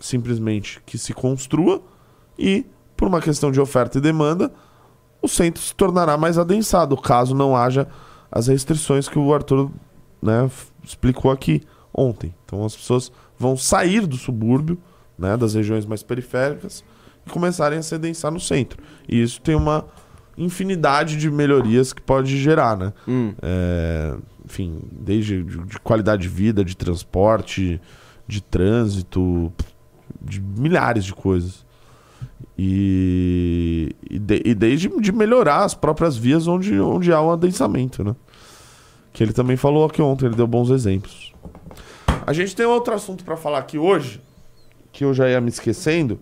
simplesmente 0.00 0.82
que 0.84 0.98
se 0.98 1.14
construa 1.14 1.80
e, 2.36 2.66
por 2.96 3.06
uma 3.06 3.20
questão 3.20 3.52
de 3.52 3.60
oferta 3.60 3.98
e 3.98 4.00
demanda, 4.00 4.52
o 5.22 5.28
centro 5.28 5.62
se 5.62 5.72
tornará 5.76 6.16
mais 6.16 6.38
adensado, 6.38 6.96
caso 6.96 7.36
não 7.36 7.56
haja 7.56 7.86
as 8.32 8.48
restrições 8.48 9.08
que 9.08 9.18
o 9.18 9.32
Arthur 9.32 9.70
né, 10.20 10.50
explicou 10.82 11.30
aqui 11.30 11.62
ontem. 11.92 12.34
Então 12.44 12.64
as 12.64 12.74
pessoas 12.74 13.12
vão 13.38 13.56
sair 13.56 14.06
do 14.06 14.16
subúrbio, 14.16 14.76
né, 15.18 15.36
das 15.36 15.54
regiões 15.54 15.84
mais 15.86 16.02
periféricas, 16.02 16.84
e 17.26 17.30
começarem 17.30 17.78
a 17.78 17.82
se 17.82 17.94
adensar 17.94 18.30
no 18.30 18.40
centro. 18.40 18.82
E 19.08 19.20
isso 19.22 19.40
tem 19.40 19.54
uma 19.54 19.86
infinidade 20.36 21.16
de 21.16 21.30
melhorias 21.30 21.92
que 21.92 22.02
pode 22.02 22.36
gerar, 22.38 22.76
né? 22.76 22.92
Hum. 23.08 23.32
É, 23.40 24.14
enfim, 24.44 24.80
desde 24.92 25.42
de, 25.42 25.58
de 25.64 25.78
qualidade 25.80 26.22
de 26.22 26.28
vida, 26.28 26.64
de 26.64 26.76
transporte, 26.76 27.80
de 28.26 28.42
trânsito, 28.42 29.52
de 30.20 30.40
milhares 30.40 31.04
de 31.04 31.14
coisas. 31.14 31.64
E, 32.58 33.94
e, 34.10 34.18
de- 34.18 34.42
e 34.44 34.54
desde 34.54 34.88
de 35.00 35.12
melhorar 35.12 35.64
as 35.64 35.74
próprias 35.74 36.16
vias 36.16 36.46
onde, 36.46 36.78
onde 36.80 37.12
há 37.12 37.20
o 37.20 37.30
adensamento, 37.32 38.04
né? 38.04 38.14
Que 39.12 39.22
ele 39.22 39.32
também 39.32 39.56
falou 39.56 39.84
aqui 39.84 40.00
ontem, 40.02 40.26
ele 40.26 40.34
deu 40.34 40.46
bons 40.46 40.70
exemplos. 40.70 41.32
A 42.26 42.32
gente 42.32 42.54
tem 42.54 42.66
outro 42.66 42.94
assunto 42.94 43.24
pra 43.24 43.36
falar 43.36 43.58
aqui 43.58 43.78
hoje, 43.78 44.20
que 44.94 45.04
eu 45.04 45.12
já 45.12 45.28
ia 45.28 45.40
me 45.40 45.48
esquecendo. 45.48 46.20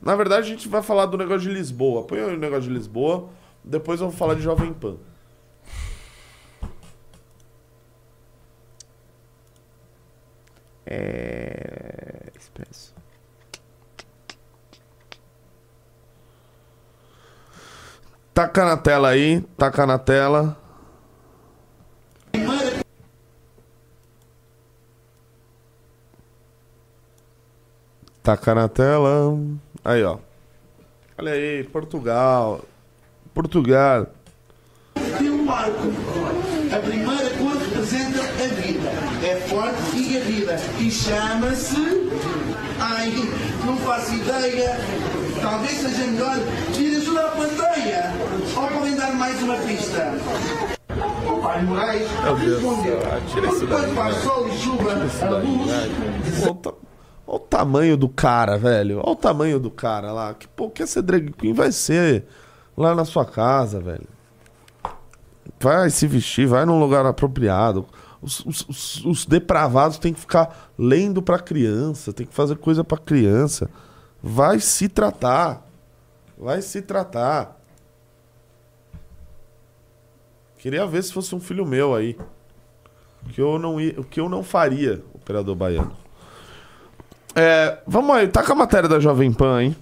Na 0.00 0.14
verdade, 0.14 0.46
a 0.46 0.50
gente 0.50 0.68
vai 0.68 0.82
falar 0.82 1.06
do 1.06 1.16
negócio 1.16 1.48
de 1.48 1.54
Lisboa. 1.54 2.04
Põe 2.04 2.20
o 2.20 2.36
negócio 2.36 2.64
de 2.64 2.70
Lisboa, 2.70 3.30
depois 3.64 4.00
eu 4.00 4.08
vou 4.08 4.16
falar 4.16 4.34
de 4.34 4.42
Jovem 4.42 4.72
Pan. 4.74 4.96
É. 10.84 12.30
Expresso. 12.38 12.94
Taca 18.34 18.64
na 18.64 18.76
tela 18.76 19.08
aí, 19.08 19.40
taca 19.56 19.86
na 19.86 19.98
tela. 19.98 20.61
Taca 28.22 28.54
na 28.54 28.68
tela. 28.68 29.36
Aí, 29.84 30.04
ó. 30.04 30.18
Olha 31.18 31.32
aí, 31.32 31.64
Portugal. 31.64 32.60
Portugal. 33.34 34.06
Tem 35.18 35.28
um 35.28 35.44
marco. 35.44 35.88
A 36.72 36.78
primeira 36.78 37.30
cor 37.36 37.56
representa 37.56 38.20
a 38.20 38.46
vida. 38.60 38.90
É 39.26 39.36
forte 39.48 39.96
e 39.96 40.14
garrida. 40.14 40.56
E 40.78 40.90
chama-se. 40.90 42.10
Ai, 42.78 43.12
não 43.66 43.76
faço 43.78 44.14
ideia. 44.14 44.78
Talvez 45.40 45.78
seja 45.78 46.06
melhor 46.06 46.36
pedir 46.66 46.96
ajuda 46.98 47.26
à 47.26 47.30
plateia. 47.32 48.12
Ou 48.56 48.68
podem 48.68 48.94
dar 48.94 49.12
mais 49.14 49.42
uma 49.42 49.56
pista. 49.56 50.14
O 51.26 51.42
Pai 51.42 51.62
Moraes 51.62 52.08
respondeu. 52.38 53.00
tira 53.32 53.46
isso 53.48 53.66
daí, 53.66 53.80
Quando 53.80 53.94
faz 53.96 54.16
sol 54.18 54.48
e 54.48 54.58
chuva, 54.58 54.92
a 54.92 55.38
luz. 55.38 56.91
Olha 57.32 57.42
o 57.42 57.46
tamanho 57.46 57.96
do 57.96 58.08
cara, 58.08 58.58
velho. 58.58 58.98
Olha 58.98 59.10
o 59.10 59.16
tamanho 59.16 59.58
do 59.58 59.70
cara 59.70 60.12
lá. 60.12 60.34
Que 60.34 60.46
pô, 60.48 60.68
quer 60.70 60.86
ser 60.86 61.02
drag 61.02 61.32
queen? 61.32 61.52
Vai 61.52 61.72
ser 61.72 62.24
lá 62.76 62.94
na 62.94 63.04
sua 63.04 63.24
casa, 63.24 63.80
velho. 63.80 64.06
Vai 65.60 65.90
se 65.90 66.06
vestir, 66.06 66.46
vai 66.46 66.64
num 66.66 66.78
lugar 66.78 67.06
apropriado. 67.06 67.86
Os, 68.20 68.40
os- 68.46 68.66
os- 68.68 69.04
os 69.04 69.26
depravados 69.26 69.98
têm 69.98 70.12
que 70.12 70.20
ficar 70.20 70.70
lendo 70.78 71.20
pra 71.22 71.38
criança, 71.38 72.12
tem 72.12 72.26
que 72.26 72.34
fazer 72.34 72.56
coisa 72.56 72.84
pra 72.84 72.98
criança. 72.98 73.68
Vai 74.22 74.60
se 74.60 74.88
tratar. 74.88 75.66
Vai 76.38 76.62
se 76.62 76.82
tratar. 76.82 77.58
Queria 80.58 80.86
ver 80.86 81.02
se 81.02 81.12
fosse 81.12 81.34
um 81.34 81.40
filho 81.40 81.66
meu 81.66 81.94
aí. 81.94 82.16
Que 83.30 83.40
eu 83.40 83.58
não, 83.58 83.80
ia, 83.80 83.94
que 84.04 84.20
eu 84.20 84.28
não 84.28 84.42
faria, 84.42 85.02
operador 85.14 85.54
baiano. 85.56 85.96
É, 87.34 87.78
vamos 87.86 88.14
aí, 88.14 88.28
tá 88.28 88.42
com 88.44 88.52
a 88.52 88.56
matéria 88.56 88.88
da 88.88 89.00
Jovem 89.00 89.32
Pan, 89.32 89.62
hein? 89.62 89.76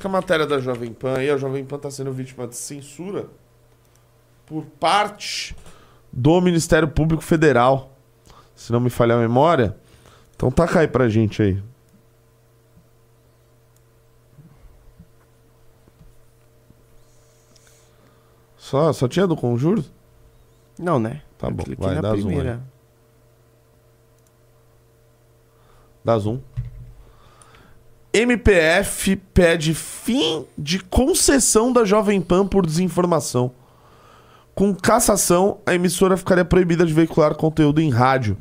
Com 0.00 0.08
a 0.08 0.10
matéria 0.10 0.46
da 0.46 0.60
Jovem 0.60 0.92
Pan 0.92 1.18
aí, 1.18 1.30
a 1.30 1.36
Jovem 1.36 1.64
Pan 1.64 1.78
tá 1.78 1.90
sendo 1.90 2.12
vítima 2.12 2.46
de 2.46 2.56
censura 2.56 3.26
por 4.46 4.64
parte 4.64 5.56
do 6.12 6.40
Ministério 6.40 6.88
Público 6.88 7.22
Federal. 7.22 7.90
Se 8.54 8.70
não 8.70 8.80
me 8.80 8.90
falhar 8.90 9.18
a 9.18 9.20
memória. 9.20 9.76
Então 10.36 10.50
taca 10.50 10.80
aí 10.80 10.88
pra 10.88 11.08
gente 11.08 11.42
aí. 11.42 11.62
Só, 18.56 18.92
só 18.92 19.08
tinha 19.08 19.26
do 19.26 19.36
Conjuro? 19.36 19.84
Não, 20.78 20.98
né? 20.98 21.22
Tá 21.42 21.50
bom, 21.50 21.64
cliquei 21.64 21.84
vai, 21.84 21.96
na 21.96 22.00
dá 22.00 22.10
zoom 22.10 22.16
aí. 22.16 22.22
primeira. 22.22 22.62
Dá 26.04 26.16
zoom. 26.16 26.38
MPF 28.12 29.16
pede 29.34 29.74
fim 29.74 30.46
de 30.56 30.78
concessão 30.78 31.72
da 31.72 31.84
Jovem 31.84 32.20
Pan 32.20 32.46
por 32.46 32.64
desinformação. 32.64 33.50
Com 34.54 34.72
cassação, 34.72 35.58
a 35.66 35.74
emissora 35.74 36.16
ficaria 36.16 36.44
proibida 36.44 36.86
de 36.86 36.92
veicular 36.92 37.34
conteúdo 37.34 37.80
em 37.80 37.90
rádio, 37.90 38.36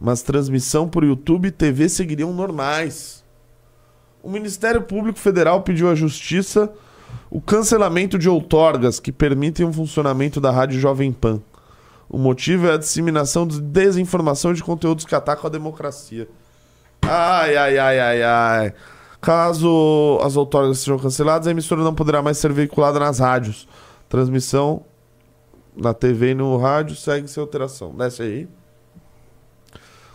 mas 0.00 0.22
transmissão 0.22 0.88
por 0.88 1.04
YouTube 1.04 1.48
e 1.48 1.50
TV 1.50 1.90
seguiriam 1.90 2.32
normais. 2.32 3.22
O 4.22 4.30
Ministério 4.30 4.80
Público 4.80 5.18
Federal 5.18 5.60
pediu 5.60 5.90
à 5.90 5.94
Justiça 5.94 6.72
o 7.28 7.38
cancelamento 7.38 8.18
de 8.18 8.30
outorgas 8.30 8.98
que 8.98 9.12
permitem 9.12 9.66
o 9.66 9.72
funcionamento 9.72 10.40
da 10.40 10.50
Rádio 10.50 10.80
Jovem 10.80 11.12
Pan. 11.12 11.42
O 12.08 12.18
motivo 12.18 12.66
é 12.66 12.74
a 12.74 12.76
disseminação 12.76 13.46
de 13.46 13.60
desinformação 13.60 14.52
de 14.52 14.62
conteúdos 14.62 15.04
que 15.04 15.14
atacam 15.14 15.46
a 15.46 15.50
democracia. 15.50 16.28
Ai, 17.02 17.56
ai, 17.56 17.78
ai, 17.78 18.00
ai, 18.00 18.22
ai. 18.22 18.74
Caso 19.20 20.20
as 20.22 20.36
outorgas 20.36 20.78
sejam 20.78 20.98
canceladas, 20.98 21.48
a 21.48 21.50
emissora 21.50 21.82
não 21.82 21.94
poderá 21.94 22.22
mais 22.22 22.38
ser 22.38 22.52
veiculada 22.52 22.98
nas 22.98 23.18
rádios. 23.18 23.66
Transmissão 24.08 24.84
na 25.76 25.92
TV 25.92 26.30
e 26.30 26.34
no 26.34 26.56
rádio 26.56 26.96
segue 26.96 27.28
sem 27.28 27.40
alteração. 27.40 27.94
Desce 27.94 28.22
aí. 28.22 28.48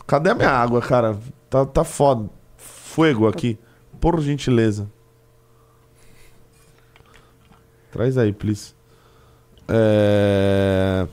Cadê 0.08 0.32
a 0.32 0.36
minha 0.36 0.50
água, 0.50 0.82
cara? 0.82 1.18
Tá, 1.50 1.66
tá 1.66 1.84
foda. 1.84 2.30
Fuego 2.58 3.28
aqui. 3.28 3.60
Por 4.00 4.20
gentileza. 4.22 4.90
Traz 7.92 8.18
aí, 8.18 8.32
please. 8.34 8.74
É... 9.68 11.08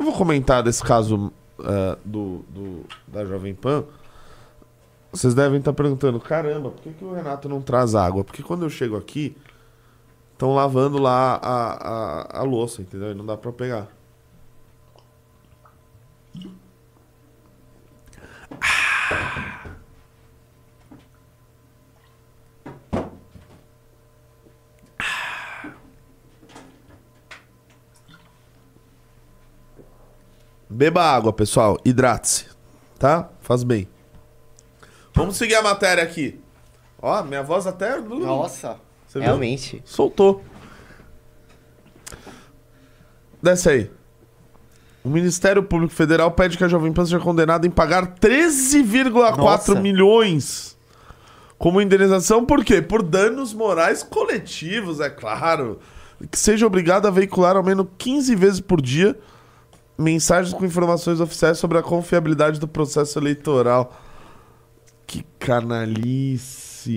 Eu 0.00 0.06
vou 0.06 0.14
comentar 0.14 0.62
desse 0.62 0.82
caso 0.82 1.30
é, 1.62 1.98
do, 2.04 2.38
do- 2.48 2.84
da 3.06 3.22
Jovem 3.24 3.54
Pan. 3.54 3.84
Vocês 5.12 5.34
devem 5.34 5.58
estar 5.58 5.72
perguntando, 5.74 6.18
caramba, 6.18 6.70
por 6.70 6.80
que, 6.82 6.90
que 6.92 7.04
o 7.04 7.12
Renato 7.12 7.48
não 7.48 7.60
traz 7.60 7.94
água? 7.94 8.24
Porque 8.24 8.42
quando 8.42 8.62
eu 8.64 8.70
chego 8.70 8.96
aqui, 8.96 9.36
estão 10.32 10.54
lavando 10.54 10.98
lá 10.98 11.34
a, 11.42 12.38
a, 12.38 12.40
a 12.40 12.42
louça, 12.44 12.80
entendeu? 12.80 13.10
E 13.10 13.14
não 13.14 13.26
dá 13.26 13.36
pra 13.36 13.52
pegar. 13.52 13.88
Beba 30.80 31.02
água, 31.02 31.30
pessoal. 31.30 31.76
Hidrate-se. 31.84 32.46
Tá? 32.98 33.28
Faz 33.42 33.62
bem. 33.62 33.86
Vamos 35.14 35.36
seguir 35.36 35.56
a 35.56 35.62
matéria 35.62 36.02
aqui. 36.02 36.40
Ó, 37.02 37.22
minha 37.22 37.42
voz 37.42 37.66
até. 37.66 38.00
Nossa, 38.00 38.78
Você 39.06 39.18
viu? 39.18 39.26
realmente. 39.26 39.82
Soltou. 39.84 40.42
Desce 43.42 43.68
aí. 43.68 43.90
O 45.04 45.10
Ministério 45.10 45.62
Público 45.62 45.92
Federal 45.92 46.30
pede 46.30 46.56
que 46.56 46.64
a 46.64 46.68
Jovem 46.68 46.94
Pan 46.94 47.04
seja 47.04 47.20
condenada 47.20 47.66
em 47.66 47.70
pagar 47.70 48.14
13,4 48.14 49.36
Nossa. 49.36 49.74
milhões 49.74 50.78
como 51.58 51.82
indenização, 51.82 52.46
por 52.46 52.64
quê? 52.64 52.80
Por 52.80 53.02
danos 53.02 53.52
morais 53.52 54.02
coletivos, 54.02 54.98
é 54.98 55.10
claro. 55.10 55.78
Que 56.30 56.38
seja 56.38 56.66
obrigada 56.66 57.08
a 57.08 57.10
veicular 57.10 57.54
ao 57.54 57.62
menos 57.62 57.86
15 57.98 58.34
vezes 58.34 58.60
por 58.60 58.80
dia 58.80 59.14
mensagens 60.00 60.54
com 60.54 60.64
informações 60.64 61.20
oficiais 61.20 61.58
sobre 61.58 61.76
a 61.78 61.82
confiabilidade 61.82 62.58
do 62.58 62.66
processo 62.66 63.18
eleitoral. 63.18 63.94
Que 65.06 65.22
canalice. 65.38 66.88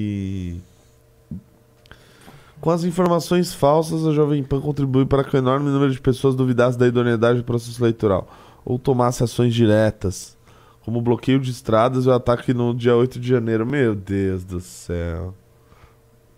Com 2.62 2.70
as 2.70 2.86
informações 2.86 3.54
falsas, 3.54 4.08
a 4.08 4.14
Jovem 4.14 4.42
Pan 4.42 4.62
contribui 4.62 5.06
para 5.06 5.24
que 5.24 5.36
o 5.36 5.38
enorme 5.38 5.70
número 5.70 5.92
de 5.92 6.00
pessoas 6.00 6.34
duvidasse 6.34 6.78
da 6.78 6.88
idoneidade 6.88 7.40
do 7.40 7.44
processo 7.44 7.82
eleitoral 7.82 8.26
ou 8.64 8.80
tomasse 8.80 9.22
ações 9.22 9.54
diretas, 9.54 10.38
como 10.86 11.00
o 11.00 11.02
bloqueio 11.02 11.42
de 11.42 11.52
estradas 11.52 12.06
e 12.06 12.08
o 12.08 12.14
ataque 12.14 12.54
no 12.54 12.74
dia 12.74 12.96
8 12.96 13.20
de 13.20 13.28
janeiro. 13.28 13.66
Meu 13.66 13.94
Deus 13.94 14.46
do 14.46 14.62
céu. 14.62 15.36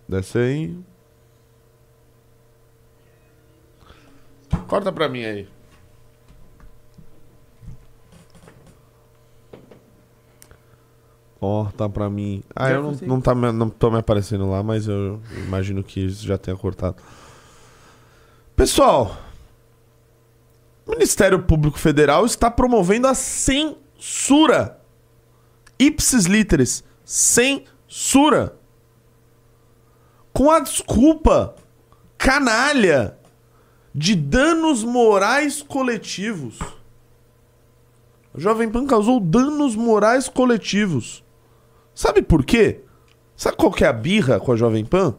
Desce 0.09 0.39
aí. 0.39 0.75
Corta 4.67 4.91
pra 4.91 5.07
mim 5.07 5.23
aí. 5.23 5.54
Tá 11.77 11.87
pra 11.89 12.09
mim. 12.09 12.43
Ah, 12.55 12.69
Já 12.69 12.75
eu 12.75 12.81
não, 12.83 12.89
consigo. 12.89 13.07
não, 13.07 13.21
tá, 13.21 13.35
não 13.35 13.69
tô 13.69 13.91
me 13.91 13.97
aparecendo 13.99 14.49
lá, 14.49 14.61
mas 14.63 14.87
eu 14.87 15.19
imagino 15.45 15.83
que 15.83 15.99
isso 15.99 16.25
já 16.25 16.37
tenha 16.37 16.55
cortado. 16.57 16.97
Pessoal, 18.55 19.17
o 20.85 20.91
Ministério 20.91 21.41
Público 21.43 21.77
Federal 21.77 22.25
está 22.25 22.49
promovendo 22.49 23.07
a 23.07 23.13
censura. 23.13 24.79
Ipsis 25.77 26.25
literis, 26.25 26.83
censura. 27.03 28.55
Com 30.31 30.49
a 30.51 30.59
desculpa 30.59 31.55
canalha 32.17 33.17
de 33.93 34.15
danos 34.15 34.83
morais 34.83 35.61
coletivos. 35.61 36.59
A 38.33 38.39
Jovem 38.39 38.69
Pan 38.69 38.85
causou 38.85 39.19
danos 39.19 39.75
morais 39.75 40.27
coletivos. 40.29 41.23
Sabe 41.95 42.21
por 42.21 42.45
quê? 42.45 42.81
Sabe 43.37 43.55
qual 43.55 43.71
que 43.71 43.85
é 43.85 43.87
a 43.87 43.93
birra 43.93 44.37
com 44.37 44.51
a 44.51 44.55
Jovem 44.57 44.83
Pan? 44.83 45.15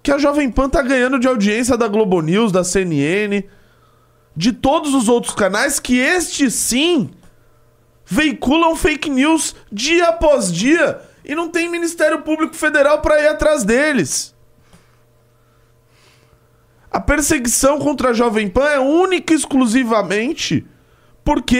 Que 0.00 0.12
a 0.12 0.18
Jovem 0.18 0.50
Pan 0.50 0.68
tá 0.68 0.80
ganhando 0.80 1.18
de 1.18 1.26
audiência 1.26 1.76
da 1.76 1.88
Globo 1.88 2.20
News, 2.20 2.52
da 2.52 2.62
CNN, 2.62 3.44
de 4.36 4.52
todos 4.52 4.94
os 4.94 5.08
outros 5.08 5.34
canais 5.34 5.80
que 5.80 5.98
estes 5.98 6.54
sim 6.54 7.10
veiculam 8.04 8.76
fake 8.76 9.10
news 9.10 9.54
dia 9.70 10.08
após 10.08 10.52
dia 10.52 11.00
e 11.24 11.34
não 11.34 11.48
tem 11.48 11.68
Ministério 11.68 12.22
Público 12.22 12.54
Federal 12.54 13.00
para 13.00 13.20
ir 13.20 13.28
atrás 13.28 13.64
deles. 13.64 14.34
A 16.90 17.00
perseguição 17.00 17.78
contra 17.78 18.10
a 18.10 18.12
Jovem 18.12 18.48
Pan 18.48 18.68
é 18.68 18.78
única 18.78 19.32
e 19.32 19.36
exclusivamente 19.36 20.66
porque 21.24 21.58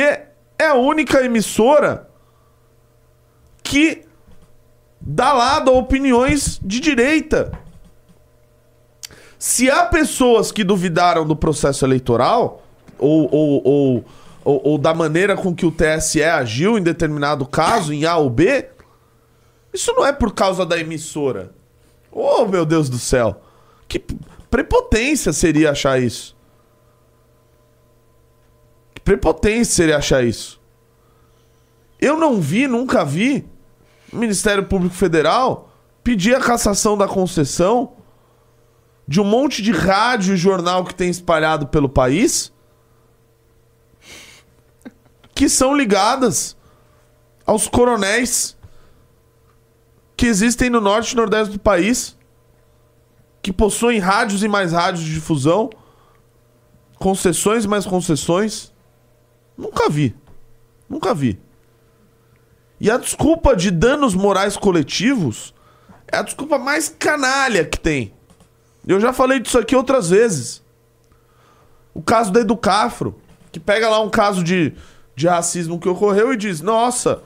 é 0.58 0.66
a 0.66 0.74
única 0.74 1.24
emissora 1.24 2.08
que 3.62 4.04
dá 5.05 5.32
lado 5.32 5.70
a 5.70 5.74
opiniões 5.74 6.61
de 6.62 6.80
direita. 6.80 7.53
Se 9.38 9.68
há 9.68 9.84
pessoas 9.86 10.53
que 10.53 10.62
duvidaram 10.62 11.26
do 11.26 11.34
processo 11.34 11.84
eleitoral, 11.84 12.62
ou, 12.98 13.28
ou, 13.34 13.62
ou, 13.64 14.05
ou, 14.44 14.62
ou 14.64 14.78
da 14.78 14.94
maneira 14.94 15.36
com 15.36 15.53
que 15.53 15.66
o 15.66 15.72
TSE 15.72 16.22
agiu 16.22 16.78
em 16.78 16.82
determinado 16.82 17.44
caso, 17.44 17.92
em 17.92 18.05
A 18.05 18.16
ou 18.16 18.30
B, 18.30 18.68
isso 19.72 19.92
não 19.94 20.07
é 20.07 20.12
por 20.12 20.32
causa 20.32 20.64
da 20.64 20.78
emissora. 20.78 21.53
Oh, 22.11 22.46
meu 22.46 22.64
Deus 22.64 22.88
do 22.88 22.98
céu. 22.98 23.42
Que 23.88 23.98
prepotência 24.50 25.32
seria 25.32 25.70
achar 25.72 26.00
isso. 26.00 26.36
Que 28.94 29.00
prepotência 29.00 29.74
seria 29.74 29.96
achar 29.96 30.22
isso. 30.22 30.61
Eu 32.00 32.16
não 32.16 32.40
vi, 32.40 32.68
nunca 32.68 33.05
vi, 33.05 33.46
Ministério 34.12 34.64
Público 34.64 34.94
Federal 34.94 35.70
pedir 36.04 36.34
a 36.34 36.40
cassação 36.40 36.96
da 36.98 37.08
concessão 37.08 37.94
de 39.06 39.20
um 39.20 39.24
monte 39.24 39.62
de 39.62 39.72
rádio 39.72 40.34
e 40.34 40.36
jornal 40.36 40.84
que 40.84 40.94
tem 40.94 41.08
espalhado 41.08 41.66
pelo 41.66 41.88
país 41.88 42.52
que 45.34 45.48
são 45.48 45.74
ligadas 45.74 46.56
aos 47.46 47.66
coronéis 47.66 48.56
que 50.16 50.26
existem 50.26 50.68
no 50.68 50.80
norte 50.80 51.12
e 51.12 51.16
nordeste 51.16 51.54
do 51.54 51.58
país 51.58 52.16
que 53.40 53.52
possuem 53.52 53.98
rádios 53.98 54.42
e 54.42 54.48
mais 54.48 54.72
rádios 54.72 55.04
de 55.04 55.14
difusão 55.14 55.70
concessões 57.02 57.64
e 57.64 57.68
mais 57.68 57.84
concessões. 57.84 58.72
Nunca 59.58 59.90
vi. 59.90 60.14
Nunca 60.88 61.12
vi 61.12 61.40
e 62.82 62.90
a 62.90 62.98
desculpa 62.98 63.56
de 63.56 63.70
danos 63.70 64.14
morais 64.14 64.58
coletivos 64.58 65.54
é 66.06 66.18
a 66.18 66.22
desculpa 66.22 66.58
mais 66.58 66.90
canalha 66.90 67.64
que 67.64 67.80
tem 67.80 68.12
eu 68.86 69.00
já 69.00 69.12
falei 69.12 69.38
disso 69.38 69.58
aqui 69.58 69.76
outras 69.76 70.10
vezes. 70.10 70.62
O 71.94 72.02
caso 72.02 72.32
da 72.32 72.40
Educafro, 72.40 73.20
que 73.50 73.60
pega 73.60 73.88
lá 73.88 74.00
um 74.00 74.10
caso 74.10 74.42
de, 74.42 74.74
de 75.14 75.28
racismo 75.28 75.78
que 75.78 75.88
ocorreu 75.88 76.32
e 76.32 76.36
diz: 76.36 76.60
Nossa, 76.60 77.22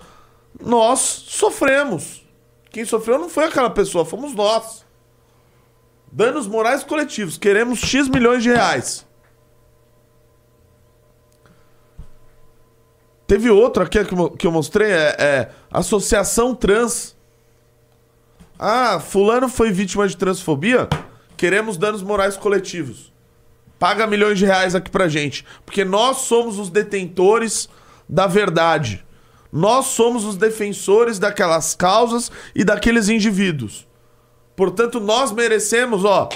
nós 0.60 1.00
sofremos. 1.00 2.24
Quem 2.70 2.84
sofreu 2.84 3.18
não 3.18 3.28
foi 3.28 3.44
aquela 3.44 3.70
pessoa, 3.70 4.04
fomos 4.04 4.34
nós. 4.34 4.84
Danos 6.12 6.46
morais 6.46 6.84
coletivos, 6.84 7.38
queremos 7.38 7.78
X 7.78 8.08
milhões 8.08 8.42
de 8.42 8.50
reais. 8.50 9.05
Teve 13.26 13.50
outro 13.50 13.82
aqui 13.82 13.98
que 14.38 14.46
eu 14.46 14.52
mostrei, 14.52 14.90
é, 14.90 15.16
é 15.18 15.50
Associação 15.70 16.54
Trans. 16.54 17.16
Ah, 18.58 19.00
fulano 19.00 19.48
foi 19.48 19.72
vítima 19.72 20.06
de 20.06 20.16
transfobia? 20.16 20.88
Queremos 21.36 21.76
danos 21.76 22.02
morais 22.02 22.36
coletivos. 22.36 23.12
Paga 23.78 24.06
milhões 24.06 24.38
de 24.38 24.46
reais 24.46 24.74
aqui 24.74 24.90
pra 24.90 25.08
gente. 25.08 25.44
Porque 25.64 25.84
nós 25.84 26.18
somos 26.18 26.58
os 26.58 26.70
detentores 26.70 27.68
da 28.08 28.26
verdade. 28.26 29.04
Nós 29.52 29.86
somos 29.86 30.24
os 30.24 30.36
defensores 30.36 31.18
daquelas 31.18 31.74
causas 31.74 32.30
e 32.54 32.64
daqueles 32.64 33.08
indivíduos. 33.08 33.86
Portanto, 34.54 34.98
nós 35.00 35.32
merecemos, 35.32 36.04
ó, 36.04 36.28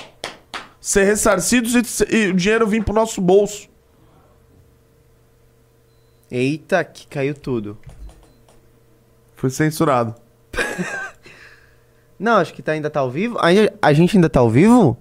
ser 0.81 1.05
ressarcidos 1.05 1.75
e, 1.75 2.15
e 2.15 2.27
o 2.29 2.35
dinheiro 2.35 2.67
vir 2.67 2.85
pro 2.85 2.93
nosso 2.93 3.21
bolso. 3.21 3.70
Eita, 6.31 6.85
que 6.85 7.07
caiu 7.07 7.35
tudo. 7.35 7.77
Foi 9.37 9.51
censurado. 9.51 10.15
Não, 12.19 12.37
acho 12.37 12.53
que 12.53 12.63
tá, 12.63 12.73
ainda 12.73 12.91
tá 12.91 13.01
ao 13.01 13.11
vivo. 13.11 13.39
A, 13.39 13.47
a 13.81 13.93
gente 13.93 14.17
ainda 14.17 14.29
tá 14.29 14.41
ao 14.41 14.51
vivo? 14.51 14.97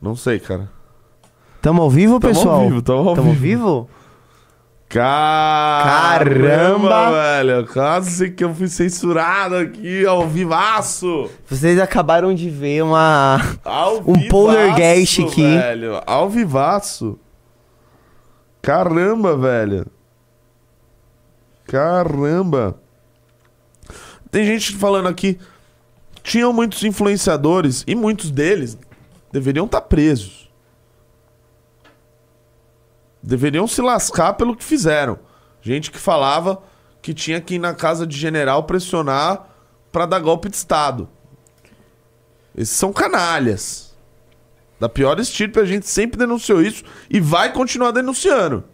Não 0.00 0.16
sei, 0.16 0.38
cara. 0.40 0.70
Tamo 1.60 1.82
ao 1.82 1.90
vivo, 1.90 2.18
Tamo 2.18 2.32
ao 2.32 2.36
pessoal? 2.38 2.68
vivo, 2.68 2.82
tamo 2.82 3.08
ao 3.10 3.14
Tamo 3.14 3.32
vivo. 3.32 3.88
vivo? 3.88 3.90
Caramba, 4.88 6.88
Caramba! 6.88 7.10
velho. 7.10 7.66
Quase 7.66 8.30
que 8.30 8.44
eu 8.44 8.54
fui 8.54 8.68
censurado 8.68 9.56
aqui 9.56 10.06
ao 10.06 10.28
vivaço. 10.28 11.28
Vocês 11.48 11.80
acabaram 11.80 12.32
de 12.34 12.48
ver 12.48 12.82
uma. 12.84 13.40
Ao 13.64 13.98
Um 14.06 14.12
vivaço, 14.12 14.28
poltergeist 14.28 15.22
aqui. 15.24 15.42
Velho. 15.58 16.00
Ao 16.06 16.30
vivaço. 16.30 17.18
Caramba, 18.64 19.36
velho. 19.36 19.86
Caramba. 21.66 22.80
Tem 24.30 24.46
gente 24.46 24.74
falando 24.76 25.06
aqui. 25.06 25.38
Tinham 26.22 26.50
muitos 26.50 26.82
influenciadores 26.82 27.84
e 27.86 27.94
muitos 27.94 28.30
deles 28.30 28.78
deveriam 29.30 29.66
estar 29.66 29.82
presos. 29.82 30.50
Deveriam 33.22 33.66
se 33.66 33.82
lascar 33.82 34.32
pelo 34.32 34.56
que 34.56 34.64
fizeram. 34.64 35.18
Gente 35.60 35.90
que 35.90 35.98
falava 35.98 36.62
que 37.02 37.12
tinha 37.12 37.42
que 37.42 37.56
ir 37.56 37.58
na 37.58 37.74
casa 37.74 38.06
de 38.06 38.16
general 38.16 38.64
pressionar 38.64 39.46
pra 39.92 40.06
dar 40.06 40.20
golpe 40.20 40.48
de 40.48 40.56
Estado. 40.56 41.06
Esses 42.56 42.74
são 42.74 42.94
canalhas. 42.94 43.93
Da 44.84 44.88
pior 44.90 45.18
estirpe, 45.18 45.58
a 45.58 45.64
gente 45.64 45.88
sempre 45.88 46.18
denunciou 46.18 46.60
isso 46.60 46.84
e 47.08 47.18
vai 47.18 47.50
continuar 47.54 47.90
denunciando. 47.90 48.64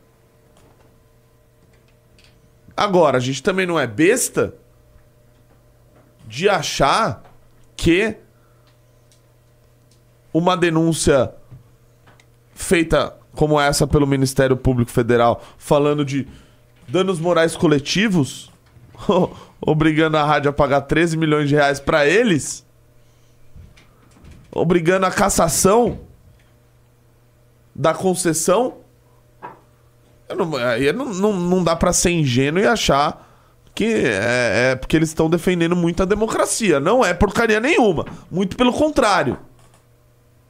Agora, 2.76 3.16
a 3.16 3.20
gente 3.20 3.40
também 3.40 3.64
não 3.64 3.78
é 3.78 3.86
besta 3.86 4.52
de 6.26 6.48
achar 6.48 7.22
que 7.76 8.16
uma 10.34 10.56
denúncia 10.56 11.32
feita 12.56 13.16
como 13.32 13.60
essa 13.60 13.86
pelo 13.86 14.04
Ministério 14.04 14.56
Público 14.56 14.90
Federal, 14.90 15.40
falando 15.56 16.04
de 16.04 16.26
danos 16.88 17.20
morais 17.20 17.56
coletivos, 17.56 18.50
obrigando 19.62 20.16
a 20.16 20.24
rádio 20.24 20.50
a 20.50 20.52
pagar 20.52 20.80
13 20.80 21.16
milhões 21.16 21.48
de 21.48 21.54
reais 21.54 21.78
pra 21.78 22.04
eles, 22.04 22.66
obrigando 24.52 25.06
a 25.06 25.10
cassação 25.10 26.00
da 27.74 27.94
concessão, 27.94 28.74
não, 30.36 30.56
aí 30.56 30.92
não, 30.92 31.06
não, 31.06 31.32
não 31.32 31.64
dá 31.64 31.74
pra 31.74 31.92
ser 31.92 32.10
ingênuo 32.10 32.62
e 32.62 32.66
achar 32.66 33.28
que 33.74 33.84
é, 33.84 34.72
é 34.72 34.76
porque 34.76 34.96
eles 34.96 35.08
estão 35.08 35.30
defendendo 35.30 35.74
muito 35.74 36.02
a 36.02 36.06
democracia. 36.06 36.78
Não 36.78 37.04
é 37.04 37.14
porcaria 37.14 37.58
nenhuma. 37.60 38.04
Muito 38.30 38.56
pelo 38.56 38.72
contrário. 38.72 39.38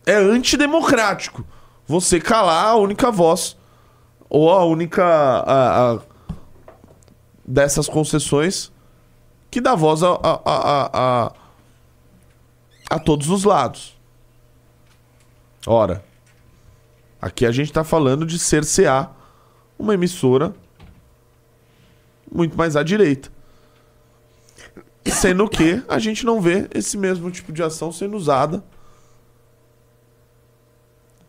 É 0.07 0.15
antidemocrático. 0.15 1.45
Você 1.87 2.19
calar 2.21 2.67
a 2.67 2.77
única 2.77 3.11
voz 3.11 3.57
ou 4.29 4.51
a 4.51 4.65
única 4.65 5.05
a- 5.05 5.93
a- 5.95 5.99
dessas 7.47 7.89
concessões 7.89 8.73
que 9.51 9.61
dá 9.61 9.75
voz 9.75 10.03
a, 10.03 10.09
a, 10.45 11.33
a, 12.91 12.99
todos 12.99 13.31
os 13.31 13.45
lados. 13.45 13.97
Ora, 15.65 16.05
aqui 17.23 17.47
a 17.47 17.53
gente 17.53 17.73
tá 17.73 17.85
falando 17.85 18.27
de 18.27 18.37
cercear 18.37 19.15
uma 19.79 19.95
emissora 19.95 20.53
muito 22.31 22.59
mais 22.59 22.75
à 22.75 22.83
direita. 22.83 23.31
Sendo 25.07 25.49
que 25.49 25.83
a 25.89 25.99
gente 25.99 26.27
não 26.27 26.41
vê 26.41 26.69
esse 26.75 26.99
mesmo 26.99 27.31
tipo 27.31 27.53
de 27.53 27.63
ação 27.63 27.93
sendo 27.93 28.17
usada 28.17 28.63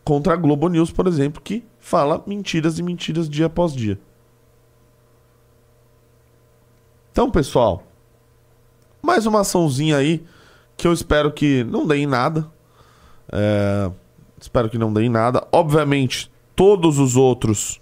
contra 0.04 0.34
a 0.34 0.36
Globo 0.36 0.68
News, 0.68 0.90
por 0.90 1.06
exemplo, 1.06 1.40
que 1.40 1.64
fala 1.78 2.22
mentiras 2.26 2.78
e 2.78 2.82
mentiras 2.82 3.28
dia 3.28 3.46
após 3.46 3.72
dia. 3.72 3.98
Então, 7.10 7.30
pessoal, 7.30 7.82
mais 9.02 9.26
uma 9.26 9.40
açãozinha 9.40 9.96
aí 9.96 10.24
que 10.82 10.88
eu 10.88 10.92
espero 10.92 11.30
que 11.30 11.62
não 11.62 11.86
dê 11.86 11.98
em 11.98 12.06
nada. 12.08 12.50
É, 13.30 13.88
espero 14.36 14.68
que 14.68 14.76
não 14.76 14.92
dê 14.92 15.02
em 15.02 15.08
nada. 15.08 15.46
Obviamente, 15.52 16.28
todos 16.56 16.98
os 16.98 17.16
outros. 17.16 17.80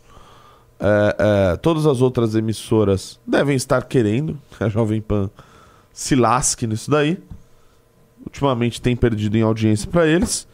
é, 0.78 1.16
é, 1.18 1.57
todas 1.57 1.86
as 1.86 2.03
outras 2.03 2.34
emissoras 2.34 3.18
devem 3.26 3.57
estar 3.57 3.84
querendo 3.84 4.38
que 4.55 4.62
a 4.62 4.68
Jovem 4.68 5.01
Pan 5.01 5.30
se 5.94 6.14
lasque 6.14 6.66
nisso 6.66 6.90
daí. 6.90 7.18
Ultimamente 8.22 8.82
tem 8.82 8.94
perdido 8.94 9.34
em 9.38 9.42
audiência 9.42 9.88
para 9.90 10.07
eles. 10.07 10.46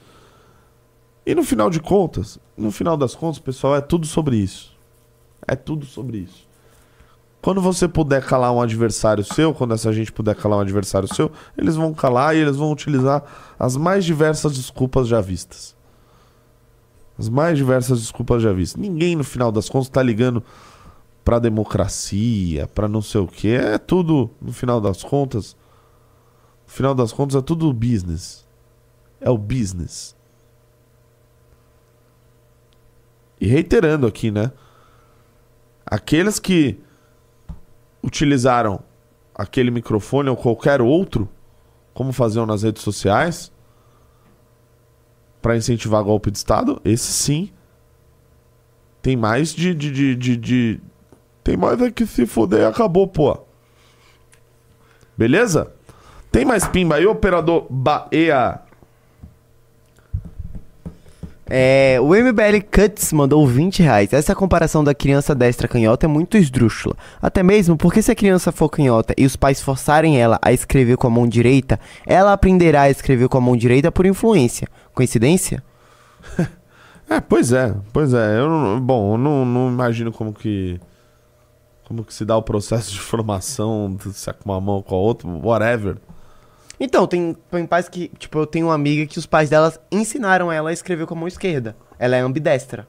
E 1.27 1.35
no 1.35 1.43
final 1.43 1.69
de 1.69 1.81
contas, 1.81 2.39
no 2.57 2.71
final 2.71 2.97
das 2.97 3.17
contas, 3.17 3.41
pessoal, 3.41 3.75
é 3.75 3.81
tudo 3.81 4.07
sobre 4.07 4.37
isso. 4.37 4.73
É 5.49 5.57
tudo 5.57 5.85
sobre 5.85 6.19
isso. 6.19 6.46
Quando 7.43 7.61
você 7.61 7.87
puder 7.87 8.25
calar 8.25 8.53
um 8.53 8.61
adversário 8.61 9.23
seu, 9.23 9.55
quando 9.55 9.75
essa 9.75 9.93
gente 9.93 10.11
puder 10.11 10.35
calar 10.35 10.59
um 10.59 10.63
adversário 10.63 11.13
seu, 11.15 11.31
eles 11.57 11.77
vão 11.77 11.95
calar 11.95 12.35
e 12.35 12.41
eles 12.41 12.57
vão 12.57 12.73
utilizar 12.73 13.23
as 13.59 13.77
mais 13.77 14.05
diversas 14.05 14.55
desculpas 14.55 15.07
já 15.07 15.21
vistas. 15.21 15.77
As 17.19 17.29
mais 17.29 17.57
diversas 17.57 18.01
desculpas 18.01 18.43
já 18.43 18.53
vistas. 18.53 18.81
Ninguém, 18.81 19.17
no 19.17 19.25
final 19.25 19.51
das 19.51 19.69
contas, 19.69 19.89
tá 19.89 20.03
ligando 20.03 20.43
pra 21.25 21.39
democracia, 21.39 22.67
pra 22.69 22.87
não 22.89 23.01
sei 23.01 23.21
o 23.21 23.27
que. 23.27 23.49
É 23.49 23.79
tudo, 23.79 24.31
no 24.41 24.53
final 24.53 24.81
das 24.81 25.03
contas. 25.03 25.57
No 26.67 26.73
final 26.73 26.95
das 26.95 27.13
contas, 27.13 27.37
é 27.37 27.41
tudo 27.41 27.73
business. 27.73 28.47
É 29.21 29.31
o 29.31 29.39
business. 29.39 30.15
E 33.41 33.47
reiterando 33.47 34.07
aqui, 34.07 34.31
né? 34.31 34.53
Aqueles 35.85 36.39
que 36.39 36.81
utilizaram 38.07 38.81
aquele 39.35 39.71
microfone 39.71 40.31
ou 40.31 40.37
qualquer 40.37 40.81
outro, 40.81 41.29
como 41.93 42.13
faziam 42.13 42.47
nas 42.47 42.63
redes 42.63 42.83
sociais, 42.83 43.53
para 45.43 45.57
incentivar 45.57 46.03
golpe 46.03 46.31
de 46.31 46.39
Estado, 46.39 46.81
esse 46.85 47.13
sim 47.13 47.51
tem 49.03 49.17
mais 49.17 49.53
de, 49.55 49.75
de, 49.75 49.91
de, 49.91 50.17
de, 50.17 50.37
de- 50.37 50.81
Tem 51.45 51.57
mais 51.57 51.81
é 51.81 51.91
que 51.91 52.07
se 52.07 52.27
fuder 52.27 52.61
e 52.61 52.65
acabou, 52.65 53.07
pô. 53.07 53.39
Beleza? 55.17 55.73
Tem 56.33 56.45
mais 56.45 56.67
pimba 56.67 56.97
aí, 56.97 57.07
operador 57.07 57.67
Bahia? 57.71 58.61
É, 61.49 61.99
o 62.01 62.09
MBL 62.09 62.61
Cuts 62.73 63.13
mandou 63.13 63.47
20 63.47 63.83
reais. 63.83 64.13
Essa 64.13 64.35
comparação 64.35 64.83
da 64.83 64.95
criança 64.95 65.35
destra 65.35 65.69
canhota 65.69 66.07
é 66.07 66.09
muito 66.09 66.37
esdrúxula. 66.37 66.97
Até 67.23 67.43
mesmo 67.43 67.77
porque 67.77 68.03
se 68.03 68.11
a 68.11 68.17
criança 68.17 68.51
for 68.51 68.69
canhota 68.69 69.15
e 69.17 69.25
os 69.25 69.37
pais 69.37 69.61
forçarem 69.61 70.21
ela 70.21 70.39
a 70.43 70.53
escrever 70.53 70.97
com 70.97 71.07
a 71.07 71.11
mão 71.11 71.27
direita, 71.29 71.79
ela 72.05 72.33
aprenderá 72.33 72.83
a 72.83 72.91
escrever 72.91 73.29
com 73.29 73.39
a 73.39 73.41
mão 73.41 73.57
direita 73.57 73.93
por 73.93 74.07
influência. 74.07 74.69
Coincidência? 74.93 75.63
É, 77.09 77.21
pois 77.21 77.53
é, 77.53 77.73
pois 77.93 78.13
é. 78.13 78.41
Eu 78.41 78.81
bom, 78.81 79.15
eu 79.15 79.19
não, 79.19 79.45
não 79.47 79.69
imagino 79.69 80.11
como 80.11 80.33
que. 80.33 80.81
Como 81.85 82.05
que 82.05 82.13
se 82.13 82.25
dá 82.25 82.37
o 82.37 82.43
processo 82.43 82.91
de 82.91 82.99
formação, 82.99 83.97
se 84.13 84.29
é 84.29 84.33
com 84.33 84.51
uma 84.51 84.61
mão 84.61 84.75
ou 84.75 84.83
com 84.83 84.97
a 84.97 84.99
outra, 84.99 85.29
whatever. 85.29 85.99
Então, 86.79 87.07
tem, 87.07 87.35
tem 87.51 87.67
pais 87.67 87.89
que. 87.89 88.09
Tipo, 88.19 88.39
eu 88.41 88.47
tenho 88.47 88.67
uma 88.67 88.75
amiga 88.75 89.07
que 89.07 89.19
os 89.19 89.27
pais 89.27 89.49
delas 89.49 89.81
ensinaram 89.91 90.53
ela 90.53 90.71
a 90.71 90.73
escrever 90.73 91.07
com 91.07 91.15
a 91.15 91.17
mão 91.19 91.29
esquerda. 91.29 91.75
Ela 91.99 92.17
é 92.17 92.21
ambidestra. 92.21 92.87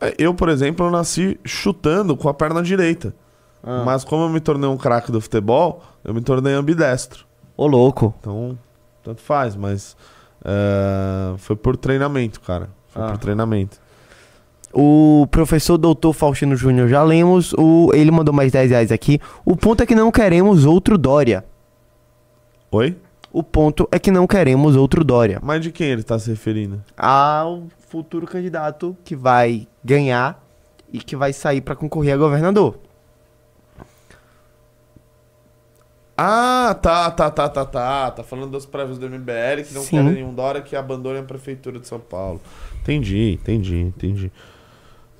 É, 0.00 0.14
Eu, 0.18 0.34
por 0.34 0.48
exemplo, 0.48 0.84
eu 0.86 0.90
nasci 0.90 1.38
chutando 1.44 2.16
com 2.16 2.28
a 2.28 2.34
perna 2.34 2.62
direita. 2.62 3.14
Ah. 3.62 3.82
Mas 3.84 4.04
como 4.04 4.24
eu 4.24 4.28
me 4.28 4.40
tornei 4.40 4.68
um 4.68 4.76
craque 4.76 5.10
do 5.12 5.20
futebol, 5.20 5.82
eu 6.04 6.12
me 6.14 6.20
tornei 6.20 6.52
ambidestro. 6.54 7.24
Ô, 7.56 7.66
louco. 7.66 8.14
Então, 8.20 8.58
tanto 9.02 9.20
faz, 9.22 9.54
mas. 9.56 9.96
é, 10.44 11.34
foi 11.38 11.56
por 11.56 11.76
treinamento, 11.76 12.40
cara. 12.40 12.68
Foi 12.88 13.02
Ah. 13.02 13.06
por 13.08 13.18
treinamento. 13.18 13.78
O 14.72 15.26
professor 15.30 15.76
doutor 15.76 16.12
Faustino 16.12 16.54
Júnior 16.54 16.86
já 16.88 17.02
lemos. 17.02 17.52
O, 17.54 17.90
ele 17.92 18.10
mandou 18.10 18.32
mais 18.32 18.52
10 18.52 18.70
reais 18.70 18.92
aqui. 18.92 19.18
O 19.44 19.56
ponto 19.56 19.82
é 19.82 19.86
que 19.86 19.94
não 19.96 20.12
queremos 20.12 20.64
outro 20.64 20.96
Dória. 20.96 21.44
Oi? 22.72 22.96
O 23.32 23.42
ponto 23.42 23.88
é 23.90 23.98
que 23.98 24.10
não 24.10 24.26
queremos 24.26 24.76
outro 24.76 25.04
Dória. 25.04 25.40
Mas 25.42 25.60
de 25.62 25.72
quem 25.72 25.88
ele 25.88 26.02
tá 26.02 26.18
se 26.18 26.30
referindo? 26.30 26.82
Ao 26.96 27.64
futuro 27.88 28.26
candidato 28.26 28.96
que 29.04 29.16
vai 29.16 29.66
ganhar 29.84 30.44
e 30.92 30.98
que 30.98 31.16
vai 31.16 31.32
sair 31.32 31.60
pra 31.60 31.74
concorrer 31.74 32.14
a 32.14 32.16
governador. 32.16 32.78
Ah, 36.16 36.76
tá, 36.80 37.10
tá, 37.10 37.30
tá, 37.30 37.48
tá, 37.48 37.64
tá. 37.64 38.10
Tá 38.10 38.22
falando 38.22 38.52
das 38.52 38.66
prévias 38.66 38.98
do 38.98 39.08
MBL 39.08 39.62
que 39.66 39.74
não 39.74 39.82
Sim. 39.82 39.96
querem 39.96 40.12
nenhum 40.12 40.34
Dória 40.34 40.60
que 40.60 40.76
abandone 40.76 41.18
a 41.18 41.22
prefeitura 41.22 41.78
de 41.80 41.88
São 41.88 41.98
Paulo. 41.98 42.40
Entendi, 42.82 43.32
entendi, 43.40 43.78
entendi. 43.78 44.32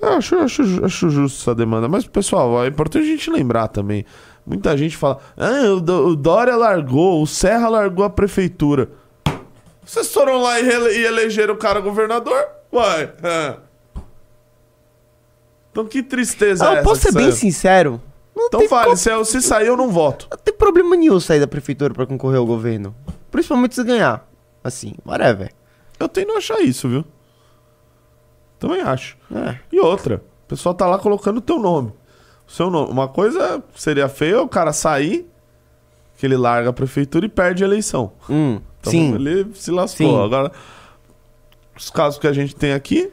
Eu 0.00 0.10
acho, 0.14 0.36
acho, 0.36 0.84
acho 0.84 1.10
justo 1.10 1.40
essa 1.40 1.54
demanda. 1.54 1.88
Mas, 1.88 2.06
pessoal, 2.06 2.64
é 2.64 2.68
importante 2.68 3.04
a 3.04 3.10
gente 3.10 3.30
lembrar 3.30 3.68
também. 3.68 4.04
Muita 4.46 4.76
gente 4.76 4.96
fala: 4.96 5.18
ah, 5.36 5.70
o, 5.74 6.16
Dória 6.16 6.56
largou, 6.56 7.22
o 7.22 7.26
Serra 7.26 7.68
largou 7.68 8.04
a 8.04 8.10
prefeitura. 8.10 8.88
Vocês 9.84 10.12
foram 10.12 10.40
lá 10.42 10.60
e, 10.60 10.64
e 10.66 11.04
elegeram 11.06 11.54
o 11.54 11.58
cara 11.58 11.80
governador? 11.80 12.46
Uai. 12.72 13.12
é. 13.22 13.56
Então 15.70 15.84
que 15.86 16.02
tristeza 16.02 16.64
Ah, 16.64 16.68
é 16.68 16.72
eu 16.72 16.74
essa? 16.78 16.82
posso 16.84 17.00
que 17.00 17.06
ser 17.08 17.14
bem 17.14 17.24
saiu? 17.30 17.36
sincero? 17.36 18.02
Não 18.34 18.46
Então 18.46 18.68
fale, 18.68 18.84
como- 18.86 18.96
se, 18.96 19.10
eu- 19.10 19.24
se 19.24 19.40
sair 19.40 19.66
eu 19.68 19.76
não 19.76 19.88
voto. 19.90 20.26
Não 20.30 20.38
tem 20.38 20.54
problema 20.54 20.96
nenhum 20.96 21.20
sair 21.20 21.40
da 21.40 21.46
prefeitura 21.46 21.92
pra 21.94 22.06
concorrer 22.06 22.38
ao 22.38 22.46
governo. 22.46 22.94
Principalmente 23.30 23.74
se 23.74 23.84
ganhar. 23.84 24.28
Assim, 24.64 24.94
whatever. 25.06 25.52
Eu 25.98 26.08
tendo 26.08 26.32
a 26.32 26.38
achar 26.38 26.60
isso, 26.60 26.88
viu? 26.88 27.04
Também 28.58 28.80
acho. 28.80 29.16
É. 29.34 29.58
E 29.72 29.78
outra, 29.80 30.16
o 30.44 30.48
pessoal 30.48 30.74
tá 30.74 30.86
lá 30.86 30.98
colocando 30.98 31.38
o 31.38 31.42
teu 31.42 31.58
nome. 31.58 31.92
O 32.50 32.52
seu 32.52 32.68
nome. 32.68 32.90
Uma 32.90 33.06
coisa 33.06 33.62
seria 33.76 34.08
feia 34.08 34.42
o 34.42 34.48
cara 34.48 34.72
sair, 34.72 35.24
que 36.18 36.26
ele 36.26 36.36
larga 36.36 36.70
a 36.70 36.72
prefeitura 36.72 37.24
e 37.24 37.28
perde 37.28 37.62
a 37.62 37.66
eleição. 37.66 38.10
Hum, 38.28 38.60
Então 38.80 38.90
sim. 38.90 39.14
ele 39.14 39.46
se 39.54 39.70
lascou. 39.70 40.06
Sim. 40.08 40.24
Agora, 40.24 40.50
os 41.76 41.90
casos 41.90 42.18
que 42.18 42.26
a 42.26 42.32
gente 42.32 42.56
tem 42.56 42.72
aqui, 42.72 43.12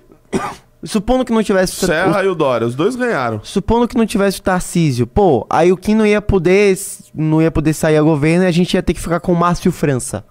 Supondo 0.83 1.25
que 1.25 1.33
não 1.33 1.41
tivesse. 1.43 1.85
Serra 1.85 2.23
e 2.23 2.27
o 2.27 2.35
Dória, 2.35 2.65
os 2.65 2.75
dois 2.75 2.95
ganharam. 2.95 3.41
Supondo 3.43 3.87
que 3.87 3.97
não 3.97 4.05
tivesse 4.05 4.39
o 4.39 4.43
Tarcísio, 4.43 5.07
pô, 5.07 5.45
aí 5.49 5.71
o 5.71 5.77
Kim 5.77 5.95
não 5.95 6.05
ia 6.05 6.21
poder 6.21 6.77
não 7.13 7.41
ia 7.41 7.51
poder 7.51 7.73
sair 7.73 7.97
a 7.97 8.01
governo 8.01 8.43
e 8.43 8.47
a 8.47 8.51
gente 8.51 8.73
ia 8.75 8.83
ter 8.83 8.93
que 8.93 9.01
ficar 9.01 9.19
com 9.19 9.31
o 9.31 9.35
Márcio 9.35 9.71
França. 9.71 10.23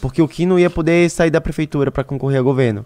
Porque 0.00 0.20
o 0.22 0.28
Kim 0.28 0.46
não 0.46 0.58
ia 0.58 0.70
poder 0.70 1.10
sair 1.10 1.30
da 1.30 1.40
prefeitura 1.40 1.90
pra 1.90 2.02
concorrer 2.04 2.38
a 2.40 2.42
governo. 2.42 2.84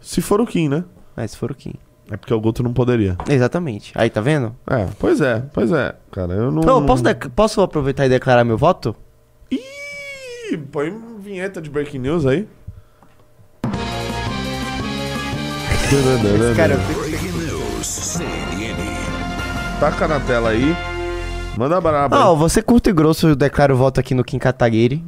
Se 0.00 0.20
for 0.20 0.40
o 0.40 0.46
Kim, 0.46 0.68
né? 0.68 0.84
Mas 1.16 1.32
se 1.32 1.36
for 1.36 1.50
o 1.50 1.54
Kim. 1.54 1.74
É 2.10 2.16
porque 2.16 2.34
o 2.34 2.40
Guto 2.40 2.62
não 2.62 2.72
poderia. 2.72 3.16
Exatamente. 3.28 3.92
Aí, 3.94 4.10
tá 4.10 4.20
vendo? 4.20 4.54
É, 4.66 4.86
pois 4.98 5.20
é, 5.20 5.42
pois 5.52 5.72
é. 5.72 5.94
Cara, 6.12 6.34
eu 6.34 6.50
não. 6.50 6.62
Não, 6.62 6.86
posso, 6.86 7.02
posso 7.34 7.60
aproveitar 7.62 8.04
e 8.04 8.08
declarar 8.08 8.44
meu 8.44 8.58
voto? 8.58 8.94
Ih, 9.50 10.56
põe 10.70 10.94
vinheta 11.18 11.60
de 11.62 11.70
breaking 11.70 12.00
news 12.00 12.26
aí. 12.26 12.46
Cara, 16.56 16.76
Breaking 17.08 17.38
news. 17.38 17.86
CNN. 17.86 18.74
Taca 19.80 20.08
na 20.08 20.20
tela 20.20 20.50
aí. 20.50 20.74
Manda 21.56 21.80
braba. 21.80 22.16
Ó, 22.26 22.34
você 22.34 22.60
curto 22.60 22.90
e 22.90 22.92
grosso, 22.92 23.28
eu 23.28 23.36
declaro 23.36 23.76
voto 23.76 24.00
aqui 24.00 24.14
no 24.14 24.24
Kim 24.24 24.38
Kataguiri. 24.38 25.04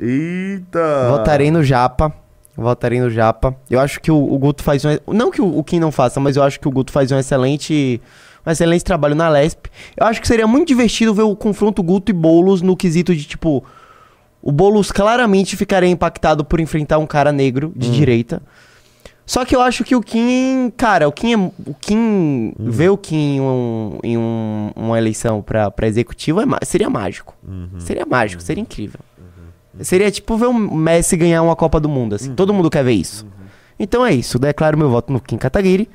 Eita! 0.00 1.08
Votarei 1.10 1.50
no 1.50 1.62
Japa. 1.62 2.12
Votarei 2.60 3.00
no 3.00 3.08
Japa. 3.08 3.54
Eu 3.70 3.78
acho 3.78 4.00
que 4.00 4.10
o, 4.10 4.16
o 4.16 4.36
Guto 4.38 4.62
faz 4.64 4.84
um. 4.84 4.88
Não 5.14 5.30
que 5.30 5.40
o, 5.40 5.58
o 5.58 5.62
Kim 5.62 5.78
não 5.78 5.92
faça, 5.92 6.18
mas 6.18 6.36
eu 6.36 6.42
acho 6.42 6.58
que 6.58 6.66
o 6.66 6.70
Guto 6.72 6.90
faz 6.92 7.12
um 7.12 7.18
excelente. 7.18 8.00
Um 8.46 8.50
excelente 8.50 8.82
trabalho 8.84 9.14
na 9.14 9.28
Lesp. 9.28 9.66
Eu 9.96 10.06
acho 10.06 10.20
que 10.20 10.26
seria 10.26 10.46
muito 10.46 10.68
divertido 10.68 11.14
ver 11.14 11.22
o 11.22 11.36
confronto 11.36 11.82
Guto 11.82 12.10
e 12.10 12.14
Boulos 12.14 12.60
no 12.62 12.76
quesito 12.76 13.14
de 13.14 13.24
tipo. 13.24 13.64
O 14.42 14.50
Boulos 14.50 14.90
claramente 14.90 15.56
ficaria 15.56 15.88
impactado 15.88 16.44
por 16.44 16.58
enfrentar 16.60 16.98
um 16.98 17.06
cara 17.06 17.30
negro 17.30 17.72
de 17.76 17.90
direita. 17.90 18.42
Só 19.26 19.44
que 19.44 19.54
eu 19.54 19.60
acho 19.60 19.84
que 19.84 19.94
o 19.94 20.00
Kim. 20.00 20.72
Cara, 20.76 21.06
o 21.06 21.12
Kim 21.12 21.34
é. 21.34 21.36
O 21.36 21.74
Kim. 21.80 22.52
Ver 22.58 22.88
o 22.88 22.96
Kim 22.96 23.36
em, 23.36 23.40
um- 23.40 23.98
em 24.02 24.16
um- 24.18 24.70
uma 24.74 24.96
eleição 24.98 25.42
pra, 25.42 25.70
pra 25.70 25.86
executivo 25.86 26.40
é, 26.40 26.44
seria 26.64 26.88
mágico. 26.88 27.36
Seria 27.78 28.06
mágico, 28.06 28.42
seria 28.42 28.62
incrível. 28.62 29.00
Seria 29.82 30.10
tipo 30.10 30.36
ver 30.36 30.46
o 30.46 30.54
Messi 30.54 31.16
ganhar 31.16 31.42
uma 31.42 31.54
Copa 31.56 31.78
do 31.80 31.88
Mundo, 31.88 32.14
assim. 32.14 32.34
Todo 32.34 32.52
mundo 32.54 32.70
quer 32.70 32.82
ver 32.84 32.92
isso. 32.92 33.26
Então 33.78 34.04
é 34.04 34.12
isso. 34.12 34.38
Declaro 34.38 34.76
meu 34.76 34.90
voto 34.90 35.12
no 35.12 35.20
Kim 35.20 35.36
Kataguiri. 35.38 35.88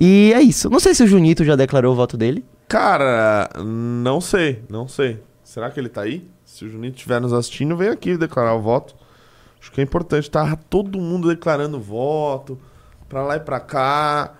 E 0.00 0.32
é 0.34 0.40
isso. 0.40 0.68
Não 0.70 0.80
sei 0.80 0.94
se 0.94 1.02
o 1.02 1.06
Junito 1.06 1.44
já 1.44 1.54
declarou 1.54 1.92
o 1.92 1.96
voto 1.96 2.16
dele. 2.16 2.44
Cara, 2.68 3.48
não 3.62 4.20
sei, 4.20 4.64
não 4.68 4.88
sei. 4.88 5.22
Será 5.44 5.70
que 5.70 5.78
ele 5.78 5.88
tá 5.88 6.00
aí? 6.02 6.26
Se 6.44 6.64
o 6.64 6.68
Juninho 6.70 6.92
estiver 6.94 7.20
nos 7.20 7.32
assistindo, 7.32 7.76
vem 7.76 7.88
aqui 7.90 8.16
declarar 8.16 8.54
o 8.54 8.62
voto. 8.62 8.94
Acho 9.60 9.70
que 9.70 9.80
é 9.80 9.84
importante 9.84 10.30
tá 10.30 10.56
todo 10.68 10.98
mundo 10.98 11.28
declarando 11.28 11.78
voto, 11.78 12.58
pra 13.08 13.22
lá 13.22 13.36
e 13.36 13.40
pra 13.40 13.60
cá. 13.60 14.32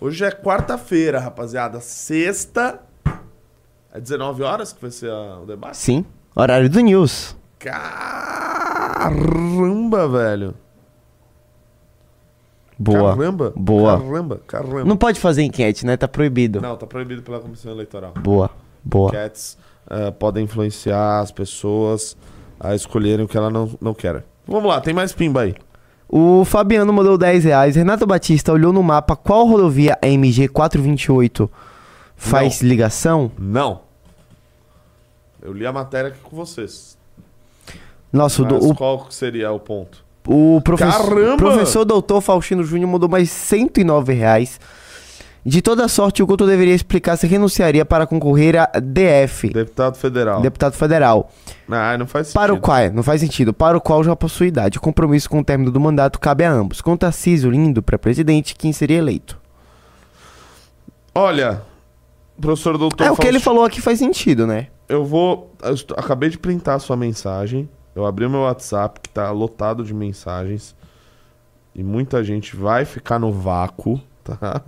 Hoje 0.00 0.22
é 0.24 0.30
quarta-feira, 0.30 1.18
rapaziada. 1.18 1.80
Sexta. 1.80 2.80
É 3.92 3.98
19 3.98 4.42
horas 4.42 4.72
que 4.72 4.80
vai 4.82 4.90
ser 4.90 5.10
a- 5.10 5.40
o 5.42 5.46
debate? 5.46 5.76
Sim. 5.78 6.04
Horário 6.36 6.68
do 6.68 6.78
News. 6.80 7.34
Caramba, 7.58 9.08
velho. 10.08 10.54
Boa. 12.78 13.16
Caramba. 13.16 13.52
Boa. 13.56 13.98
Caramba, 13.98 14.40
caramba. 14.46 14.84
Não 14.84 14.96
pode 14.96 15.18
fazer 15.18 15.42
enquete, 15.42 15.84
né? 15.84 15.96
Tá 15.96 16.06
proibido. 16.06 16.60
Não, 16.60 16.76
tá 16.76 16.86
proibido 16.86 17.22
pela 17.22 17.40
Comissão 17.40 17.72
Eleitoral. 17.72 18.12
Boa. 18.14 18.50
Boa. 18.84 19.10
Cats 19.10 19.58
eh, 19.90 20.10
podem 20.12 20.44
influenciar 20.44 21.20
as 21.20 21.32
pessoas 21.32 22.16
a 22.60 22.74
escolherem 22.74 23.24
o 23.24 23.28
que 23.28 23.36
ela 23.36 23.50
não, 23.50 23.70
não 23.80 23.94
quer. 23.94 24.24
Vamos 24.46 24.68
lá, 24.68 24.80
tem 24.80 24.94
mais 24.94 25.12
pimba 25.12 25.42
aí. 25.42 25.54
O 26.08 26.44
Fabiano 26.44 26.92
mandou 26.92 27.18
10 27.18 27.44
reais. 27.44 27.76
Renato 27.76 28.06
Batista 28.06 28.52
olhou 28.52 28.72
no 28.72 28.82
mapa 28.82 29.14
qual 29.14 29.46
rodovia 29.46 29.98
MG 30.00 30.48
428 30.48 31.50
faz 32.16 32.62
ligação. 32.62 33.30
Não. 33.38 33.82
Eu 35.42 35.52
li 35.52 35.66
a 35.66 35.72
matéria 35.72 36.08
aqui 36.08 36.20
com 36.20 36.34
vocês. 36.34 36.97
Nossa, 38.12 38.42
Mas 38.42 38.64
o, 38.64 38.74
qual 38.74 39.06
seria 39.10 39.50
o 39.52 39.60
ponto? 39.60 40.04
o 40.26 40.60
professor, 40.62 41.08
Caramba! 41.14 41.36
professor 41.36 41.84
doutor 41.84 42.20
Faustino 42.20 42.62
Júnior 42.64 42.90
mandou 42.90 43.08
mais 43.08 43.30
109 43.30 44.12
reais. 44.12 44.60
De 45.46 45.62
toda 45.62 45.88
sorte, 45.88 46.22
o 46.22 46.26
Guto 46.26 46.46
deveria 46.46 46.74
explicar 46.74 47.16
se 47.16 47.26
renunciaria 47.26 47.84
para 47.84 48.06
concorrer 48.06 48.56
a 48.56 48.66
DF, 48.78 49.48
Deputado 49.50 49.96
federal. 49.96 50.40
deputado 50.42 50.74
federal. 50.74 51.30
Ah, 51.70 51.96
não 51.96 52.06
faz 52.06 52.26
sentido. 52.26 52.40
Para 52.40 52.52
o 52.52 52.60
qual, 52.60 52.92
não 52.92 53.02
faz 53.02 53.20
sentido, 53.22 53.54
para 53.54 53.76
o 53.78 53.80
qual 53.80 54.04
já 54.04 54.14
possui 54.14 54.48
idade. 54.48 54.76
O 54.76 54.80
compromisso 54.80 55.30
com 55.30 55.38
o 55.38 55.44
término 55.44 55.70
do 55.70 55.80
mandato 55.80 56.18
cabe 56.18 56.44
a 56.44 56.50
ambos. 56.52 56.82
Com 56.82 56.96
Tarcísio 56.96 57.50
lindo 57.50 57.82
para 57.82 57.98
presidente, 57.98 58.54
quem 58.54 58.72
seria 58.72 58.98
eleito? 58.98 59.38
Olha, 61.14 61.62
professor 62.38 62.76
doutor 62.76 63.04
é, 63.06 63.10
o 63.10 63.16
que 63.16 63.22
ele 63.22 63.38
Faustino, 63.38 63.40
falou 63.40 63.64
aqui 63.64 63.80
faz 63.80 63.98
sentido, 63.98 64.46
né? 64.46 64.66
Eu 64.88 65.04
vou... 65.04 65.54
eu 65.62 65.74
acabei 65.96 66.28
de 66.28 66.36
printar 66.38 66.76
a 66.76 66.78
sua 66.78 66.96
mensagem. 66.96 67.68
Eu 67.98 68.06
abri 68.06 68.24
o 68.24 68.30
meu 68.30 68.42
WhatsApp, 68.42 69.00
que 69.00 69.08
tá 69.08 69.28
lotado 69.32 69.82
de 69.82 69.92
mensagens. 69.92 70.72
E 71.74 71.82
muita 71.82 72.22
gente 72.22 72.54
vai 72.54 72.84
ficar 72.84 73.18
no 73.18 73.32
vácuo, 73.32 74.00
tá? 74.22 74.62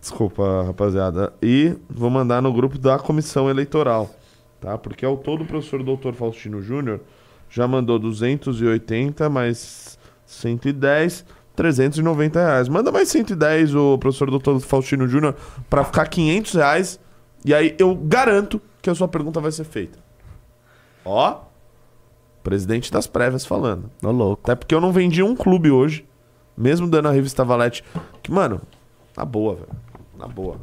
Desculpa, 0.00 0.62
rapaziada. 0.62 1.32
E 1.42 1.74
vou 1.90 2.10
mandar 2.10 2.40
no 2.40 2.52
grupo 2.52 2.78
da 2.78 2.96
comissão 2.96 3.50
eleitoral, 3.50 4.08
tá? 4.60 4.78
Porque 4.78 5.04
ao 5.04 5.16
todo 5.16 5.42
o 5.42 5.46
professor 5.46 5.82
doutor 5.82 6.14
Faustino 6.14 6.62
Júnior 6.62 7.00
já 7.50 7.66
mandou 7.66 7.98
280 7.98 9.28
mais 9.28 9.98
110, 10.26 11.26
390 11.56 12.38
reais. 12.38 12.68
Manda 12.68 12.92
mais 12.92 13.08
110 13.08 13.74
o 13.74 13.98
professor 13.98 14.30
doutor 14.30 14.60
Faustino 14.60 15.08
Júnior 15.08 15.34
pra 15.68 15.82
ficar 15.82 16.06
500 16.06 16.54
reais. 16.54 17.00
E 17.44 17.52
aí 17.52 17.74
eu 17.80 17.96
garanto 17.96 18.62
que 18.80 18.88
a 18.88 18.94
sua 18.94 19.08
pergunta 19.08 19.40
vai 19.40 19.50
ser 19.50 19.64
feita. 19.64 19.98
Ó, 21.04 21.47
presidente 22.42 22.90
das 22.92 23.06
prévias 23.06 23.44
falando. 23.44 23.90
Ô 24.02 24.10
louco. 24.10 24.40
Até 24.44 24.54
porque 24.54 24.74
eu 24.74 24.80
não 24.80 24.92
vendi 24.92 25.22
um 25.22 25.34
clube 25.36 25.70
hoje, 25.70 26.04
mesmo 26.56 26.88
dando 26.88 27.08
a 27.08 27.12
revista 27.12 27.44
Valete. 27.44 27.84
Que, 28.22 28.30
mano, 28.30 28.60
na 29.16 29.24
boa, 29.24 29.54
velho. 29.54 29.68
Na 30.18 30.26
boa. 30.26 30.56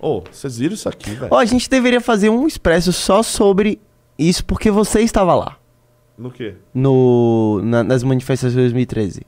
Ô, 0.00 0.22
vocês 0.30 0.58
viram 0.58 0.74
isso 0.74 0.88
aqui, 0.88 1.10
velho? 1.10 1.28
Ó, 1.32 1.38
a 1.38 1.44
gente 1.44 1.68
deveria 1.70 2.00
fazer 2.00 2.28
um 2.28 2.46
expresso 2.46 2.92
só 2.92 3.22
sobre 3.22 3.80
isso, 4.18 4.44
porque 4.44 4.70
você 4.70 5.00
estava 5.00 5.34
lá. 5.34 5.56
No 6.18 6.30
quê? 6.30 6.54
No, 6.74 7.60
na- 7.62 7.82
nas 7.84 8.02
manifestações 8.02 8.52
de 8.52 8.58
2013. 8.60 9.22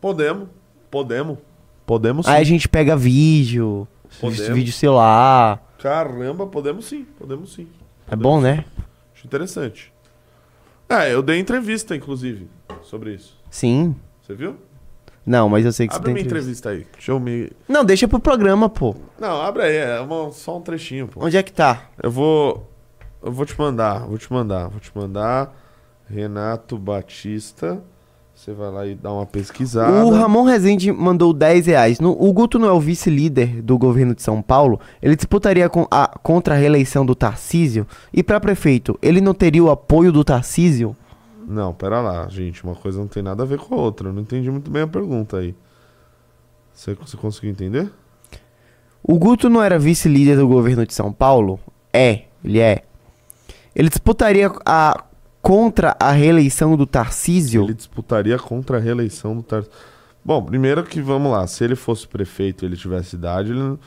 Podemos. 0.00 0.48
Podemos. 0.90 1.38
Podemos 1.84 2.26
sim. 2.26 2.32
Aí 2.32 2.40
a 2.40 2.44
gente 2.44 2.68
pega 2.68 2.96
vídeo, 2.96 3.86
Podemos. 4.20 4.48
vídeo 4.48 4.72
celular. 4.72 5.62
Caramba, 5.78 6.46
podemos 6.46 6.84
sim. 6.86 7.04
Podemos 7.18 7.52
sim. 7.54 7.68
É 8.10 8.16
bom, 8.16 8.40
né? 8.40 8.64
Interessante. 9.26 9.92
É, 10.88 11.12
eu 11.12 11.20
dei 11.20 11.40
entrevista, 11.40 11.96
inclusive, 11.96 12.48
sobre 12.82 13.12
isso. 13.14 13.36
Sim. 13.50 13.96
Você 14.22 14.34
viu? 14.34 14.56
Não, 15.26 15.48
mas 15.48 15.64
eu 15.64 15.72
sei 15.72 15.88
que 15.88 15.94
Abre 15.96 16.06
você 16.10 16.12
minha 16.12 16.22
tem 16.22 16.26
entrevista. 16.28 16.68
entrevista 16.70 16.88
aí. 16.90 16.94
Deixa 16.96 17.10
eu 17.10 17.18
me. 17.18 17.50
Não, 17.68 17.84
deixa 17.84 18.06
pro 18.06 18.20
programa, 18.20 18.68
pô. 18.68 18.94
Não, 19.18 19.42
abre 19.42 19.64
aí. 19.64 19.76
É 19.76 20.00
uma- 20.00 20.30
só 20.30 20.56
um 20.56 20.60
trechinho, 20.62 21.08
pô. 21.08 21.24
Onde 21.24 21.36
é 21.36 21.42
que 21.42 21.52
tá? 21.52 21.90
Eu 22.00 22.10
vou. 22.12 22.70
Eu 23.20 23.32
vou 23.32 23.44
te 23.44 23.58
mandar, 23.58 24.06
vou 24.06 24.16
te 24.16 24.32
mandar, 24.32 24.68
vou 24.68 24.78
te 24.78 24.92
mandar. 24.96 25.52
Renato 26.08 26.78
Batista. 26.78 27.82
Você 28.46 28.54
vai 28.54 28.70
lá 28.70 28.86
e 28.86 28.94
dá 28.94 29.12
uma 29.12 29.26
pesquisada. 29.26 30.04
O 30.06 30.10
Ramon 30.10 30.44
Rezende 30.44 30.92
mandou 30.92 31.32
10 31.32 31.66
reais. 31.66 31.98
No- 31.98 32.12
o 32.12 32.32
Guto 32.32 32.60
não 32.60 32.68
é 32.68 32.72
o 32.72 32.78
vice-líder 32.78 33.60
do 33.60 33.76
governo 33.76 34.14
de 34.14 34.22
São 34.22 34.40
Paulo. 34.40 34.78
Ele 35.02 35.16
disputaria 35.16 35.68
com 35.68 35.84
a- 35.90 36.16
contra 36.22 36.54
a 36.54 36.56
reeleição 36.56 37.04
do 37.04 37.16
Tarcísio. 37.16 37.84
E 38.12 38.22
pra 38.22 38.38
prefeito, 38.38 38.96
ele 39.02 39.20
não 39.20 39.34
teria 39.34 39.64
o 39.64 39.68
apoio 39.68 40.12
do 40.12 40.22
Tarcísio? 40.22 40.96
Não, 41.44 41.74
pera 41.74 42.00
lá, 42.00 42.28
gente. 42.28 42.62
Uma 42.62 42.76
coisa 42.76 43.00
não 43.00 43.08
tem 43.08 43.20
nada 43.20 43.42
a 43.42 43.46
ver 43.46 43.58
com 43.58 43.74
a 43.74 43.78
outra. 43.78 44.10
Eu 44.10 44.12
não 44.12 44.22
entendi 44.22 44.48
muito 44.48 44.70
bem 44.70 44.82
a 44.82 44.86
pergunta 44.86 45.38
aí. 45.38 45.52
Você, 46.72 46.94
você 46.94 47.16
conseguiu 47.16 47.50
entender? 47.50 47.90
O 49.02 49.18
Guto 49.18 49.48
não 49.48 49.60
era 49.60 49.76
vice-líder 49.76 50.36
do 50.36 50.46
governo 50.46 50.86
de 50.86 50.94
São 50.94 51.12
Paulo? 51.12 51.58
É, 51.92 52.22
ele 52.44 52.60
é. 52.60 52.84
Ele 53.74 53.88
disputaria 53.88 54.52
a 54.64 55.02
contra 55.46 55.96
a 56.00 56.10
reeleição 56.10 56.76
do 56.76 56.86
Tarcísio? 56.86 57.64
Ele 57.64 57.74
disputaria 57.74 58.38
contra 58.38 58.78
a 58.78 58.80
reeleição 58.80 59.36
do 59.36 59.42
Tarcísio. 59.42 59.76
Bom, 60.24 60.42
primeiro 60.44 60.82
que 60.82 61.00
vamos 61.00 61.30
lá, 61.30 61.46
se 61.46 61.62
ele 61.62 61.76
fosse 61.76 62.06
prefeito 62.08 62.64
e 62.64 62.66
ele 62.66 62.76
tivesse 62.76 63.14
idade, 63.14 63.50
ele, 63.52 63.60
não- 63.60 63.78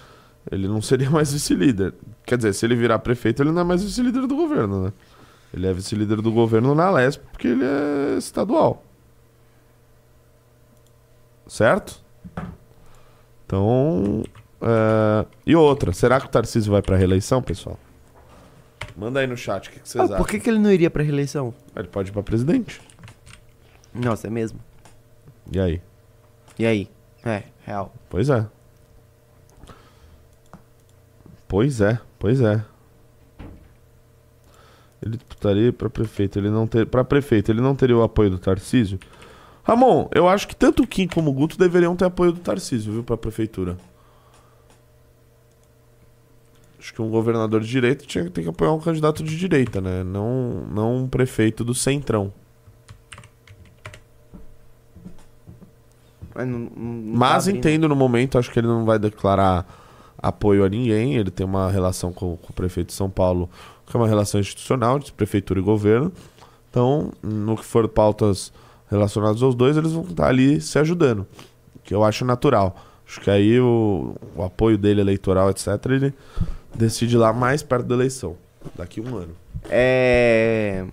ele 0.50 0.68
não 0.68 0.82
seria 0.82 1.10
mais 1.10 1.34
vice-líder. 1.34 1.94
Quer 2.26 2.38
dizer, 2.38 2.54
se 2.54 2.66
ele 2.66 2.76
virar 2.76 3.00
prefeito, 3.00 3.42
ele 3.44 3.52
não 3.52 3.62
é 3.62 3.66
mais 3.66 3.84
vice-líder 3.84 4.26
do 4.26 4.36
governo, 4.36 4.86
né? 4.86 4.94
Ele 5.54 5.68
é 5.68 5.74
vice-líder 5.74 6.22
do 6.22 6.32
governo 6.32 6.74
na 6.76 6.90
Lesp 6.92 7.22
porque 7.32 7.48
ele 7.48 7.64
é 7.66 8.16
estadual. 8.18 8.84
Certo? 11.48 12.00
Então. 13.46 14.24
é, 14.62 15.26
E 15.46 15.56
outra, 15.56 15.92
será 15.92 16.20
que 16.20 16.28
o 16.28 16.30
Tarcísio 16.30 16.72
vai 16.72 16.82
pra 16.82 16.96
reeleição, 16.96 17.42
pessoal? 17.42 17.78
Manda 19.00 19.22
aí 19.22 19.28
no 19.28 19.38
chat 19.38 19.70
o 19.70 19.72
que, 19.72 19.80
que 19.80 19.88
vocês 19.88 20.02
Ah, 20.02 20.06
acham. 20.06 20.18
por 20.18 20.28
que, 20.28 20.40
que 20.40 20.50
ele 20.50 20.60
não 20.60 20.72
iria 20.72 20.90
pra 20.90 21.02
reeleição? 21.02 21.54
Ele 21.76 21.88
pode 21.88 22.10
ir 22.10 22.12
pra 22.12 22.22
presidente. 22.22 22.82
Nossa, 23.94 24.28
é 24.28 24.30
mesmo. 24.30 24.60
E 25.52 25.60
aí? 25.60 25.82
E 26.60 26.66
aí? 26.66 26.90
É, 27.26 27.44
real. 27.66 27.94
Pois 28.10 28.30
é. 28.30 28.46
Pois 31.48 31.82
é, 31.82 32.00
pois 32.20 32.42
é. 32.42 32.64
Ele 35.02 35.16
disputaria 35.16 35.72
para 35.72 35.90
prefeito, 35.90 36.38
ele 36.38 36.50
não 36.50 36.68
ter 36.68 36.86
para 36.86 37.04
prefeito, 37.06 37.50
ele 37.50 37.62
não 37.62 37.74
teria 37.74 37.96
o 37.98 38.04
apoio 38.04 38.30
do 38.30 38.38
Tarcísio. 38.38 39.00
Ramon, 39.64 40.10
eu 40.14 40.28
acho 40.28 40.48
que 40.48 40.56
tanto 40.56 40.84
o 40.84 40.88
Kim 40.88 41.08
como 41.08 41.30
o 41.30 41.34
Guto 41.34 41.58
deveriam 41.58 41.96
ter 41.96 42.06
apoio 42.06 42.34
do 42.34 42.40
Tarcísio, 42.42 42.92
viu, 42.92 43.04
para 43.04 43.16
prefeitura. 43.18 43.78
Acho 46.80 46.94
que 46.94 47.02
um 47.02 47.10
governador 47.10 47.60
de 47.62 47.68
direita 47.68 48.06
tinha 48.06 48.24
que 48.24 48.30
ter 48.30 48.42
que 48.44 48.50
apoiar 48.50 48.72
um 48.72 48.80
candidato 48.80 49.22
de 49.22 49.36
direita, 49.38 49.82
né? 49.82 50.02
Não, 50.04 50.66
não 50.74 50.96
um 51.04 51.08
prefeito 51.10 51.64
do 51.66 51.76
centrão. 51.76 52.32
Mas, 56.34 56.48
não- 56.48 56.60
não- 56.60 56.68
tá 57.14 57.18
Mas 57.20 57.48
abrindo. 57.48 57.58
entendo 57.58 57.90
no 57.90 57.96
momento, 57.96 58.38
acho 58.38 58.52
que 58.52 58.60
ele 58.60 58.68
não 58.68 58.86
vai 58.86 58.98
declarar 58.98 59.66
apoio 60.18 60.64
a 60.64 60.70
ninguém. 60.70 61.16
Ele 61.16 61.32
tem 61.32 61.46
uma 61.46 61.70
relação 61.70 62.14
com, 62.14 62.38
com 62.38 62.50
o 62.50 62.54
prefeito 62.54 62.88
de 62.88 62.94
São 62.94 63.10
Paulo, 63.10 63.50
que 63.86 63.96
é 63.96 64.00
uma 64.00 64.08
relação 64.08 64.40
institucional 64.40 65.00
de 65.00 65.12
prefeitura 65.12 65.60
e 65.60 65.64
governo. 65.64 66.12
Então, 66.70 67.12
no 67.22 67.58
que 67.58 67.66
for 67.66 67.88
pautas 67.88 68.54
relacionadas 68.90 69.42
aos 69.42 69.56
dois, 69.56 69.76
eles 69.76 69.92
vão 69.92 70.04
estar 70.04 70.28
ali 70.28 70.62
se 70.62 70.78
ajudando, 70.80 71.26
que 71.84 71.94
eu 71.94 72.04
acho 72.04 72.24
natural. 72.24 72.76
Acho 73.10 73.22
que 73.22 73.32
aí 73.32 73.60
o, 73.60 74.16
o 74.36 74.44
apoio 74.44 74.78
dele 74.78 75.02
eleitoral, 75.02 75.50
etc., 75.50 75.68
ele 75.88 76.14
decide 76.76 77.18
lá 77.18 77.34
mais 77.34 77.64
perto 77.64 77.88
da 77.88 77.96
eleição, 77.96 78.38
daqui 78.76 79.00
a 79.00 79.04
um 79.04 79.18
ano. 79.18 79.36
É. 79.68 80.86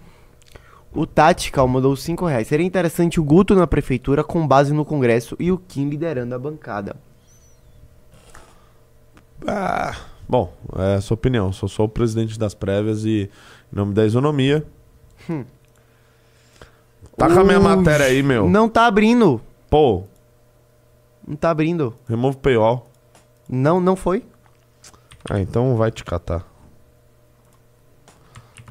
O 0.95 1.07
Tactical 1.07 1.69
mandou 1.69 1.95
5 1.95 2.25
reais. 2.25 2.49
Seria 2.49 2.64
interessante 2.64 3.21
o 3.21 3.25
Guto 3.25 3.55
na 3.55 3.67
prefeitura 3.67 4.25
com 4.25 4.49
base 4.49 4.73
no 4.73 4.83
Congresso 4.83 5.37
e 5.39 5.53
o 5.53 5.59
Kim 5.59 5.91
liderando 5.91 6.35
a 6.35 6.39
bancada. 6.39 6.97
Ah, 9.47 9.95
bom, 10.27 10.51
é 10.79 10.95
a 10.95 11.01
sua 11.03 11.17
opinião. 11.17 11.53
Sou 11.53 11.69
só 11.69 11.85
o 11.85 11.89
presidente 11.89 12.39
das 12.39 12.55
prévias 12.55 13.05
e 13.05 13.31
em 13.71 13.77
nome 13.77 13.93
da 13.93 14.07
isonomia. 14.07 14.64
Tá 17.14 17.29
com 17.29 17.41
a 17.41 17.45
minha 17.45 17.61
matéria 17.61 18.07
aí, 18.07 18.23
meu. 18.23 18.49
Não 18.49 18.69
tá 18.69 18.87
abrindo. 18.87 19.41
Pô, 19.71 20.05
Não 21.27 21.37
tá 21.37 21.51
abrindo. 21.51 21.95
remove 22.09 22.37
paywall. 22.39 22.89
Não, 23.49 23.81
não 23.81 23.97
foi? 23.97 24.24
Ah, 25.29 25.41
então 25.41 25.77
vai 25.77 25.91
te 25.91 26.05
catar. 26.05 26.45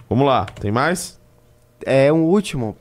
Vamos 0.10 0.26
lá, 0.26 0.46
tem 0.46 0.72
mais? 0.72 1.20
É 1.86 2.12
um 2.14 2.24
último. 2.24 2.76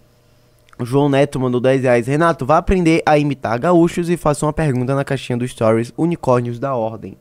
O 0.79 0.85
João 0.85 1.09
Neto 1.09 1.39
mandou 1.41 1.61
10 1.61 1.83
reais. 1.83 2.07
Renato, 2.07 2.45
vá 2.45 2.59
aprender 2.59 3.03
a 3.07 3.17
imitar 3.19 3.59
gaúchos 3.59 4.09
e 4.11 4.17
faça 4.17 4.45
uma 4.45 4.53
pergunta 4.53 4.95
na 4.95 5.05
caixinha 5.05 5.37
do 5.39 5.47
Stories 5.47 5.93
Unicórnios 5.97 6.59
da 6.59 6.75
Ordem. 6.75 7.17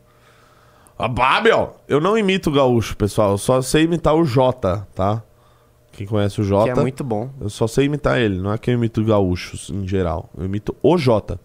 Ah, 0.98 1.08
Babel! 1.08 1.76
Eu 1.88 2.00
não 2.00 2.18
imito 2.18 2.52
gaúcho, 2.52 2.96
pessoal. 2.98 3.32
Eu 3.32 3.38
só 3.38 3.62
sei 3.62 3.84
imitar 3.84 4.16
o 4.16 4.26
Jota, 4.26 4.88
tá? 4.94 5.24
Quem 5.92 6.08
conhece 6.08 6.40
o 6.42 6.44
Que 6.44 6.50
Jota. 6.50 6.72
é 6.72 6.76
muito 6.76 7.04
bom. 7.04 7.30
Eu 7.40 7.50
só 7.50 7.68
sei 7.68 7.86
imitar 7.86 8.18
ele, 8.20 8.40
não 8.40 8.52
é 8.52 8.58
que 8.58 8.70
eu 8.72 8.74
imito 8.74 9.04
gaúchos 9.06 9.70
em 9.70 9.88
geral. 9.88 10.30
Eu 10.38 10.46
imito 10.46 10.76
o 10.82 10.98
Jota. 10.98 11.40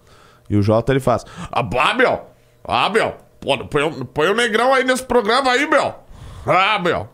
E 0.51 0.57
o 0.57 0.63
Jota 0.63 0.93
ele 0.93 1.01
faz. 1.01 1.25
Ah, 1.53 1.63
Babel! 1.63 2.31
Ah, 2.65 2.89
meu! 2.89 3.15
Põe, 3.41 3.83
o- 3.85 4.05
põe 4.05 4.29
o 4.29 4.35
negrão 4.35 4.75
aí 4.75 4.83
nesse 4.85 5.03
programa 5.05 5.51
aí, 5.53 5.67
meu! 5.69 5.95
Ah, 6.47 6.79
meu! 6.79 7.09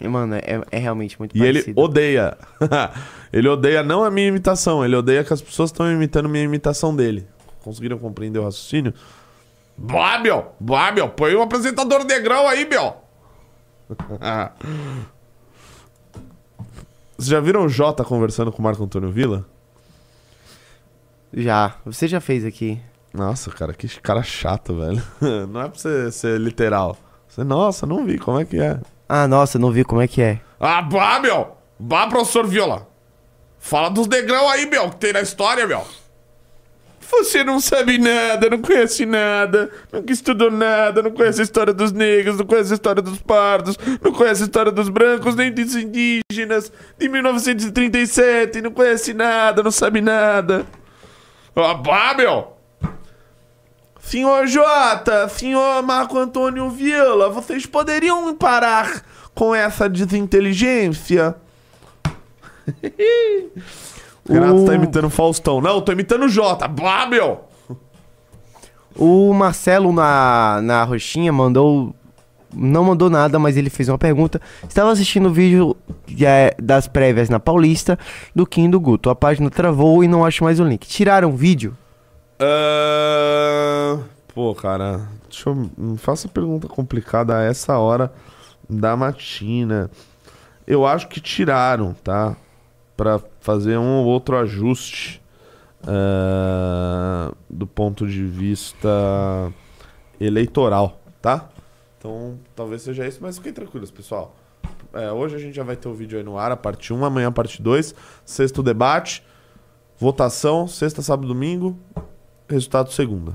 E, 0.00 0.08
mano, 0.08 0.34
é, 0.34 0.60
é 0.72 0.78
realmente 0.78 1.16
muito 1.18 1.36
E 1.36 1.40
ele 1.42 1.60
parecido. 1.60 1.80
odeia. 1.80 2.36
ele 3.32 3.48
odeia 3.48 3.82
não 3.82 4.02
a 4.04 4.10
minha 4.10 4.26
imitação, 4.26 4.84
ele 4.84 4.96
odeia 4.96 5.22
que 5.24 5.32
as 5.32 5.40
pessoas 5.40 5.70
estão 5.70 5.90
imitando 5.90 6.28
minha 6.28 6.42
imitação 6.44 6.94
dele. 6.94 7.26
Conseguiram 7.62 7.96
compreender 7.98 8.38
o 8.40 8.44
raciocínio? 8.44 8.92
Bah, 9.76 10.18
meu! 10.18 10.52
Bah, 10.60 10.90
meu! 10.92 11.08
Põe 11.08 11.34
o 11.34 11.42
apresentador 11.42 12.04
negrão 12.04 12.46
aí, 12.48 12.68
meu! 12.68 12.96
Vocês 17.16 17.28
já 17.28 17.40
viram 17.40 17.64
o 17.64 17.68
Jota 17.68 18.04
conversando 18.04 18.50
com 18.50 18.58
o 18.58 18.62
Marco 18.62 18.82
Antônio 18.82 19.10
Villa? 19.10 19.46
Já. 21.34 21.74
Você 21.84 22.06
já 22.06 22.20
fez 22.20 22.44
aqui. 22.44 22.80
Nossa, 23.12 23.50
cara, 23.50 23.72
que 23.72 23.88
cara 24.00 24.22
chato, 24.22 24.76
velho. 24.76 25.02
Não 25.48 25.62
é 25.62 25.68
pra 25.68 25.78
você 25.78 26.10
ser 26.10 26.40
literal. 26.40 26.96
Você, 27.28 27.42
nossa, 27.42 27.84
não 27.84 28.04
vi, 28.04 28.16
como 28.16 28.38
é 28.38 28.44
que 28.44 28.60
é? 28.60 28.78
Ah, 29.08 29.26
nossa, 29.26 29.58
não 29.58 29.72
vi 29.72 29.82
como 29.82 30.00
é 30.00 30.06
que 30.06 30.22
é. 30.22 30.40
Ah, 30.60 30.80
bah, 30.80 31.18
meu! 31.18 31.56
Bah, 31.80 32.06
professor 32.06 32.46
Viola! 32.46 32.88
Fala 33.58 33.88
dos 33.88 34.06
negrão 34.06 34.48
aí, 34.48 34.66
meu, 34.66 34.88
que 34.90 34.96
tem 34.96 35.12
na 35.12 35.20
história, 35.20 35.66
meu! 35.66 35.84
Você 37.00 37.42
não 37.42 37.60
sabe 37.60 37.98
nada, 37.98 38.48
não 38.48 38.58
conhece 38.60 39.04
nada, 39.04 39.70
nunca 39.92 40.12
estudou 40.12 40.50
nada, 40.50 41.02
não 41.02 41.10
conhece 41.10 41.40
a 41.40 41.44
história 41.44 41.72
dos 41.72 41.92
negros, 41.92 42.38
não 42.38 42.46
conhece 42.46 42.72
a 42.72 42.74
história 42.74 43.02
dos 43.02 43.18
pardos, 43.18 43.76
não 44.02 44.12
conhece 44.12 44.42
a 44.42 44.46
história 44.46 44.72
dos 44.72 44.88
brancos, 44.88 45.34
nem 45.34 45.52
dos 45.52 45.74
indígenas, 45.74 46.72
de 46.98 47.08
1937, 47.08 48.62
não 48.62 48.70
conhece 48.70 49.12
nada, 49.12 49.62
não 49.62 49.70
sabe 49.70 50.00
nada. 50.00 50.64
Ah, 51.56 52.14
meu! 52.16 52.52
Senhor 54.00 54.46
Jota, 54.46 55.28
senhor 55.28 55.82
Marco 55.82 56.18
Antônio 56.18 56.68
Vila, 56.68 57.30
vocês 57.30 57.64
poderiam 57.64 58.34
parar 58.36 59.02
com 59.34 59.54
essa 59.54 59.88
desinteligência? 59.88 61.34
Renato 64.28 64.62
O- 64.62 64.64
tá 64.66 64.74
imitando 64.74 65.06
o 65.06 65.10
Faustão. 65.10 65.60
Não, 65.60 65.80
tô 65.80 65.92
imitando 65.92 66.24
o 66.24 66.28
Jota. 66.28 66.66
Bah, 66.68 67.06
meu! 67.06 67.44
O 68.96 69.32
Marcelo 69.34 69.92
na, 69.92 70.60
na 70.62 70.84
roxinha 70.84 71.32
mandou. 71.32 71.94
Não 72.54 72.84
mandou 72.84 73.10
nada, 73.10 73.38
mas 73.38 73.56
ele 73.56 73.70
fez 73.70 73.88
uma 73.88 73.98
pergunta. 73.98 74.40
Estava 74.68 74.90
assistindo 74.90 75.28
o 75.28 75.32
vídeo 75.32 75.76
é, 76.20 76.54
das 76.60 76.86
prévias 76.86 77.28
na 77.28 77.40
Paulista 77.40 77.98
do 78.34 78.46
Kim 78.46 78.70
do 78.70 78.80
Guto. 78.80 79.10
A 79.10 79.14
página 79.14 79.50
travou 79.50 80.04
e 80.04 80.08
não 80.08 80.24
acho 80.24 80.44
mais 80.44 80.60
o 80.60 80.64
link. 80.64 80.86
Tiraram 80.86 81.30
o 81.30 81.36
vídeo? 81.36 81.76
Ah, 82.38 83.98
Pô, 84.34 84.52
cara, 84.52 85.08
deixa 85.28 85.48
eu... 85.48 85.70
Não 85.78 85.96
faça 85.96 86.26
pergunta 86.26 86.66
complicada 86.66 87.38
a 87.38 87.42
essa 87.44 87.78
hora 87.78 88.12
da 88.68 88.96
matina. 88.96 89.88
Eu 90.66 90.84
acho 90.84 91.06
que 91.08 91.20
tiraram, 91.20 91.94
tá? 92.02 92.36
Pra 92.96 93.20
fazer 93.40 93.78
um 93.78 93.98
ou 94.00 94.06
outro 94.06 94.36
ajuste 94.36 95.22
ah, 95.86 97.32
do 97.48 97.64
ponto 97.64 98.08
de 98.08 98.24
vista 98.24 98.88
eleitoral, 100.20 101.00
tá? 101.22 101.48
Então, 102.04 102.38
talvez 102.54 102.82
seja 102.82 103.08
isso, 103.08 103.18
mas 103.22 103.38
fiquem 103.38 103.50
tranquilos, 103.50 103.90
pessoal. 103.90 104.36
É, 104.92 105.10
hoje 105.10 105.36
a 105.36 105.38
gente 105.38 105.54
já 105.54 105.64
vai 105.64 105.74
ter 105.74 105.88
o 105.88 105.94
vídeo 105.94 106.18
aí 106.18 106.22
no 106.22 106.36
ar, 106.36 106.52
a 106.52 106.56
parte 106.56 106.92
1, 106.92 107.02
amanhã 107.02 107.28
a 107.28 107.32
parte 107.32 107.62
2, 107.62 107.94
sexto 108.26 108.62
debate, 108.62 109.24
votação, 109.98 110.68
sexta, 110.68 111.00
sábado, 111.00 111.26
domingo, 111.26 111.78
resultado 112.46 112.92
segunda. 112.92 113.32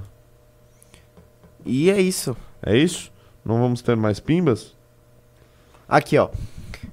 E 1.65 1.89
é 1.89 1.99
isso. 1.99 2.38
É 2.61 2.78
isso? 2.78 3.11
Não 3.43 3.59
vamos 3.59 3.82
ter 3.82 3.95
mais 3.95 4.20
pimbas? 4.20 4.76
Aqui, 5.88 6.20
ó. 6.20 6.30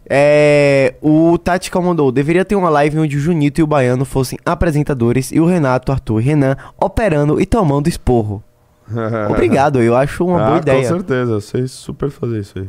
É, 0.09 0.95
o 1.03 1.37
Tactical 1.37 1.83
mandou. 1.83 2.11
Deveria 2.11 2.47
ter 2.47 2.57
uma 2.57 2.70
live 2.70 3.01
onde 3.01 3.18
o 3.18 3.20
Junito 3.20 3.61
e 3.61 3.62
o 3.62 3.66
Baiano 3.66 4.07
fossem 4.07 4.39
apresentadores 4.47 5.31
e 5.31 5.41
o 5.41 5.45
Renato, 5.45 5.93
Arthur 5.93 6.22
e 6.22 6.24
Renan 6.24 6.57
operando 6.81 7.39
e 7.39 7.45
tomando 7.45 7.87
esporro. 7.87 8.43
Obrigado, 9.30 9.82
eu 9.82 9.97
acho 9.97 10.24
uma 10.24 10.39
boa 10.39 10.57
ah, 10.57 10.59
ideia. 10.59 10.82
com 10.82 10.89
certeza, 10.97 11.32
eu 11.32 11.41
sei 11.41 11.66
super 11.66 12.11
fazer 12.11 12.41
isso 12.41 12.59
aí. 12.59 12.68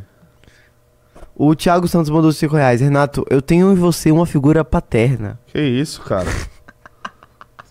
O 1.36 1.56
Thiago 1.56 1.88
Santos 1.88 2.10
mandou 2.10 2.32
5 2.32 2.56
reais. 2.56 2.82
Renato, 2.82 3.24
eu 3.30 3.42
tenho 3.44 3.72
em 3.72 3.76
você 3.76 4.12
uma 4.12 4.26
figura 4.26 4.66
paterna. 4.66 5.40
Que 5.46 5.62
isso, 5.62 6.02
cara? 6.02 6.30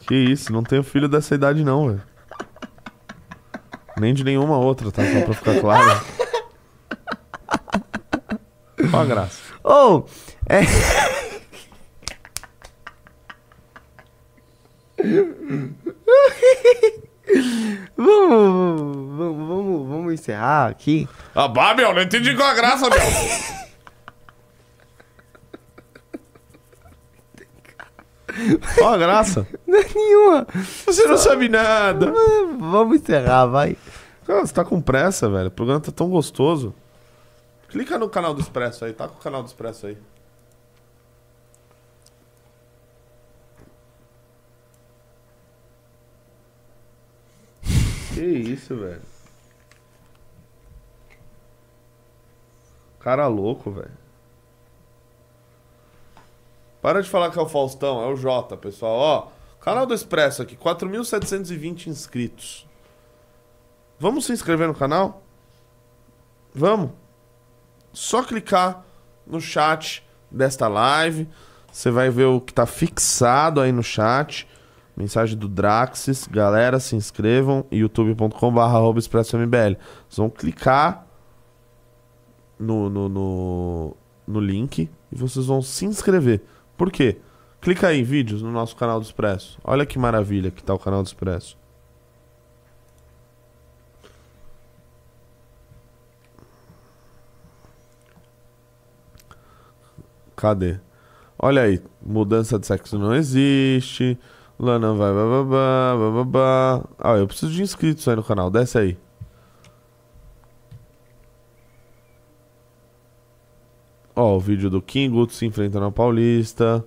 que 0.06 0.14
isso, 0.14 0.52
não 0.52 0.62
tenho 0.62 0.84
filho 0.84 1.08
dessa 1.08 1.34
idade 1.34 1.64
não, 1.64 1.88
velho. 1.88 2.02
Nem 3.98 4.14
de 4.14 4.22
nenhuma 4.22 4.56
outra, 4.56 4.92
tá? 4.92 5.02
Só 5.02 5.20
pra 5.22 5.34
ficar 5.34 5.60
claro. 5.60 6.00
Qual 8.90 9.02
a 9.02 9.06
graça? 9.06 9.40
Ou, 9.64 10.06
é. 10.48 10.60
vamos, 17.96 19.16
vamos, 19.16 19.48
vamos, 19.48 19.88
vamos 19.88 20.14
encerrar 20.14 20.68
aqui. 20.68 21.08
Ah, 21.34 21.48
bah, 21.48 21.74
meu, 21.74 21.92
não 21.94 22.02
entendi 22.02 22.34
qual 22.34 22.48
a 22.48 22.54
graça, 22.54 22.88
meu. 22.88 22.98
Qual 28.76 28.92
a 28.92 28.98
graça? 28.98 29.46
Não 29.66 29.78
é 29.78 29.84
nenhuma. 29.94 30.46
Você 30.84 31.06
não 31.06 31.16
sabe 31.16 31.48
nada. 31.48 32.12
Vamos 32.58 33.00
encerrar, 33.00 33.46
vai. 33.46 33.76
Cara, 34.26 34.44
você 34.44 34.52
tá 34.52 34.64
com 34.64 34.80
pressa, 34.80 35.28
velho. 35.28 35.48
O 35.48 35.52
programa 35.52 35.80
tá 35.80 35.92
tão 35.92 36.10
gostoso. 36.10 36.74
Clica 37.68 37.98
no 37.98 38.08
canal 38.08 38.34
do 38.34 38.40
Expresso 38.40 38.84
aí, 38.84 38.92
tá 38.92 39.08
com 39.08 39.16
o 39.16 39.22
canal 39.22 39.42
do 39.42 39.46
Expresso 39.46 39.86
aí. 39.86 39.96
Que 48.16 48.24
isso, 48.24 48.74
velho. 48.74 49.02
Cara 52.98 53.26
louco, 53.26 53.70
velho. 53.70 53.92
Para 56.80 57.02
de 57.02 57.10
falar 57.10 57.30
que 57.30 57.38
é 57.38 57.42
o 57.42 57.46
Faustão, 57.46 58.02
é 58.02 58.06
o 58.06 58.16
Jota, 58.16 58.56
pessoal. 58.56 58.96
Ó, 58.96 59.28
canal 59.60 59.84
do 59.84 59.92
Expresso 59.92 60.40
aqui, 60.40 60.56
4.720 60.56 61.88
inscritos. 61.88 62.66
Vamos 63.98 64.24
se 64.24 64.32
inscrever 64.32 64.66
no 64.66 64.74
canal? 64.74 65.22
Vamos. 66.54 66.92
Só 67.92 68.22
clicar 68.22 68.82
no 69.26 69.42
chat 69.42 70.02
desta 70.30 70.68
live. 70.68 71.28
Você 71.70 71.90
vai 71.90 72.08
ver 72.08 72.24
o 72.24 72.40
que 72.40 72.54
tá 72.54 72.64
fixado 72.64 73.60
aí 73.60 73.72
no 73.72 73.82
chat. 73.82 74.48
Mensagem 74.96 75.36
do 75.36 75.48
Draxis. 75.48 76.26
Galera, 76.26 76.80
se 76.80 76.96
inscrevam. 76.96 77.66
youtube.com.br. 77.70 78.94
Vocês 78.94 80.16
vão 80.16 80.30
clicar 80.30 81.06
no, 82.58 82.88
no, 82.88 83.08
no, 83.08 83.96
no 84.26 84.40
link 84.40 84.90
e 85.12 85.16
vocês 85.16 85.46
vão 85.46 85.60
se 85.60 85.84
inscrever. 85.84 86.42
Por 86.76 86.90
quê? 86.90 87.18
Clica 87.60 87.88
aí 87.88 88.00
em 88.00 88.04
vídeos 88.04 88.42
no 88.42 88.50
nosso 88.50 88.76
canal 88.76 88.98
do 88.98 89.04
Expresso. 89.04 89.58
Olha 89.62 89.84
que 89.84 89.98
maravilha 89.98 90.50
que 90.50 90.62
tá 90.62 90.72
o 90.72 90.78
canal 90.78 91.02
do 91.02 91.06
Expresso. 91.06 91.58
Cadê? 100.34 100.78
Olha 101.38 101.62
aí, 101.62 101.82
mudança 102.00 102.58
de 102.58 102.66
sexo 102.66 102.98
não 102.98 103.14
existe. 103.14 104.18
Lana 104.58 104.94
vai 104.94 105.12
bababá, 105.12 105.96
bababá. 105.98 106.84
Ah, 106.98 107.16
eu 107.16 107.26
preciso 107.26 107.52
de 107.52 107.62
inscritos 107.62 108.06
aí 108.08 108.16
no 108.16 108.24
canal, 108.24 108.50
desce 108.50 108.78
aí. 108.78 108.98
Ó, 114.14 114.36
o 114.36 114.40
vídeo 114.40 114.70
do 114.70 114.80
King 114.80 115.14
Guto 115.14 115.34
se 115.34 115.44
enfrentando 115.44 115.84
na 115.84 115.90
Paulista. 115.92 116.82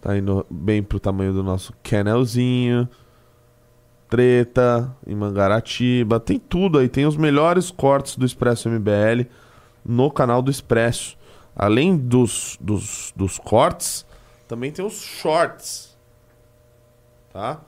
Tá 0.00 0.18
indo 0.18 0.44
bem 0.50 0.82
pro 0.82 0.98
tamanho 0.98 1.32
do 1.32 1.42
nosso 1.44 1.72
canelzinho. 1.84 2.88
Treta 4.08 4.92
em 5.06 5.14
Mangaratiba. 5.14 6.18
Tem 6.18 6.36
tudo 6.36 6.78
aí, 6.78 6.88
tem 6.88 7.06
os 7.06 7.16
melhores 7.16 7.70
cortes 7.70 8.16
do 8.16 8.26
Expresso 8.26 8.68
MBL 8.68 9.28
no 9.84 10.10
canal 10.10 10.42
do 10.42 10.50
Expresso. 10.50 11.16
Além 11.54 11.96
dos, 11.96 12.58
dos, 12.60 13.12
dos 13.14 13.38
cortes, 13.38 14.04
também 14.48 14.72
tem 14.72 14.84
os 14.84 15.00
shorts. 15.00 15.87
Tá? 17.32 17.60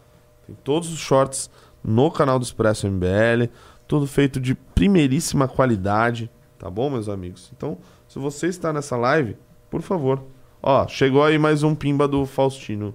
Tem 0.47 0.57
todos 0.65 0.93
os 0.93 0.99
shorts 0.99 1.51
no 1.83 2.11
canal 2.11 2.39
do 2.39 2.45
Expresso 2.45 2.87
MBL. 2.89 3.51
Tudo 3.87 4.07
feito 4.07 4.41
de 4.41 4.55
primeiríssima 4.55 5.49
qualidade. 5.49 6.31
Tá 6.59 6.71
bom, 6.71 6.91
meus 6.91 7.09
amigos? 7.09 7.51
Então, 7.57 7.79
se 8.07 8.19
você 8.19 8.47
está 8.47 8.73
nessa 8.73 8.97
live, 8.97 9.37
por 9.71 9.83
favor. 9.83 10.23
Ó, 10.63 10.87
chegou 10.87 11.25
aí 11.25 11.39
mais 11.39 11.63
um 11.63 11.75
pimba 11.75 12.07
do 12.07 12.27
Faustino. 12.27 12.95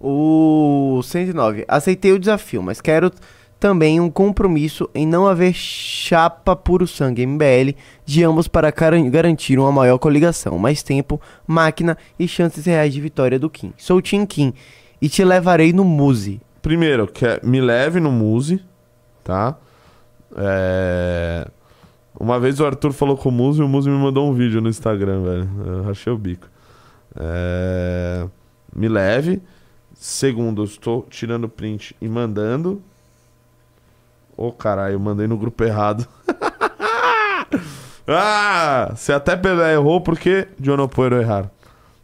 O 0.00 1.00
109. 1.02 1.64
Aceitei 1.68 2.12
o 2.12 2.18
desafio, 2.18 2.62
mas 2.62 2.80
quero 2.80 3.10
também 3.58 4.00
um 4.00 4.10
compromisso 4.10 4.88
em 4.94 5.06
não 5.06 5.26
haver 5.26 5.52
chapa 5.54 6.54
puro 6.54 6.86
sangue 6.86 7.26
MBL 7.26 7.74
de 8.04 8.22
ambos 8.22 8.48
para 8.48 8.70
garantir 8.70 9.58
uma 9.58 9.72
maior 9.72 9.98
coligação, 9.98 10.58
mais 10.58 10.82
tempo, 10.82 11.20
máquina 11.46 11.96
e 12.18 12.28
chances 12.28 12.66
reais 12.66 12.92
de 12.92 13.00
vitória 13.00 13.38
do 13.38 13.50
Kim. 13.50 13.72
Sou 13.76 14.00
Tim 14.00 14.24
Kim 14.26 14.52
e 15.06 15.08
te 15.08 15.24
levarei 15.24 15.72
no 15.72 15.84
Muse. 15.84 16.40
Primeiro, 16.60 17.06
que 17.06 17.40
me 17.44 17.60
leve 17.60 18.00
no 18.00 18.10
Muse, 18.10 18.60
tá? 19.22 19.56
É... 20.36 21.46
Uma 22.18 22.40
vez 22.40 22.58
o 22.58 22.66
Arthur 22.66 22.92
falou 22.92 23.16
com 23.16 23.28
o 23.28 23.32
Muse 23.32 23.60
e 23.60 23.64
o 23.64 23.68
Muse 23.68 23.88
me 23.88 23.96
mandou 23.96 24.28
um 24.28 24.34
vídeo 24.34 24.60
no 24.60 24.68
Instagram, 24.68 25.22
velho. 25.22 25.48
Eu 25.64 25.82
rachei 25.84 26.12
o 26.12 26.18
bico. 26.18 26.48
É... 27.14 28.26
Me 28.74 28.88
leve. 28.88 29.40
Segundo, 29.94 30.64
estou 30.64 31.06
tirando 31.08 31.48
print 31.48 31.94
e 32.00 32.08
mandando. 32.08 32.82
Ô 34.36 34.50
caralho, 34.50 34.94
eu 34.94 34.98
mandei 34.98 35.28
no 35.28 35.38
grupo 35.38 35.62
errado. 35.62 36.04
ah! 38.08 38.90
Você 38.92 39.12
até 39.12 39.36
errou 39.72 40.00
porque 40.00 40.48
puedo 40.88 41.14
errar. 41.14 41.48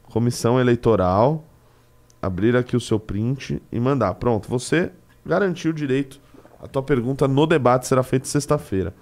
Comissão 0.05 0.61
eleitoral. 0.61 1.45
Abrir 2.23 2.57
aqui 2.57 2.77
o 2.77 2.81
seu 2.81 3.01
print 3.01 3.61
e 3.71 3.81
mandar. 3.81 4.15
Pronto, 4.15 4.49
você 4.49 4.93
garantiu 5.27 5.73
o 5.73 5.75
direito. 5.75 6.21
A 6.63 6.69
tua 6.69 6.83
pergunta 6.83 7.27
no 7.27 7.47
debate 7.47 7.89
será 7.89 8.05
feita 8.05 8.27
sexta-feira. 8.27 8.95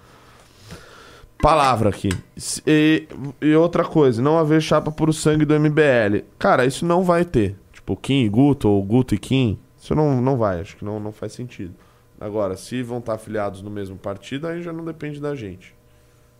Palavra 1.41 1.89
aqui. 1.89 2.09
E, 2.65 3.07
e 3.39 3.55
outra 3.55 3.83
coisa, 3.83 4.21
não 4.21 4.37
haver 4.37 4.61
chapa 4.61 4.91
por 4.91 5.13
sangue 5.13 5.45
do 5.45 5.59
MBL. 5.59 6.25
Cara, 6.37 6.65
isso 6.65 6.85
não 6.85 7.03
vai 7.03 7.23
ter. 7.23 7.55
Tipo, 7.71 7.95
Kim 7.95 8.23
e 8.23 8.29
Guto, 8.29 8.67
ou 8.67 8.81
Guto 8.83 9.15
e 9.15 9.17
Kim. 9.17 9.59
Isso 9.79 9.95
não, 9.95 10.21
não 10.21 10.37
vai, 10.37 10.61
acho 10.61 10.77
que 10.77 10.85
não, 10.85 10.99
não 10.99 11.11
faz 11.11 11.33
sentido. 11.33 11.73
Agora, 12.19 12.55
se 12.55 12.83
vão 12.83 12.99
estar 12.99 13.15
afiliados 13.15 13.63
no 13.63 13.71
mesmo 13.71 13.97
partido, 13.97 14.47
aí 14.47 14.61
já 14.61 14.71
não 14.71 14.85
depende 14.85 15.19
da 15.19 15.33
gente. 15.33 15.73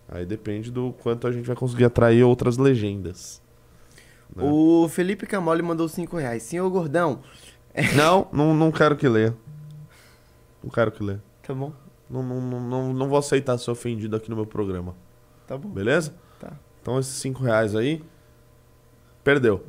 Aí 0.07 0.25
depende 0.25 0.69
do 0.69 0.93
quanto 1.01 1.25
a 1.25 1.31
gente 1.31 1.47
vai 1.47 1.55
conseguir 1.55 1.85
atrair 1.85 2.23
outras 2.23 2.57
legendas. 2.57 3.41
Né? 4.35 4.43
O 4.45 4.87
Felipe 4.89 5.25
Camoli 5.25 5.61
mandou 5.61 5.87
5 5.87 6.17
reais. 6.17 6.43
Senhor 6.43 6.69
Gordão, 6.69 7.19
Não, 7.95 8.27
não, 8.31 8.53
não 8.53 8.71
quero 8.71 8.95
que 8.95 9.07
leia. 9.07 9.35
Não 10.63 10.69
quero 10.69 10.91
que 10.91 11.03
leia. 11.03 11.21
tá 11.45 11.53
bom? 11.53 11.73
Não, 12.09 12.21
não, 12.21 12.41
não, 12.61 12.93
não, 12.93 13.07
vou 13.09 13.17
aceitar 13.17 13.57
ser 13.57 13.71
ofendido 13.71 14.15
aqui 14.15 14.29
no 14.29 14.35
meu 14.35 14.45
programa. 14.45 14.93
Tá 15.47 15.57
bom. 15.57 15.69
Beleza? 15.69 16.13
Tá. 16.39 16.51
Então 16.81 16.99
esses 16.99 17.13
5 17.15 17.41
reais 17.43 17.75
aí. 17.75 18.03
Perdeu. 19.23 19.63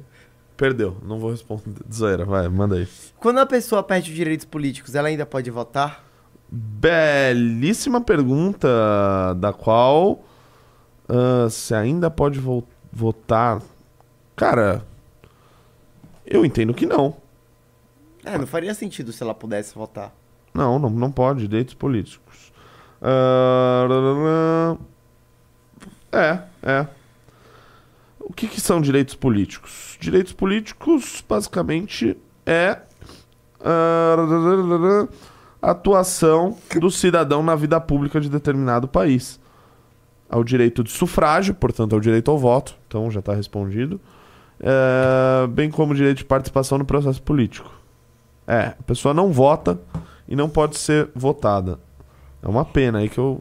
Perdeu. 0.57 0.97
Não 1.03 1.19
vou 1.19 1.31
responder. 1.31 1.81
Zoeira, 1.93 2.25
vai, 2.25 2.49
manda 2.49 2.77
aí. 2.77 2.89
Quando 3.19 3.39
a 3.39 3.47
pessoa 3.47 3.83
perde 3.83 4.11
os 4.11 4.17
direitos 4.17 4.45
políticos, 4.45 4.95
ela 4.95 5.09
ainda 5.09 5.25
pode 5.27 5.51
votar? 5.51 6.05
Belíssima 6.51 8.01
pergunta, 8.01 8.69
da 9.39 9.53
qual 9.53 10.23
ah, 11.09 11.45
você 11.49 11.75
ainda 11.75 12.11
pode 12.11 12.39
vo- 12.39 12.65
votar. 12.93 13.63
Cara, 14.43 14.85
eu 16.27 16.44
entendo 16.44 16.74
que 16.74 16.85
não. 16.85 17.16
É, 18.24 18.36
não 18.36 18.44
faria 18.44 18.74
sentido 18.74 19.12
se 19.12 19.23
ela 19.23 19.32
pudesse 19.32 19.73
votar. 19.73 20.12
Não, 20.52 20.81
não, 20.81 20.90
não 20.90 21.12
pode. 21.12 21.47
Direitos 21.47 21.74
políticos. 21.74 22.52
Ah, 23.01 24.77
é, 26.10 26.43
é. 26.60 26.86
O 28.19 28.32
que, 28.32 28.48
que 28.48 28.60
são 28.60 28.81
direitos 28.81 29.14
políticos? 29.14 29.97
Direitos 30.01 30.32
políticos, 30.32 31.23
basicamente, 31.28 32.16
é 32.44 32.81
a 35.62 35.70
atuação 35.70 36.59
do 36.81 36.90
cidadão 36.90 37.44
na 37.44 37.55
vida 37.55 37.81
pública 37.81 38.20
de 38.20 38.28
determinado 38.28 38.89
país. 38.89 39.39
Ao 40.28 40.43
direito 40.43 40.82
de 40.82 40.90
sufrágio, 40.90 41.55
portanto, 41.55 41.93
ao 41.93 42.01
direito 42.01 42.28
ao 42.28 42.39
voto. 42.39 42.74
Então, 42.89 43.09
já 43.09 43.20
está 43.20 43.35
respondido. 43.35 44.01
É, 44.63 45.47
bem 45.49 45.71
como 45.71 45.93
o 45.93 45.97
direito 45.97 46.19
de 46.19 46.25
participação 46.25 46.79
no 46.79 46.85
processo 46.85 47.21
político. 47.21 47.71
É, 48.47 48.75
a 48.79 48.83
pessoa 48.87 49.13
não 49.13 49.33
vota 49.33 49.81
e 50.29 50.37
não 50.37 50.49
pode 50.49 50.77
ser 50.79 51.11
votada. 51.15 51.79
É 52.43 52.49
uma 52.49 52.65
pena 52.65 52.99
aí 52.99 53.09
que 53.09 53.19
eu. 53.19 53.41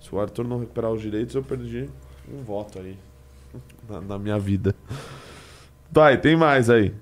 Se 0.00 0.14
o 0.14 0.20
Arthur 0.20 0.46
não 0.46 0.58
recuperar 0.58 0.90
os 0.90 1.00
direitos, 1.00 1.34
eu 1.34 1.42
perdi 1.42 1.88
um 2.32 2.42
voto 2.42 2.78
aí. 2.78 2.98
Na, 3.88 4.00
na 4.00 4.18
minha 4.18 4.38
vida. 4.38 4.74
Vai, 5.90 6.16
tem 6.16 6.36
mais 6.36 6.70
aí. 6.70 6.94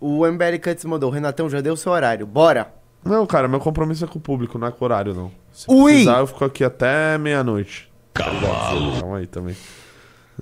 O 0.00 0.26
MBL 0.26 0.58
Cuts 0.62 0.84
mandou, 0.84 1.08
Renatão 1.08 1.48
já 1.48 1.60
deu 1.60 1.76
seu 1.76 1.92
horário. 1.92 2.26
Bora! 2.26 2.74
Não, 3.04 3.24
cara, 3.26 3.46
meu 3.46 3.60
compromisso 3.60 4.04
é 4.04 4.08
com 4.08 4.18
o 4.18 4.20
público, 4.20 4.58
não 4.58 4.66
é 4.66 4.70
com 4.70 4.84
o 4.84 4.84
horário, 4.84 5.14
não. 5.14 5.30
Se 5.52 5.66
Ui! 5.70 5.92
precisar, 5.92 6.18
eu 6.18 6.26
fico 6.26 6.44
aqui 6.44 6.64
até 6.64 7.16
meia-noite. 7.16 7.90
Cavalo! 8.12 9.00
Calma 9.00 9.18
aí 9.18 9.26
também. 9.26 9.56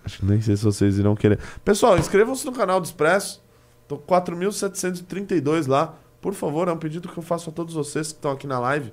Acho 0.05 0.18
que 0.20 0.27
nem 0.27 0.40
sei 0.40 0.56
se 0.56 0.64
vocês 0.64 0.98
irão 0.98 1.14
querer. 1.14 1.39
Pessoal, 1.64 1.98
inscrevam-se 1.98 2.44
no 2.47 2.52
canal 2.52 2.81
do 2.81 2.85
Expresso. 2.85 3.43
Tô 3.86 3.97
com 3.98 4.14
4.732 4.14 5.66
lá. 5.68 5.94
Por 6.20 6.35
favor, 6.35 6.68
é 6.68 6.72
um 6.72 6.77
pedido 6.77 7.09
que 7.09 7.18
eu 7.18 7.22
faço 7.22 7.51
a 7.51 7.52
todos 7.52 7.74
vocês 7.74 8.09
que 8.09 8.14
estão 8.18 8.31
aqui 8.31 8.47
na 8.47 8.59
live. 8.59 8.93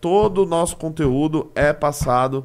Todo 0.00 0.42
o 0.42 0.46
nosso 0.46 0.76
conteúdo 0.76 1.50
é 1.54 1.72
passado 1.72 2.44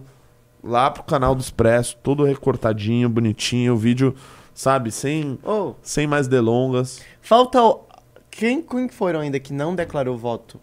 lá 0.64 0.90
pro 0.92 1.04
canal 1.04 1.34
do 1.36 1.42
Expresso, 1.42 1.98
todo 2.04 2.24
recortadinho, 2.24 3.10
bonitinho, 3.10 3.74
o 3.74 3.78
vídeo, 3.78 4.16
sabe, 4.54 4.92
sem, 4.92 5.40
Ô, 5.44 5.74
sem 5.82 6.06
mais 6.08 6.28
delongas. 6.28 7.02
falta. 7.22 7.62
o- 7.64 7.82
Quem, 8.30 8.62
quem 8.62 8.88
foram 8.90 9.20
ainda 9.20 9.40
que 9.40 9.52
não 9.54 9.76
declarou 9.76 10.18
voto? 10.18 10.60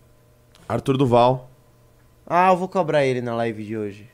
Arthur 0.68 0.96
Duval, 0.96 1.50
Ah, 2.26 2.50
eu 2.50 2.56
vou 2.56 2.68
cobrar 2.68 3.04
ele 3.04 3.20
na 3.22 3.34
live 3.34 3.64
de 3.64 3.76
hoje. 3.76 4.08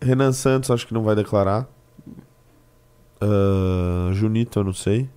Renan 0.00 0.32
Santos, 0.32 0.70
acho 0.70 0.86
que 0.86 0.92
não 0.94 1.02
vai 1.02 1.14
declarar. 1.16 1.66
Ah, 3.20 4.10
Junito, 4.12 4.58
eu 4.60 4.64
não 4.64 4.72
sei. 4.72 5.08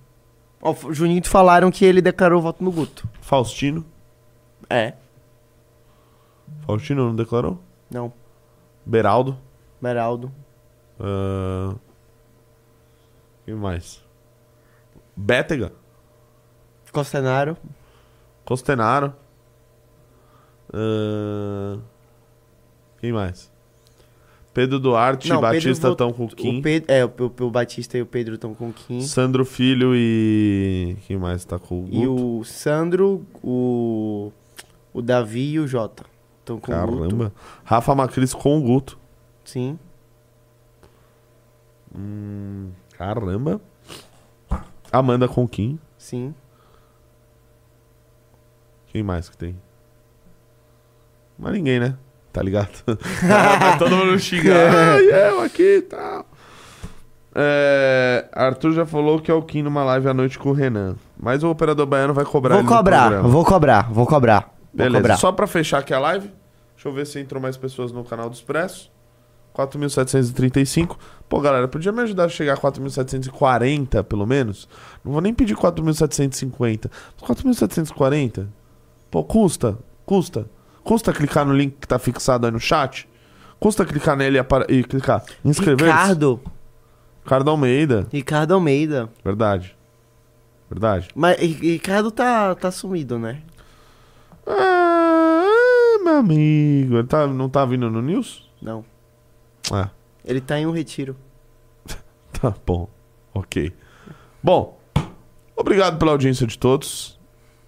Ó, 0.60 0.74
o 0.84 0.92
Juninho 0.92 1.24
falaram 1.26 1.70
que 1.70 1.84
ele 1.84 2.00
declarou 2.02 2.40
voto 2.42 2.62
no 2.64 2.72
Guto. 2.72 3.08
Faustino. 3.20 3.84
É. 4.68 4.94
Faustino 6.66 7.06
não 7.06 7.14
declarou? 7.16 7.60
Não. 7.90 8.12
Beraldo. 8.84 9.38
Meraldo. 9.80 10.32
Ah, 10.98 11.74
Quem 13.44 13.54
mais? 13.54 14.02
Bétega. 15.16 15.72
Costenaro. 16.92 17.56
Costenaro. 18.44 19.14
Ah, 20.72 21.78
Quem 23.00 23.12
mais? 23.12 23.50
Pedro 24.58 24.80
Duarte, 24.80 25.28
Não, 25.28 25.40
Batista 25.40 25.88
estão 25.88 26.12
com 26.12 26.26
Kim. 26.26 26.58
O 26.58 26.62
Pedro, 26.62 26.92
é, 26.92 27.04
o, 27.04 27.08
o, 27.08 27.44
o 27.44 27.50
Batista 27.50 27.96
e 27.96 28.02
o 28.02 28.06
Pedro 28.06 28.34
estão 28.34 28.52
com 28.54 28.70
o 28.70 28.72
Kim. 28.72 29.00
Sandro 29.02 29.44
Filho 29.44 29.92
e. 29.94 30.96
Quem 31.06 31.16
mais 31.16 31.44
tá 31.44 31.60
com 31.60 31.78
o 31.78 31.82
Guto? 31.82 31.96
E 31.96 32.08
o 32.08 32.42
Sandro, 32.42 33.24
o. 33.40 34.32
O 34.92 35.00
Davi 35.00 35.52
e 35.52 35.60
o 35.60 35.68
Jota. 35.68 36.04
Estão 36.40 36.58
com 36.58 36.72
o 36.72 36.86
Guto. 36.86 36.98
Caramba. 36.98 37.32
Rafa 37.62 37.94
Macris 37.94 38.34
com 38.34 38.58
o 38.58 38.60
Guto. 38.60 38.98
Sim. 39.44 39.78
Hum, 41.96 42.70
caramba. 42.96 43.60
Amanda 44.90 45.28
com 45.28 45.44
o 45.44 45.48
Kim. 45.48 45.78
Sim. 45.96 46.34
Quem 48.88 49.04
mais 49.04 49.28
que 49.28 49.36
tem? 49.36 49.56
Mas 51.38 51.52
ninguém, 51.52 51.78
né? 51.78 51.96
Tá 52.32 52.42
ligado? 52.42 52.70
Todo 53.78 53.96
mundo 53.96 54.18
xingar. 54.18 54.72
Ah, 54.74 55.00
eu 55.00 55.40
aqui 55.40 55.78
e 55.78 55.82
tal. 55.82 56.26
É, 57.34 58.26
Arthur 58.32 58.72
já 58.72 58.86
falou 58.86 59.20
que 59.20 59.30
é 59.30 59.34
o 59.34 59.42
Kim 59.42 59.62
numa 59.62 59.84
live 59.84 60.08
à 60.08 60.14
noite 60.14 60.38
com 60.38 60.50
o 60.50 60.52
Renan. 60.52 60.96
Mas 61.16 61.42
o 61.42 61.50
operador 61.50 61.86
baiano 61.86 62.12
vai 62.12 62.24
cobrar 62.24 62.56
Vou 62.56 62.64
cobrar, 62.64 63.20
vou 63.22 63.44
cobrar, 63.44 63.92
vou 63.92 64.06
cobrar. 64.06 64.40
Vou 64.40 64.84
Beleza. 64.84 64.96
cobrar. 64.96 65.16
Só 65.16 65.32
pra 65.32 65.46
fechar 65.46 65.78
aqui 65.78 65.94
a 65.94 65.98
live, 65.98 66.30
deixa 66.74 66.88
eu 66.88 66.92
ver 66.92 67.06
se 67.06 67.20
entrou 67.20 67.40
mais 67.40 67.56
pessoas 67.56 67.92
no 67.92 68.04
canal 68.04 68.28
do 68.28 68.34
Expresso. 68.34 68.90
4.735. 69.54 70.96
Pô, 71.28 71.40
galera, 71.40 71.66
podia 71.66 71.90
me 71.90 72.02
ajudar 72.02 72.24
a 72.24 72.28
chegar 72.28 72.54
a 72.54 72.56
4.740, 72.56 74.04
pelo 74.04 74.26
menos? 74.26 74.68
Não 75.04 75.12
vou 75.12 75.20
nem 75.20 75.34
pedir 75.34 75.56
4.750. 75.56 76.90
4.740? 77.20 78.46
Pô, 79.10 79.24
custa, 79.24 79.76
custa. 80.04 80.46
Custa 80.88 81.12
clicar 81.12 81.44
no 81.44 81.52
link 81.52 81.76
que 81.78 81.86
tá 81.86 81.98
fixado 81.98 82.46
aí 82.46 82.50
no 82.50 82.58
chat? 82.58 83.06
Custa 83.60 83.84
clicar 83.84 84.16
nele 84.16 84.38
e, 84.70 84.82
clicar 84.82 85.22
inscrever-se? 85.44 85.84
Ricardo. 85.92 86.40
Ricardo 87.22 87.50
Almeida. 87.50 88.06
Ricardo 88.10 88.54
Almeida. 88.54 89.10
Verdade. 89.22 89.76
Verdade. 90.70 91.10
Mas 91.14 91.38
Ri- 91.38 91.72
Ricardo 91.72 92.10
tá, 92.10 92.54
tá 92.54 92.70
sumido, 92.70 93.18
né? 93.18 93.42
Ah, 94.46 95.98
meu 96.02 96.16
amigo. 96.16 96.96
Ele 96.96 97.06
tá, 97.06 97.26
não 97.26 97.50
tá 97.50 97.66
vindo 97.66 97.90
no 97.90 98.00
news? 98.00 98.50
Não. 98.62 98.82
Ah. 99.70 99.90
Ele 100.24 100.40
tá 100.40 100.58
em 100.58 100.66
um 100.66 100.72
retiro. 100.72 101.14
Tá 102.40 102.54
bom, 102.64 102.88
ok. 103.34 103.74
Bom, 104.42 104.78
obrigado 105.54 105.98
pela 105.98 106.12
audiência 106.12 106.46
de 106.46 106.56
todos. 106.56 107.18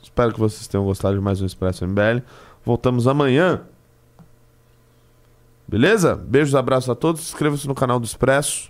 Espero 0.02 0.32
que 0.32 0.38
vocês 0.40 0.66
tenham 0.68 0.84
gostado 0.86 1.16
de 1.16 1.20
mais 1.20 1.42
um 1.42 1.46
Expresso 1.46 1.84
MBL. 1.86 2.22
Voltamos 2.64 3.06
amanhã. 3.06 3.62
Beleza? 5.66 6.16
Beijos, 6.16 6.54
abraços 6.54 6.90
a 6.90 6.94
todos. 6.94 7.20
Inscreva-se 7.22 7.66
no 7.66 7.74
canal 7.74 8.00
do 8.00 8.04
Expresso. 8.04 8.69